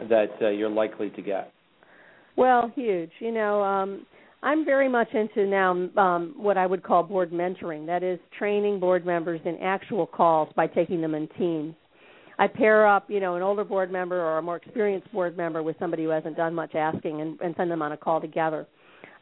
that 0.10 0.32
uh, 0.42 0.48
you're 0.48 0.70
likely 0.70 1.10
to 1.10 1.22
get? 1.22 1.52
Well, 2.38 2.72
huge. 2.76 3.12
You 3.20 3.32
know, 3.32 3.64
um, 3.64 4.06
I'm 4.44 4.64
very 4.64 4.88
much 4.88 5.10
into 5.14 5.48
now 5.48 5.72
um, 5.98 6.36
what 6.38 6.58
I 6.58 6.68
would 6.68 6.84
call 6.84 7.04
board 7.04 7.32
mentoring. 7.32 7.86
That 7.88 8.04
is 8.04 8.20
training 8.38 8.80
board 8.80 9.06
members 9.06 9.42
in 9.44 9.58
actual 9.58 10.06
calls 10.06 10.50
by 10.56 10.68
taking 10.68 11.02
them 11.02 11.16
in 11.16 11.28
teams. 11.38 11.76
I 12.40 12.46
pair 12.46 12.88
up, 12.88 13.10
you 13.10 13.20
know, 13.20 13.36
an 13.36 13.42
older 13.42 13.64
board 13.64 13.92
member 13.92 14.22
or 14.22 14.38
a 14.38 14.42
more 14.44 14.58
experienced 14.58 15.12
board 15.12 15.36
member 15.36 15.64
with 15.64 15.76
somebody 15.80 16.04
who 16.04 16.10
hasn't 16.10 16.38
done 16.38 16.54
much 16.54 16.76
asking, 16.76 17.22
and, 17.22 17.42
and 17.42 17.56
send 17.58 17.72
them 17.72 17.82
on 17.82 17.94
a 17.94 17.98
call 17.98 18.22
together. 18.22 18.68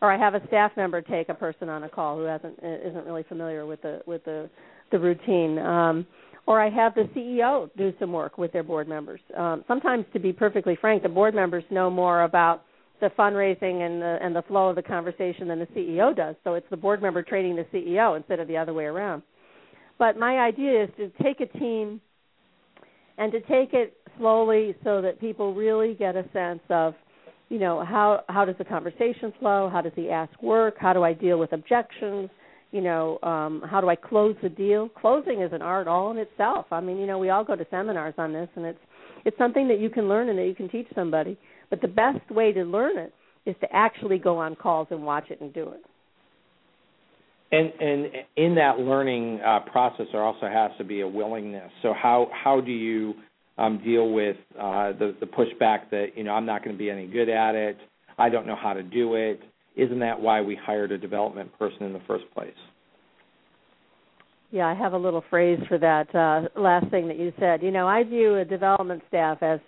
Or 0.02 0.12
I 0.12 0.18
have 0.18 0.36
a 0.36 0.46
staff 0.48 0.72
member 0.76 1.02
take 1.02 1.30
a 1.30 1.34
person 1.34 1.70
on 1.70 1.84
a 1.84 1.90
call 1.90 2.18
who 2.18 2.24
hasn't 2.24 2.60
isn't 2.62 3.06
really 3.06 3.24
familiar 3.24 3.66
with 3.66 3.82
the 3.82 4.02
with 4.06 4.26
the 4.26 4.50
the 4.92 5.00
routine. 5.00 5.58
Um, 5.60 6.06
or 6.46 6.62
I 6.62 6.70
have 6.70 6.94
the 6.94 7.10
CEO 7.16 7.70
do 7.78 7.94
some 8.00 8.12
work 8.12 8.38
with 8.38 8.52
their 8.52 8.62
board 8.62 8.90
members. 8.90 9.22
Um, 9.36 9.64
sometimes, 9.68 10.06
to 10.12 10.20
be 10.20 10.34
perfectly 10.34 10.78
frank, 10.80 11.02
the 11.02 11.10
board 11.10 11.34
members 11.34 11.64
know 11.72 11.90
more 11.90 12.24
about 12.24 12.64
the 13.02 13.10
fundraising 13.18 13.86
and 13.86 14.02
the 14.02 14.18
and 14.22 14.36
the 14.36 14.42
flow 14.44 14.70
of 14.70 14.76
the 14.76 14.82
conversation 14.82 15.48
than 15.48 15.60
the 15.60 15.68
CEO 15.68 16.16
does. 16.16 16.36
So 16.44 16.54
it's 16.54 16.68
the 16.70 16.78
board 16.78 17.02
member 17.02 17.22
training 17.22 17.56
the 17.56 17.66
CEO 17.74 18.16
instead 18.16 18.40
of 18.40 18.48
the 18.48 18.58
other 18.58 18.74
way 18.74 18.86
around. 18.86 19.22
But 19.98 20.18
my 20.18 20.40
idea 20.40 20.84
is 20.84 20.90
to 20.98 21.12
take 21.24 21.40
a 21.42 21.58
team 21.58 22.02
and 23.18 23.32
to 23.32 23.40
take 23.42 23.74
it 23.74 23.98
slowly 24.18 24.76
so 24.84 25.02
that 25.02 25.20
people 25.20 25.54
really 25.54 25.94
get 25.94 26.16
a 26.16 26.26
sense 26.34 26.62
of 26.70 26.94
you 27.50 27.60
know 27.60 27.84
how 27.84 28.24
how 28.28 28.46
does 28.46 28.56
the 28.58 28.66
conversation 28.66 29.34
flow? 29.40 29.70
How 29.72 29.82
does 29.82 29.94
the 29.96 30.10
ask 30.10 30.42
work? 30.42 30.76
How 30.80 30.94
do 30.94 31.04
i 31.04 31.14
deal 31.14 31.38
with 31.38 31.54
objections? 31.54 32.30
You 32.72 32.82
know 32.82 33.20
um 33.24 33.62
how 33.70 33.82
do 33.82 33.90
i 33.90 33.96
close 33.96 34.36
the 34.42 34.50
deal? 34.50 34.90
Closing 34.90 35.42
is 35.42 35.52
an 35.54 35.62
art 35.62 35.88
all 35.88 36.12
in 36.12 36.18
itself. 36.18 36.68
I 36.72 36.82
mean 36.82 36.98
you 36.98 37.08
know 37.08 37.20
we 37.20 37.30
all 37.30 37.44
go 37.44 37.56
to 37.56 37.66
seminars 37.70 38.16
on 38.18 38.34
this 38.34 38.50
and 38.56 38.66
it's 38.66 38.80
it's 39.26 39.38
something 39.38 39.68
that 39.68 39.80
you 39.80 39.90
can 39.90 40.08
learn 40.08 40.30
and 40.30 40.40
that 40.40 40.46
you 40.46 40.56
can 40.56 40.70
teach 40.70 40.88
somebody 40.96 41.38
but 41.70 41.82
the 41.82 41.88
best 41.88 42.30
way 42.32 42.52
to 42.52 42.64
learn 42.64 42.98
it 42.98 43.14
is 43.46 43.56
to 43.62 43.68
actually 43.72 44.18
go 44.18 44.38
on 44.38 44.56
calls 44.56 44.88
and 44.92 45.04
watch 45.04 45.26
it 45.30 45.42
and 45.42 45.54
do 45.54 45.70
it. 45.70 45.82
And 47.52 47.72
and 47.80 48.06
in 48.36 48.56
that 48.56 48.80
learning 48.80 49.40
uh, 49.46 49.60
process, 49.72 50.08
there 50.12 50.24
also 50.24 50.48
has 50.48 50.72
to 50.78 50.84
be 50.84 51.02
a 51.02 51.08
willingness. 51.08 51.72
So 51.82 51.94
how 51.94 52.30
how 52.32 52.60
do 52.60 52.72
you 52.72 53.14
um, 53.58 53.82
deal 53.84 54.12
with 54.12 54.38
uh, 54.60 54.94
the 54.94 55.16
the 55.20 55.28
pushback 55.28 55.90
that 55.92 56.08
you 56.16 56.24
know 56.24 56.32
I'm 56.32 56.46
not 56.46 56.64
going 56.64 56.76
to 56.76 56.80
be 56.80 56.90
any 56.90 57.08
good 57.08 57.30
at 57.30 57.56
it, 57.56 57.78
I 58.18 58.30
don't 58.30 58.48
know 58.48 58.56
how 58.56 58.74
to 58.74 58.84
do 58.84 59.16
it. 59.16 59.42
Isn't 59.76 60.00
that 60.00 60.20
why 60.20 60.42
we 60.42 60.56
hired 60.56 60.92
a 60.92 60.98
development 60.98 61.58
person 61.60 61.84
in 61.84 61.94
the 61.94 62.02
first 62.08 62.26
place? 62.34 62.54
Yeah, 64.52 64.68
I 64.68 64.74
have 64.74 64.94
a 64.94 64.98
little 64.98 65.24
phrase 65.30 65.60
for 65.68 65.78
that 65.80 66.16
uh, 66.16 66.60
last 66.60 66.90
thing 66.90 67.08
that 67.10 67.20
you 67.20 67.34
said. 67.40 67.62
You 67.62 67.72
know, 67.72 67.88
I 67.88 68.04
view 68.04 68.38
a 68.38 68.46
development 68.46 69.02
staff 69.08 69.40
as 69.42 69.60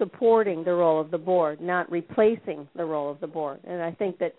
supporting 0.00 0.64
the 0.64 0.72
role 0.72 1.00
of 1.00 1.10
the 1.10 1.18
board, 1.18 1.60
not 1.60 1.88
replacing 1.92 2.66
the 2.74 2.84
role 2.84 3.10
of 3.10 3.20
the 3.20 3.26
board. 3.26 3.60
And 3.64 3.80
I 3.80 3.92
think 3.92 4.18
that 4.18 4.34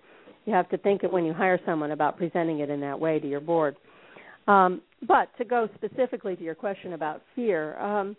you 0.46 0.54
have 0.54 0.68
to 0.70 0.78
think 0.78 1.04
it 1.04 1.14
when 1.14 1.24
you 1.24 1.34
hire 1.34 1.60
someone 1.66 1.92
about 1.92 2.18
presenting 2.18 2.60
it 2.60 2.70
in 2.70 2.82
that 2.82 3.00
way 3.00 3.20
to 3.20 3.28
your 3.28 3.40
board. 3.40 3.76
Um, 4.48 4.82
but 5.08 5.30
to 5.38 5.46
go 5.46 5.70
specifically 5.76 6.36
to 6.36 6.44
your 6.44 6.56
question 6.56 6.94
about 6.94 7.22
fear, 7.36 7.80
um, 7.80 8.18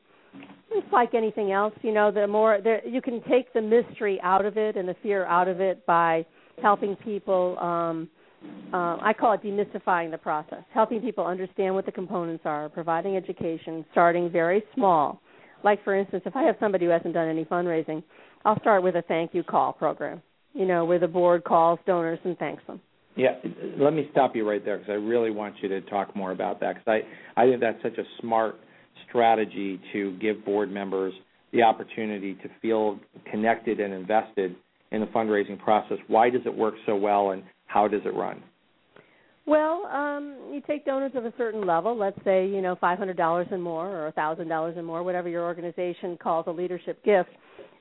it's 0.71 0.91
like 0.93 1.15
anything 1.15 1.53
else. 1.53 1.75
You 1.83 1.93
know, 1.93 2.11
the 2.11 2.27
more 2.27 2.61
there, 2.63 2.87
you 2.87 3.03
can 3.03 3.21
take 3.29 3.53
the 3.53 3.61
mystery 3.61 4.21
out 4.23 4.47
of 4.47 4.57
it 4.57 4.77
and 4.77 4.89
the 4.89 4.97
fear 5.03 5.27
out 5.27 5.49
of 5.49 5.61
it 5.61 5.85
by 5.85 6.25
helping 6.63 6.97
people. 6.97 7.59
Um, 7.59 8.09
uh, 8.73 8.99
I 9.01 9.13
call 9.19 9.35
it 9.35 9.43
demystifying 9.43 10.11
the 10.11 10.19
process, 10.19 10.65
helping 10.73 11.01
people 11.01 11.25
understand 11.25 11.75
what 11.75 11.87
the 11.87 11.93
components 11.93 12.43
are, 12.45 12.69
providing 12.69 13.17
education, 13.17 13.85
starting 13.93 14.31
very 14.31 14.65
small 14.75 15.21
like 15.65 15.83
for 15.85 15.95
instance, 15.97 16.23
if 16.27 16.37
I 16.37 16.43
have 16.43 16.57
somebody 16.61 16.87
who 16.87 16.91
hasn't 16.91 17.15
done 17.15 17.29
any 17.29 17.45
fundraising, 17.45 18.03
I'll 18.45 18.59
start 18.61 18.83
with 18.83 18.97
a 18.97 19.03
thank 19.03 19.35
you 19.35 19.43
call 19.43 19.73
program. 19.73 20.23
You 20.55 20.67
know, 20.67 20.85
where 20.85 20.99
the 20.99 21.09
board 21.09 21.45
calls 21.45 21.79
donors 21.87 22.19
and 22.25 22.37
thanks 22.39 22.63
them. 22.67 22.81
Yeah, 23.17 23.37
let 23.79 23.93
me 23.93 24.09
stop 24.11 24.35
you 24.35 24.49
right 24.49 24.65
there 24.65 24.79
because 24.79 24.91
I 24.91 24.95
really 24.95 25.31
want 25.31 25.57
you 25.63 25.69
to 25.69 25.81
talk 25.83 26.15
more 26.17 26.33
about 26.33 26.61
that 26.61 26.75
because 26.75 27.03
I 27.37 27.43
I 27.43 27.47
think 27.47 27.61
that's 27.61 27.83
such 27.83 27.99
a 27.99 28.05
smart 28.21 28.57
strategy 29.09 29.81
to 29.93 30.17
give 30.19 30.45
board 30.45 30.71
members 30.71 31.13
the 31.53 31.63
opportunity 31.63 32.35
to 32.35 32.49
feel 32.61 32.99
connected 33.31 33.81
and 33.81 33.93
invested 33.93 34.57
in 34.91 35.01
the 35.01 35.07
fundraising 35.07 35.59
process. 35.59 35.99
Why 36.07 36.31
does 36.31 36.43
it 36.47 36.55
work 36.55 36.75
so 36.87 36.97
well, 36.97 37.31
and 37.31 37.43
how 37.67 37.89
does 37.89 38.03
it 38.05 38.15
run? 38.15 38.43
Well, 39.45 39.87
um, 39.87 40.51
you 40.53 40.63
take 40.67 40.85
donors 40.85 41.13
of 41.17 41.25
a 41.25 41.33
certain 41.37 41.67
level, 41.67 41.97
let's 41.97 42.19
say, 42.25 42.47
you 42.47 42.61
know, 42.61 42.77
$500 42.77 43.53
and 43.53 43.63
more 43.63 44.07
or 44.07 44.13
$1,000 44.13 44.79
and 44.79 44.87
more, 44.87 45.03
whatever 45.03 45.29
your 45.29 45.43
organization 45.43 46.17
calls 46.17 46.45
a 46.47 46.51
leadership 46.51 47.05
gift. 47.05 47.31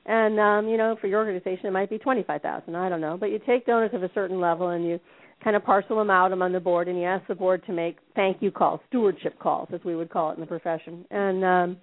And 0.04 0.40
um, 0.40 0.68
you 0.68 0.76
know, 0.76 0.96
for 1.00 1.06
your 1.06 1.20
organization 1.20 1.66
it 1.66 1.70
might 1.70 1.88
be 1.88 1.98
25,000, 1.98 2.74
I 2.74 2.88
don't 2.88 3.00
know, 3.00 3.16
but 3.16 3.26
you 3.26 3.38
take 3.46 3.66
donors 3.66 3.92
of 3.92 4.02
a 4.02 4.10
certain 4.14 4.40
level 4.40 4.70
and 4.70 4.84
you 4.84 4.98
kind 5.44 5.54
of 5.54 5.64
parcel 5.64 5.96
them 5.96 6.10
out 6.10 6.32
among 6.32 6.52
the 6.52 6.60
board 6.60 6.88
and 6.88 6.98
you 6.98 7.04
ask 7.04 7.26
the 7.28 7.34
board 7.34 7.64
to 7.66 7.72
make 7.72 7.98
thank 8.16 8.42
you 8.42 8.50
calls, 8.50 8.80
stewardship 8.88 9.38
calls 9.38 9.68
as 9.72 9.80
we 9.84 9.94
would 9.94 10.10
call 10.10 10.30
it 10.30 10.34
in 10.34 10.40
the 10.40 10.46
profession. 10.46 11.04
And 11.10 11.44
um 11.44 11.76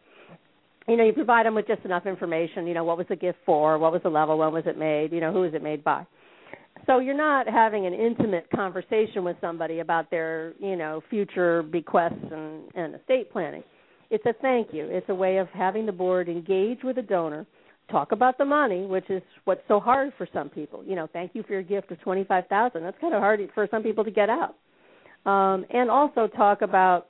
you 0.87 0.97
know, 0.97 1.05
you 1.05 1.13
provide 1.13 1.45
them 1.45 1.53
with 1.53 1.67
just 1.67 1.85
enough 1.85 2.07
information, 2.07 2.65
you 2.65 2.73
know, 2.73 2.83
what 2.83 2.97
was 2.97 3.05
the 3.09 3.15
gift 3.15 3.37
for, 3.45 3.77
what 3.77 3.91
was 3.91 4.01
the 4.01 4.09
level, 4.09 4.39
when 4.39 4.51
was 4.51 4.63
it 4.65 4.77
made, 4.77 5.11
you 5.11 5.19
know, 5.19 5.31
who 5.31 5.41
was 5.41 5.53
it 5.53 5.61
made 5.61 5.83
by 5.83 6.05
so 6.85 6.99
you're 6.99 7.15
not 7.15 7.47
having 7.47 7.85
an 7.85 7.93
intimate 7.93 8.47
conversation 8.55 9.23
with 9.23 9.37
somebody 9.41 9.79
about 9.79 10.09
their 10.09 10.53
you 10.59 10.75
know 10.75 11.01
future 11.09 11.63
bequests 11.63 12.13
and, 12.31 12.63
and 12.75 12.95
estate 12.95 13.31
planning. 13.31 13.63
It's 14.09 14.25
a 14.25 14.33
thank 14.41 14.73
you. 14.73 14.87
It's 14.89 15.07
a 15.09 15.15
way 15.15 15.37
of 15.37 15.47
having 15.49 15.85
the 15.85 15.91
board 15.91 16.29
engage 16.29 16.79
with 16.83 16.97
a 16.97 17.03
donor 17.03 17.45
talk 17.91 18.11
about 18.11 18.37
the 18.37 18.45
money 18.45 18.85
which 18.85 19.09
is 19.09 19.21
what's 19.45 19.61
so 19.67 19.79
hard 19.79 20.13
for 20.17 20.27
some 20.33 20.49
people. 20.49 20.83
You 20.85 20.95
know 20.95 21.07
thank 21.11 21.31
you 21.33 21.43
for 21.43 21.53
your 21.53 21.63
gift 21.63 21.91
of 21.91 21.99
twenty 22.01 22.23
five 22.23 22.47
thousand. 22.47 22.83
That's 22.83 22.97
kind 22.99 23.13
of 23.13 23.19
hard 23.19 23.39
for 23.53 23.67
some 23.69 23.83
people 23.83 24.03
to 24.03 24.11
get 24.11 24.29
out. 24.29 24.55
Um, 25.25 25.65
and 25.69 25.91
also 25.91 26.27
talk 26.27 26.61
about 26.61 27.07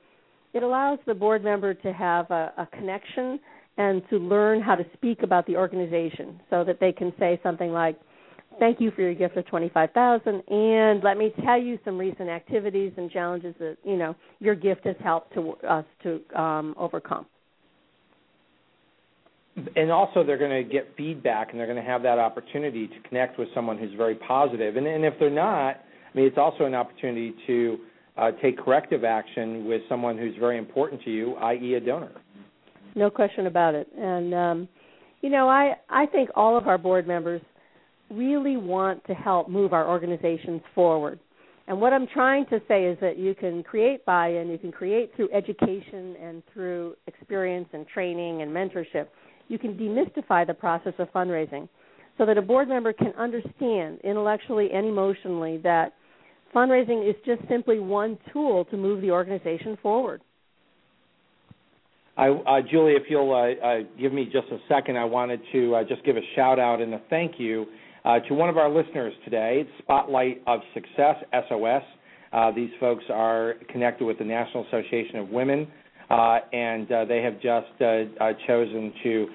it 0.53 0.63
allows 0.63 0.99
the 1.05 1.13
board 1.13 1.43
member 1.43 1.73
to 1.73 1.93
have 1.93 2.29
a, 2.31 2.51
a 2.57 2.67
connection 2.75 3.39
and 3.77 4.01
to 4.09 4.17
learn 4.17 4.61
how 4.61 4.75
to 4.75 4.83
speak 4.93 5.23
about 5.23 5.45
the 5.47 5.55
organization 5.55 6.41
so 6.49 6.63
that 6.63 6.79
they 6.79 6.91
can 6.91 7.13
say 7.19 7.39
something 7.43 7.71
like 7.71 7.97
thank 8.59 8.79
you 8.79 8.91
for 8.91 9.01
your 9.01 9.13
gift 9.13 9.37
of 9.37 9.45
25000 9.47 10.43
and 10.47 11.03
let 11.03 11.17
me 11.17 11.33
tell 11.43 11.59
you 11.59 11.79
some 11.85 11.97
recent 11.97 12.29
activities 12.29 12.91
and 12.97 13.09
challenges 13.11 13.55
that 13.59 13.77
you 13.83 13.97
know 13.97 14.15
your 14.39 14.55
gift 14.55 14.85
has 14.85 14.95
helped 15.03 15.33
to 15.33 15.53
us 15.67 15.85
to 16.03 16.21
um, 16.39 16.75
overcome 16.77 17.25
and 19.75 19.91
also 19.91 20.23
they're 20.23 20.37
going 20.37 20.63
to 20.63 20.69
get 20.69 20.89
feedback 20.95 21.51
and 21.51 21.59
they're 21.59 21.67
going 21.67 21.83
to 21.83 21.89
have 21.89 22.03
that 22.03 22.19
opportunity 22.19 22.87
to 22.87 22.99
connect 23.07 23.39
with 23.39 23.47
someone 23.53 23.77
who's 23.77 23.93
very 23.95 24.15
positive. 24.15 24.77
And, 24.77 24.87
and 24.87 25.03
if 25.03 25.13
they're 25.19 25.29
not, 25.29 25.75
I 25.75 26.17
mean, 26.17 26.25
it's 26.25 26.37
also 26.37 26.65
an 26.65 26.75
opportunity 26.75 27.33
to 27.47 27.77
uh, 28.17 28.31
take 28.41 28.57
corrective 28.57 29.03
action 29.03 29.65
with 29.65 29.81
someone 29.89 30.17
who's 30.17 30.35
very 30.39 30.57
important 30.57 31.01
to 31.03 31.11
you, 31.11 31.35
i.e., 31.35 31.75
a 31.75 31.79
donor. 31.79 32.11
No 32.95 33.09
question 33.09 33.47
about 33.47 33.75
it. 33.75 33.87
And 33.97 34.33
um, 34.33 34.69
you 35.21 35.29
know, 35.29 35.47
I 35.47 35.75
I 35.89 36.05
think 36.07 36.29
all 36.35 36.57
of 36.57 36.67
our 36.67 36.77
board 36.77 37.07
members 37.07 37.41
really 38.09 38.57
want 38.57 39.05
to 39.05 39.13
help 39.13 39.49
move 39.49 39.73
our 39.73 39.87
organizations 39.87 40.61
forward. 40.73 41.19
And 41.67 41.79
what 41.79 41.93
I'm 41.93 42.07
trying 42.07 42.47
to 42.47 42.59
say 42.67 42.85
is 42.85 42.97
that 42.99 43.17
you 43.17 43.35
can 43.35 43.61
create 43.61 44.03
buy-in, 44.03 44.49
you 44.49 44.57
can 44.57 44.71
create 44.71 45.11
through 45.15 45.29
education 45.31 46.15
and 46.19 46.41
through 46.51 46.95
experience 47.05 47.67
and 47.73 47.87
training 47.87 48.41
and 48.41 48.51
mentorship. 48.51 49.07
You 49.49 49.59
can 49.59 49.75
demystify 49.75 50.47
the 50.47 50.53
process 50.53 50.93
of 50.97 51.11
fundraising 51.13 51.69
so 52.17 52.25
that 52.25 52.37
a 52.37 52.41
board 52.41 52.67
member 52.67 52.91
can 52.91 53.13
understand 53.17 53.99
intellectually 54.03 54.69
and 54.73 54.85
emotionally 54.87 55.57
that 55.57 55.93
fundraising 56.55 57.07
is 57.07 57.15
just 57.23 57.47
simply 57.47 57.79
one 57.79 58.17
tool 58.33 58.65
to 58.65 58.77
move 58.77 59.01
the 59.01 59.11
organization 59.11 59.77
forward. 59.81 60.21
I, 62.17 62.29
uh, 62.29 62.61
Julie, 62.69 62.93
if 62.93 63.03
you'll 63.09 63.31
uh, 63.31 63.65
uh, 63.65 63.79
give 63.97 64.11
me 64.11 64.25
just 64.25 64.47
a 64.51 64.57
second, 64.67 64.97
I 64.97 65.05
wanted 65.05 65.39
to 65.53 65.75
uh, 65.75 65.83
just 65.83 66.03
give 66.03 66.17
a 66.17 66.21
shout 66.35 66.59
out 66.59 66.81
and 66.81 66.93
a 66.95 67.01
thank 67.09 67.39
you 67.39 67.67
uh, 68.05 68.19
to 68.19 68.33
one 68.33 68.49
of 68.49 68.57
our 68.57 68.69
listeners 68.69 69.13
today, 69.23 69.67
Spotlight 69.79 70.41
of 70.47 70.59
Success, 70.73 71.15
SOS. 71.49 71.83
Uh, 72.31 72.51
these 72.51 72.69
folks 72.79 73.03
are 73.11 73.55
connected 73.71 74.05
with 74.05 74.17
the 74.19 74.25
National 74.25 74.65
Association 74.67 75.17
of 75.17 75.29
Women, 75.29 75.67
and 76.09 76.87
they 77.07 77.21
have 77.23 77.35
just 77.41 77.67
chosen 78.47 78.93
to 79.03 79.27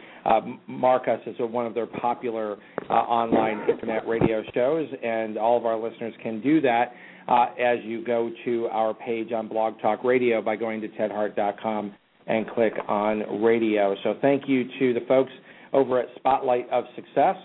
mark 0.67 1.09
us 1.09 1.21
as 1.27 1.35
one 1.39 1.67
of 1.67 1.75
their 1.75 1.87
popular 1.87 2.57
online 2.91 3.69
internet 3.69 4.07
radio 4.07 4.43
shows, 4.55 4.89
and 5.03 5.37
all 5.37 5.57
of 5.57 5.67
our 5.67 5.79
listeners 5.79 6.15
can 6.23 6.41
do 6.41 6.61
that 6.61 6.93
uh, 7.29 7.47
as 7.61 7.79
you 7.85 8.05
go 8.05 8.31
to 8.45 8.67
our 8.71 8.95
page 8.95 9.33
on 9.33 9.49
Blog 9.49 9.81
Talk 9.81 10.05
Radio 10.05 10.43
by 10.43 10.57
going 10.57 10.81
to 10.81 10.89
tedhart.com 10.89 11.95
and 12.27 12.49
click 12.51 12.73
on 12.89 13.43
radio. 13.43 13.95
So 14.03 14.15
thank 14.21 14.45
you 14.49 14.65
to 14.79 14.95
the 14.95 15.05
folks 15.07 15.33
over 15.73 16.01
at 16.01 16.09
Spotlight 16.17 16.69
of 16.71 16.85
Success 16.95 17.37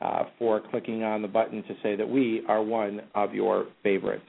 uh, 0.00 0.24
for 0.38 0.60
clicking 0.70 1.02
on 1.02 1.22
the 1.22 1.28
button 1.28 1.62
to 1.64 1.74
say 1.82 1.96
that 1.96 2.08
we 2.08 2.42
are 2.48 2.62
one 2.62 3.00
of 3.14 3.34
your 3.34 3.66
favorites. 3.82 4.24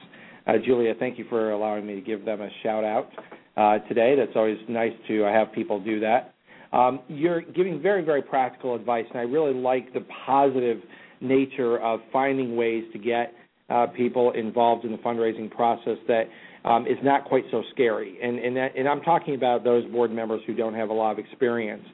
Uh, 0.46 0.54
Julia, 0.64 0.94
thank 0.98 1.18
you 1.18 1.26
for 1.28 1.50
allowing 1.50 1.86
me 1.86 1.94
to 1.94 2.00
give 2.00 2.24
them 2.24 2.40
a 2.40 2.48
shout 2.62 2.84
out 2.84 3.10
uh, 3.56 3.78
today. 3.86 4.14
That's 4.16 4.34
always 4.34 4.58
nice 4.68 4.92
to 5.08 5.22
have 5.22 5.52
people 5.52 5.80
do 5.80 6.00
that. 6.00 6.34
Um, 6.72 7.00
you're 7.08 7.40
giving 7.40 7.80
very, 7.80 8.04
very 8.04 8.22
practical 8.22 8.74
advice, 8.74 9.04
and 9.10 9.18
I 9.18 9.22
really 9.22 9.54
like 9.54 9.92
the 9.94 10.04
positive 10.26 10.78
nature 11.20 11.78
of 11.80 12.00
finding 12.12 12.56
ways 12.56 12.84
to 12.92 12.98
get 12.98 13.34
uh, 13.70 13.86
people 13.86 14.32
involved 14.32 14.84
in 14.84 14.92
the 14.92 14.98
fundraising 14.98 15.50
process 15.50 15.98
that 16.06 16.24
um, 16.64 16.86
is 16.86 16.96
not 17.02 17.24
quite 17.24 17.44
so 17.50 17.62
scary. 17.72 18.18
And 18.22 18.38
and, 18.38 18.56
that, 18.56 18.76
and 18.76 18.88
I'm 18.88 19.00
talking 19.00 19.34
about 19.34 19.64
those 19.64 19.84
board 19.90 20.10
members 20.10 20.40
who 20.46 20.54
don't 20.54 20.74
have 20.74 20.90
a 20.90 20.92
lot 20.92 21.12
of 21.12 21.18
experience. 21.18 21.84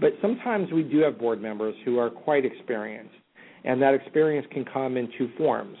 But 0.00 0.12
sometimes 0.22 0.70
we 0.72 0.82
do 0.82 1.00
have 1.00 1.18
board 1.18 1.40
members 1.40 1.74
who 1.84 1.98
are 1.98 2.10
quite 2.10 2.44
experienced, 2.44 3.14
and 3.64 3.82
that 3.82 3.94
experience 3.94 4.46
can 4.52 4.64
come 4.64 4.96
in 4.96 5.08
two 5.18 5.30
forms. 5.36 5.76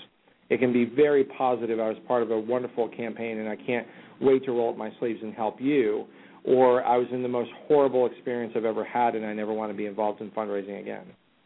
It 0.50 0.58
can 0.58 0.72
be 0.72 0.84
very 0.84 1.24
positive. 1.24 1.78
I 1.78 1.88
was 1.88 1.98
part 2.06 2.22
of 2.22 2.30
a 2.30 2.38
wonderful 2.38 2.88
campaign, 2.88 3.38
and 3.38 3.48
I 3.48 3.56
can't 3.56 3.86
wait 4.20 4.44
to 4.46 4.52
roll 4.52 4.70
up 4.70 4.76
my 4.76 4.90
sleeves 4.98 5.20
and 5.22 5.34
help 5.34 5.60
you. 5.60 6.06
Or 6.44 6.82
I 6.84 6.96
was 6.96 7.06
in 7.12 7.22
the 7.22 7.28
most 7.28 7.50
horrible 7.66 8.06
experience 8.06 8.54
I've 8.56 8.64
ever 8.64 8.84
had, 8.84 9.14
and 9.14 9.26
I 9.26 9.34
never 9.34 9.52
want 9.52 9.70
to 9.70 9.76
be 9.76 9.86
involved 9.86 10.20
in 10.20 10.30
fundraising 10.30 10.80
again. 10.80 11.04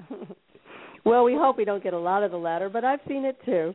well, 1.05 1.25
we 1.25 1.35
hope 1.35 1.57
we 1.57 1.65
don't 1.65 1.83
get 1.83 1.95
a 1.95 1.99
lot 1.99 2.23
of 2.23 2.31
the 2.31 2.37
latter, 2.37 2.69
but 2.69 2.85
I've 2.85 3.01
seen 3.09 3.25
it 3.25 3.37
too. 3.45 3.75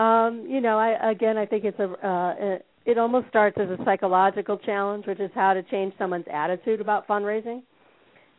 Um, 0.00 0.46
you 0.48 0.60
know, 0.60 0.78
I 0.78 1.10
again, 1.10 1.36
I 1.36 1.46
think 1.46 1.64
it's 1.64 1.78
a 1.78 1.90
uh, 2.06 2.58
it 2.88 2.98
almost 2.98 3.28
starts 3.28 3.56
as 3.60 3.68
a 3.68 3.78
psychological 3.84 4.58
challenge, 4.58 5.06
which 5.06 5.20
is 5.20 5.30
how 5.34 5.54
to 5.54 5.62
change 5.64 5.92
someone's 5.98 6.26
attitude 6.32 6.80
about 6.80 7.06
fundraising. 7.08 7.62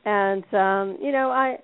And 0.10 0.43
um, 0.53 0.97
you 0.99 1.12
know, 1.12 1.30
I 1.30 1.57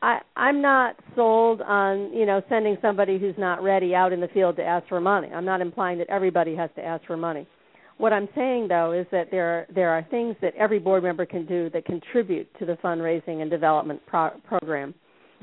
I 0.00 0.20
I'm 0.34 0.62
not 0.62 0.96
sold 1.14 1.60
on 1.60 2.12
you 2.14 2.24
know 2.24 2.40
sending 2.48 2.78
somebody 2.80 3.18
who's 3.18 3.34
not 3.36 3.62
ready 3.62 3.94
out 3.94 4.12
in 4.12 4.20
the 4.20 4.28
field 4.28 4.56
to 4.56 4.64
ask 4.64 4.88
for 4.88 5.00
money. 5.00 5.28
I'm 5.28 5.44
not 5.44 5.60
implying 5.60 5.98
that 5.98 6.08
everybody 6.08 6.56
has 6.56 6.70
to 6.76 6.84
ask 6.84 7.04
for 7.06 7.18
money. 7.18 7.46
What 7.98 8.14
I'm 8.14 8.28
saying 8.34 8.68
though 8.68 8.92
is 8.92 9.06
that 9.12 9.30
there 9.30 9.46
are 9.46 9.66
there 9.74 9.90
are 9.90 10.02
things 10.10 10.34
that 10.40 10.54
every 10.54 10.78
board 10.78 11.02
member 11.02 11.26
can 11.26 11.44
do 11.44 11.68
that 11.70 11.84
contribute 11.84 12.48
to 12.58 12.64
the 12.64 12.78
fundraising 12.82 13.42
and 13.42 13.50
development 13.50 14.00
pro- 14.06 14.40
program. 14.48 14.94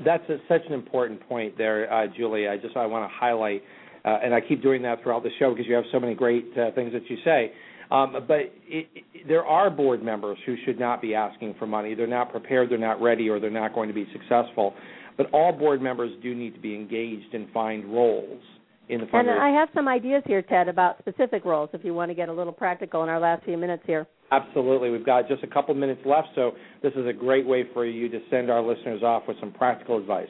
That's 0.04 0.28
a, 0.28 0.38
such 0.48 0.62
an 0.66 0.72
important 0.72 1.20
point 1.28 1.56
there, 1.56 1.92
uh, 1.92 2.06
Julie. 2.16 2.48
I 2.48 2.56
just 2.56 2.76
I 2.76 2.86
want 2.86 3.08
to 3.08 3.14
highlight 3.16 3.62
uh, 4.04 4.18
and 4.24 4.34
I 4.34 4.40
keep 4.40 4.62
doing 4.62 4.82
that 4.82 5.02
throughout 5.02 5.22
the 5.22 5.30
show 5.38 5.50
because 5.50 5.66
you 5.66 5.74
have 5.74 5.84
so 5.92 6.00
many 6.00 6.14
great 6.14 6.46
uh, 6.56 6.72
things 6.74 6.92
that 6.92 7.08
you 7.08 7.18
say. 7.24 7.52
Um, 7.90 8.16
but 8.26 8.38
it, 8.40 8.88
it, 8.94 9.28
there 9.28 9.44
are 9.44 9.70
board 9.70 10.02
members 10.02 10.38
who 10.44 10.56
should 10.64 10.78
not 10.78 11.00
be 11.00 11.14
asking 11.14 11.54
for 11.58 11.66
money. 11.66 11.94
They're 11.94 12.06
not 12.06 12.30
prepared, 12.30 12.70
they're 12.70 12.78
not 12.78 13.00
ready, 13.00 13.28
or 13.28 13.40
they're 13.40 13.50
not 13.50 13.74
going 13.74 13.88
to 13.88 13.94
be 13.94 14.06
successful. 14.12 14.74
But 15.16 15.30
all 15.32 15.52
board 15.52 15.82
members 15.82 16.12
do 16.22 16.34
need 16.34 16.54
to 16.54 16.60
be 16.60 16.74
engaged 16.74 17.34
and 17.34 17.50
find 17.50 17.84
roles 17.86 18.42
in 18.88 19.00
the 19.00 19.06
fundraising. 19.06 19.30
And 19.30 19.42
I 19.42 19.50
have 19.50 19.68
some 19.74 19.88
ideas 19.88 20.22
here, 20.26 20.42
Ted, 20.42 20.68
about 20.68 20.98
specific 20.98 21.44
roles 21.44 21.70
if 21.72 21.84
you 21.84 21.94
want 21.94 22.10
to 22.10 22.14
get 22.14 22.28
a 22.28 22.32
little 22.32 22.52
practical 22.52 23.02
in 23.02 23.08
our 23.08 23.20
last 23.20 23.44
few 23.44 23.56
minutes 23.56 23.82
here. 23.86 24.06
Absolutely. 24.30 24.90
We've 24.90 25.06
got 25.06 25.26
just 25.28 25.42
a 25.42 25.46
couple 25.46 25.74
minutes 25.74 26.02
left, 26.04 26.28
so 26.34 26.52
this 26.82 26.92
is 26.94 27.06
a 27.06 27.12
great 27.12 27.46
way 27.46 27.64
for 27.72 27.86
you 27.86 28.08
to 28.10 28.20
send 28.30 28.50
our 28.50 28.62
listeners 28.62 29.02
off 29.02 29.22
with 29.26 29.38
some 29.40 29.52
practical 29.52 29.98
advice. 29.98 30.28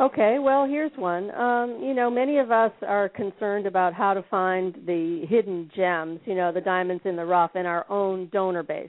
Okay, 0.00 0.38
well, 0.40 0.66
here's 0.66 0.92
one. 0.96 1.30
Um, 1.32 1.78
you 1.82 1.92
know, 1.92 2.10
many 2.10 2.38
of 2.38 2.50
us 2.50 2.72
are 2.88 3.10
concerned 3.10 3.66
about 3.66 3.92
how 3.92 4.14
to 4.14 4.24
find 4.30 4.74
the 4.86 5.26
hidden 5.28 5.70
gems, 5.76 6.20
you 6.24 6.34
know, 6.34 6.50
the 6.52 6.60
diamonds 6.62 7.02
in 7.04 7.16
the 7.16 7.24
rough 7.26 7.54
in 7.54 7.66
our 7.66 7.84
own 7.90 8.30
donor 8.32 8.62
base. 8.62 8.88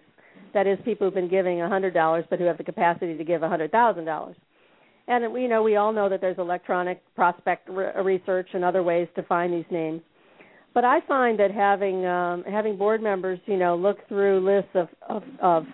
That 0.54 0.68
is, 0.68 0.78
people 0.86 1.08
who've 1.08 1.14
been 1.14 1.30
giving 1.30 1.62
a 1.62 1.66
$100 1.66 2.30
but 2.30 2.40
who 2.40 2.46
have 2.46 2.58
the 2.58 2.64
capacity 2.64 3.18
to 3.18 3.26
give 3.26 3.44
a 3.44 3.50
$100,000. 3.50 4.36
And, 5.10 5.36
you 5.36 5.50
know, 5.50 5.62
we 5.62 5.76
all 5.76 5.92
know 5.92 6.08
that 6.08 6.22
there's 6.22 6.38
electronic 6.38 7.02
prospect 7.14 7.70
re- 7.70 7.92
research 8.02 8.48
and 8.54 8.64
other 8.64 8.82
ways 8.82 9.10
to 9.18 9.24
find 9.24 9.52
these 9.52 9.70
names. 9.70 10.00
But 10.74 10.86
I 10.86 11.02
find 11.10 11.38
that 11.40 11.52
having 11.52 12.06
um, 12.06 12.46
having 12.50 12.78
board 12.78 13.04
members, 13.04 13.40
you 13.48 13.58
know, 13.58 13.76
look 13.76 14.08
through 14.08 14.40
lists 14.46 14.72
of, 14.76 14.88
of, 15.10 15.24
of 15.42 15.66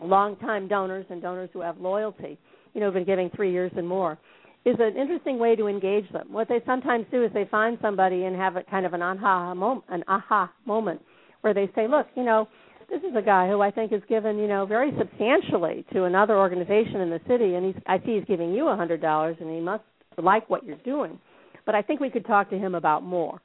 longtime 0.00 0.68
donors 0.68 1.06
and 1.10 1.20
donors 1.20 1.50
who 1.52 1.60
have 1.60 1.78
loyalty, 1.78 2.38
you 2.74 2.80
know, 2.80 2.92
been 2.92 3.04
giving 3.04 3.30
three 3.34 3.50
years 3.50 3.72
and 3.76 3.88
more, 3.88 4.18
is 4.64 4.76
an 4.78 4.96
interesting 4.96 5.38
way 5.38 5.56
to 5.56 5.66
engage 5.66 6.10
them. 6.12 6.28
What 6.30 6.48
they 6.48 6.60
sometimes 6.64 7.06
do 7.10 7.24
is 7.24 7.32
they 7.32 7.46
find 7.50 7.78
somebody 7.82 8.24
and 8.24 8.36
have 8.36 8.56
a 8.56 8.62
kind 8.62 8.86
of 8.86 8.94
an 8.94 9.02
aha 9.02 9.54
moment, 9.54 9.84
an 9.88 10.04
aha 10.06 10.52
moment, 10.66 11.00
where 11.40 11.52
they 11.52 11.68
say, 11.74 11.88
"Look, 11.88 12.06
you 12.14 12.22
know, 12.22 12.48
this 12.88 13.02
is 13.02 13.16
a 13.16 13.22
guy 13.22 13.48
who 13.48 13.60
I 13.60 13.70
think 13.70 13.90
has 13.92 14.02
given, 14.08 14.38
you 14.38 14.46
know, 14.46 14.64
very 14.66 14.92
substantially 14.96 15.84
to 15.92 16.04
another 16.04 16.36
organization 16.36 17.00
in 17.00 17.10
the 17.10 17.20
city, 17.26 17.54
and 17.54 17.66
he's 17.66 17.82
I 17.86 17.98
see 18.00 18.16
he's 18.16 18.24
giving 18.26 18.52
you 18.52 18.68
a 18.68 18.76
hundred 18.76 19.00
dollars, 19.00 19.36
and 19.40 19.50
he 19.50 19.60
must 19.60 19.84
like 20.16 20.48
what 20.48 20.64
you're 20.64 20.76
doing. 20.84 21.18
But 21.64 21.74
I 21.74 21.82
think 21.82 22.00
we 22.00 22.10
could 22.10 22.26
talk 22.26 22.50
to 22.50 22.58
him 22.58 22.74
about 22.74 23.02
more." 23.02 23.40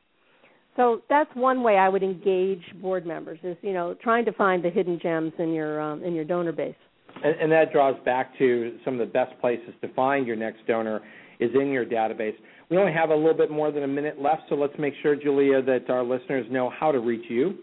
So 0.75 1.01
that's 1.09 1.29
one 1.33 1.63
way 1.63 1.77
I 1.77 1.89
would 1.89 2.03
engage 2.03 2.61
board 2.79 3.03
members 3.03 3.39
is, 3.41 3.57
you 3.63 3.73
know, 3.73 3.95
trying 3.95 4.25
to 4.25 4.31
find 4.33 4.63
the 4.63 4.69
hidden 4.69 4.99
gems 5.01 5.33
in 5.39 5.51
your 5.51 5.81
um, 5.81 6.03
in 6.03 6.13
your 6.13 6.23
donor 6.23 6.51
base. 6.51 6.75
And, 7.23 7.51
that 7.51 7.71
draws 7.71 7.95
back 8.05 8.37
to 8.37 8.77
some 8.85 8.93
of 8.93 8.99
the 8.99 9.11
best 9.11 9.39
places 9.39 9.73
to 9.81 9.93
find 9.93 10.27
your 10.27 10.35
next 10.35 10.65
donor 10.67 11.01
is 11.39 11.51
in 11.53 11.69
your 11.69 11.85
database. 11.85 12.35
We 12.69 12.77
only 12.77 12.93
have 12.93 13.09
a 13.09 13.15
little 13.15 13.33
bit 13.33 13.49
more 13.49 13.71
than 13.71 13.83
a 13.83 13.87
minute 13.87 14.21
left, 14.21 14.43
so 14.49 14.55
let's 14.55 14.73
make 14.77 14.93
sure, 15.01 15.15
Julia, 15.15 15.61
that 15.61 15.89
our 15.89 16.03
listeners 16.03 16.45
know 16.49 16.69
how 16.69 16.91
to 16.91 16.99
reach 16.99 17.25
you. 17.29 17.59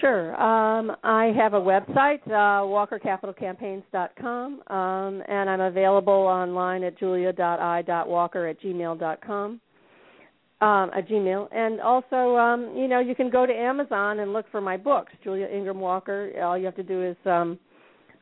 Sure. 0.00 0.34
Um, 0.40 0.96
I 1.04 1.26
have 1.36 1.54
a 1.54 1.60
website, 1.60 2.26
uh, 2.26 2.64
walkercapitalcampaigns.com, 2.66 4.62
um, 4.66 5.22
and 5.28 5.48
I'm 5.48 5.60
available 5.60 6.12
online 6.12 6.82
at 6.82 6.98
julia.i.walker 6.98 8.46
at 8.48 8.60
gmail.com. 8.60 9.60
Um, 10.60 10.90
a 10.96 11.02
Gmail, 11.02 11.48
and 11.52 11.80
also, 11.80 12.36
um, 12.36 12.74
you 12.76 12.88
know, 12.88 13.00
you 13.00 13.14
can 13.14 13.28
go 13.28 13.44
to 13.44 13.52
Amazon 13.52 14.20
and 14.20 14.32
look 14.32 14.46
for 14.50 14.62
my 14.62 14.78
books, 14.78 15.12
Julia 15.22 15.46
Ingraham 15.46 15.80
Walker. 15.80 16.30
All 16.42 16.56
you 16.56 16.64
have 16.64 16.76
to 16.76 16.82
do 16.82 17.02
is 17.02 17.16
um, 17.26 17.58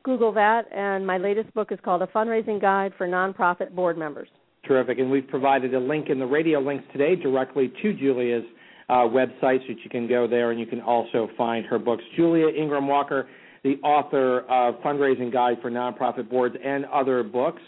Google 0.03 0.33
that, 0.33 0.63
and 0.73 1.07
my 1.07 1.19
latest 1.19 1.53
book 1.55 1.73
is 1.73 1.79
called 1.85 2.03
A 2.03 2.07
Fundraising 2.09 2.61
Guide 2.61 2.93
for 2.99 3.07
Nonprofit 3.07 3.75
Board 3.75 3.97
Members. 3.97 4.29
Terrific. 4.67 4.99
And 4.99 5.11
we've 5.11 5.27
provided 5.27 5.75
a 5.75 5.81
link 5.81 6.09
in 6.09 6.19
the 6.19 6.27
radio 6.27 6.61
links 6.61 6.85
today 6.93 7.17
directly 7.17 7.73
to 7.83 7.93
Julia's 7.93 8.45
uh, 8.89 8.95
website 9.09 9.61
so 9.61 9.69
that 9.69 9.79
you 9.83 9.91
can 9.91 10.09
go 10.09 10.27
there 10.29 10.51
and 10.51 10.61
you 10.61 10.67
can 10.67 10.81
also 10.81 11.29
find 11.37 11.67
her 11.67 11.79
books. 11.79 12.03
Julia 12.17 12.49
Ingraham 12.49 12.87
Walker, 12.87 13.29
the 13.65 13.77
author 13.83 14.41
of 14.51 14.77
Fundraising 14.83 15.33
Guide 15.33 15.59
for 15.61 15.71
Nonprofit 15.71 16.29
Boards 16.29 16.55
and 16.65 16.85
other 16.87 17.23
books. 17.23 17.63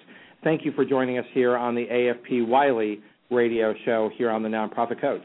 Thank 0.45 0.65
you 0.65 0.73
for 0.73 0.85
joining 0.85 1.19
us 1.19 1.25
here 1.33 1.57
on 1.57 1.75
the 1.75 1.87
AFP 1.87 2.47
Wiley 2.47 3.01
radio 3.31 3.75
show 3.85 4.11
here 4.17 4.31
on 4.31 4.43
the 4.43 4.49
Nonprofit 4.49 5.01
Coach. 5.01 5.25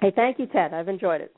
Hey, 0.00 0.12
thank 0.14 0.38
you, 0.38 0.46
Ted. 0.46 0.72
I've 0.72 0.88
enjoyed 0.88 1.20
it. 1.20 1.34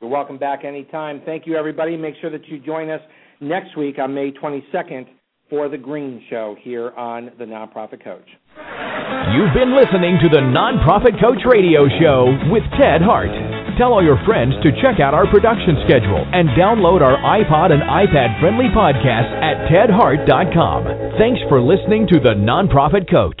You're 0.00 0.10
welcome 0.10 0.38
back 0.38 0.64
anytime. 0.64 1.22
Thank 1.24 1.46
you, 1.46 1.56
everybody. 1.56 1.96
Make 1.96 2.14
sure 2.20 2.30
that 2.30 2.46
you 2.46 2.58
join 2.60 2.90
us 2.90 3.00
next 3.48 3.76
week 3.76 3.98
on 3.98 4.14
May 4.14 4.32
22nd 4.32 5.06
for 5.50 5.68
the 5.68 5.78
Green 5.78 6.22
Show 6.30 6.56
here 6.60 6.90
on 6.96 7.30
the 7.38 7.44
Nonprofit 7.44 8.02
Coach. 8.02 8.26
You've 9.36 9.54
been 9.54 9.74
listening 9.76 10.18
to 10.22 10.28
the 10.28 10.40
Nonprofit 10.40 11.20
Coach 11.20 11.42
Radio 11.44 11.86
Show 12.00 12.32
with 12.50 12.62
Ted 12.80 13.02
Hart. 13.02 13.30
Tell 13.78 13.92
all 13.92 14.04
your 14.04 14.22
friends 14.24 14.54
to 14.62 14.70
check 14.80 15.00
out 15.00 15.14
our 15.14 15.26
production 15.26 15.76
schedule 15.84 16.24
and 16.32 16.48
download 16.50 17.02
our 17.02 17.18
iPod 17.18 17.72
and 17.72 17.82
iPad 17.82 18.40
friendly 18.40 18.70
podcast 18.70 19.30
at 19.42 19.68
tedhart.com. 19.68 21.18
Thanks 21.18 21.40
for 21.48 21.60
listening 21.60 22.06
to 22.08 22.20
the 22.20 22.34
Nonprofit 22.34 23.10
Coach. 23.10 23.40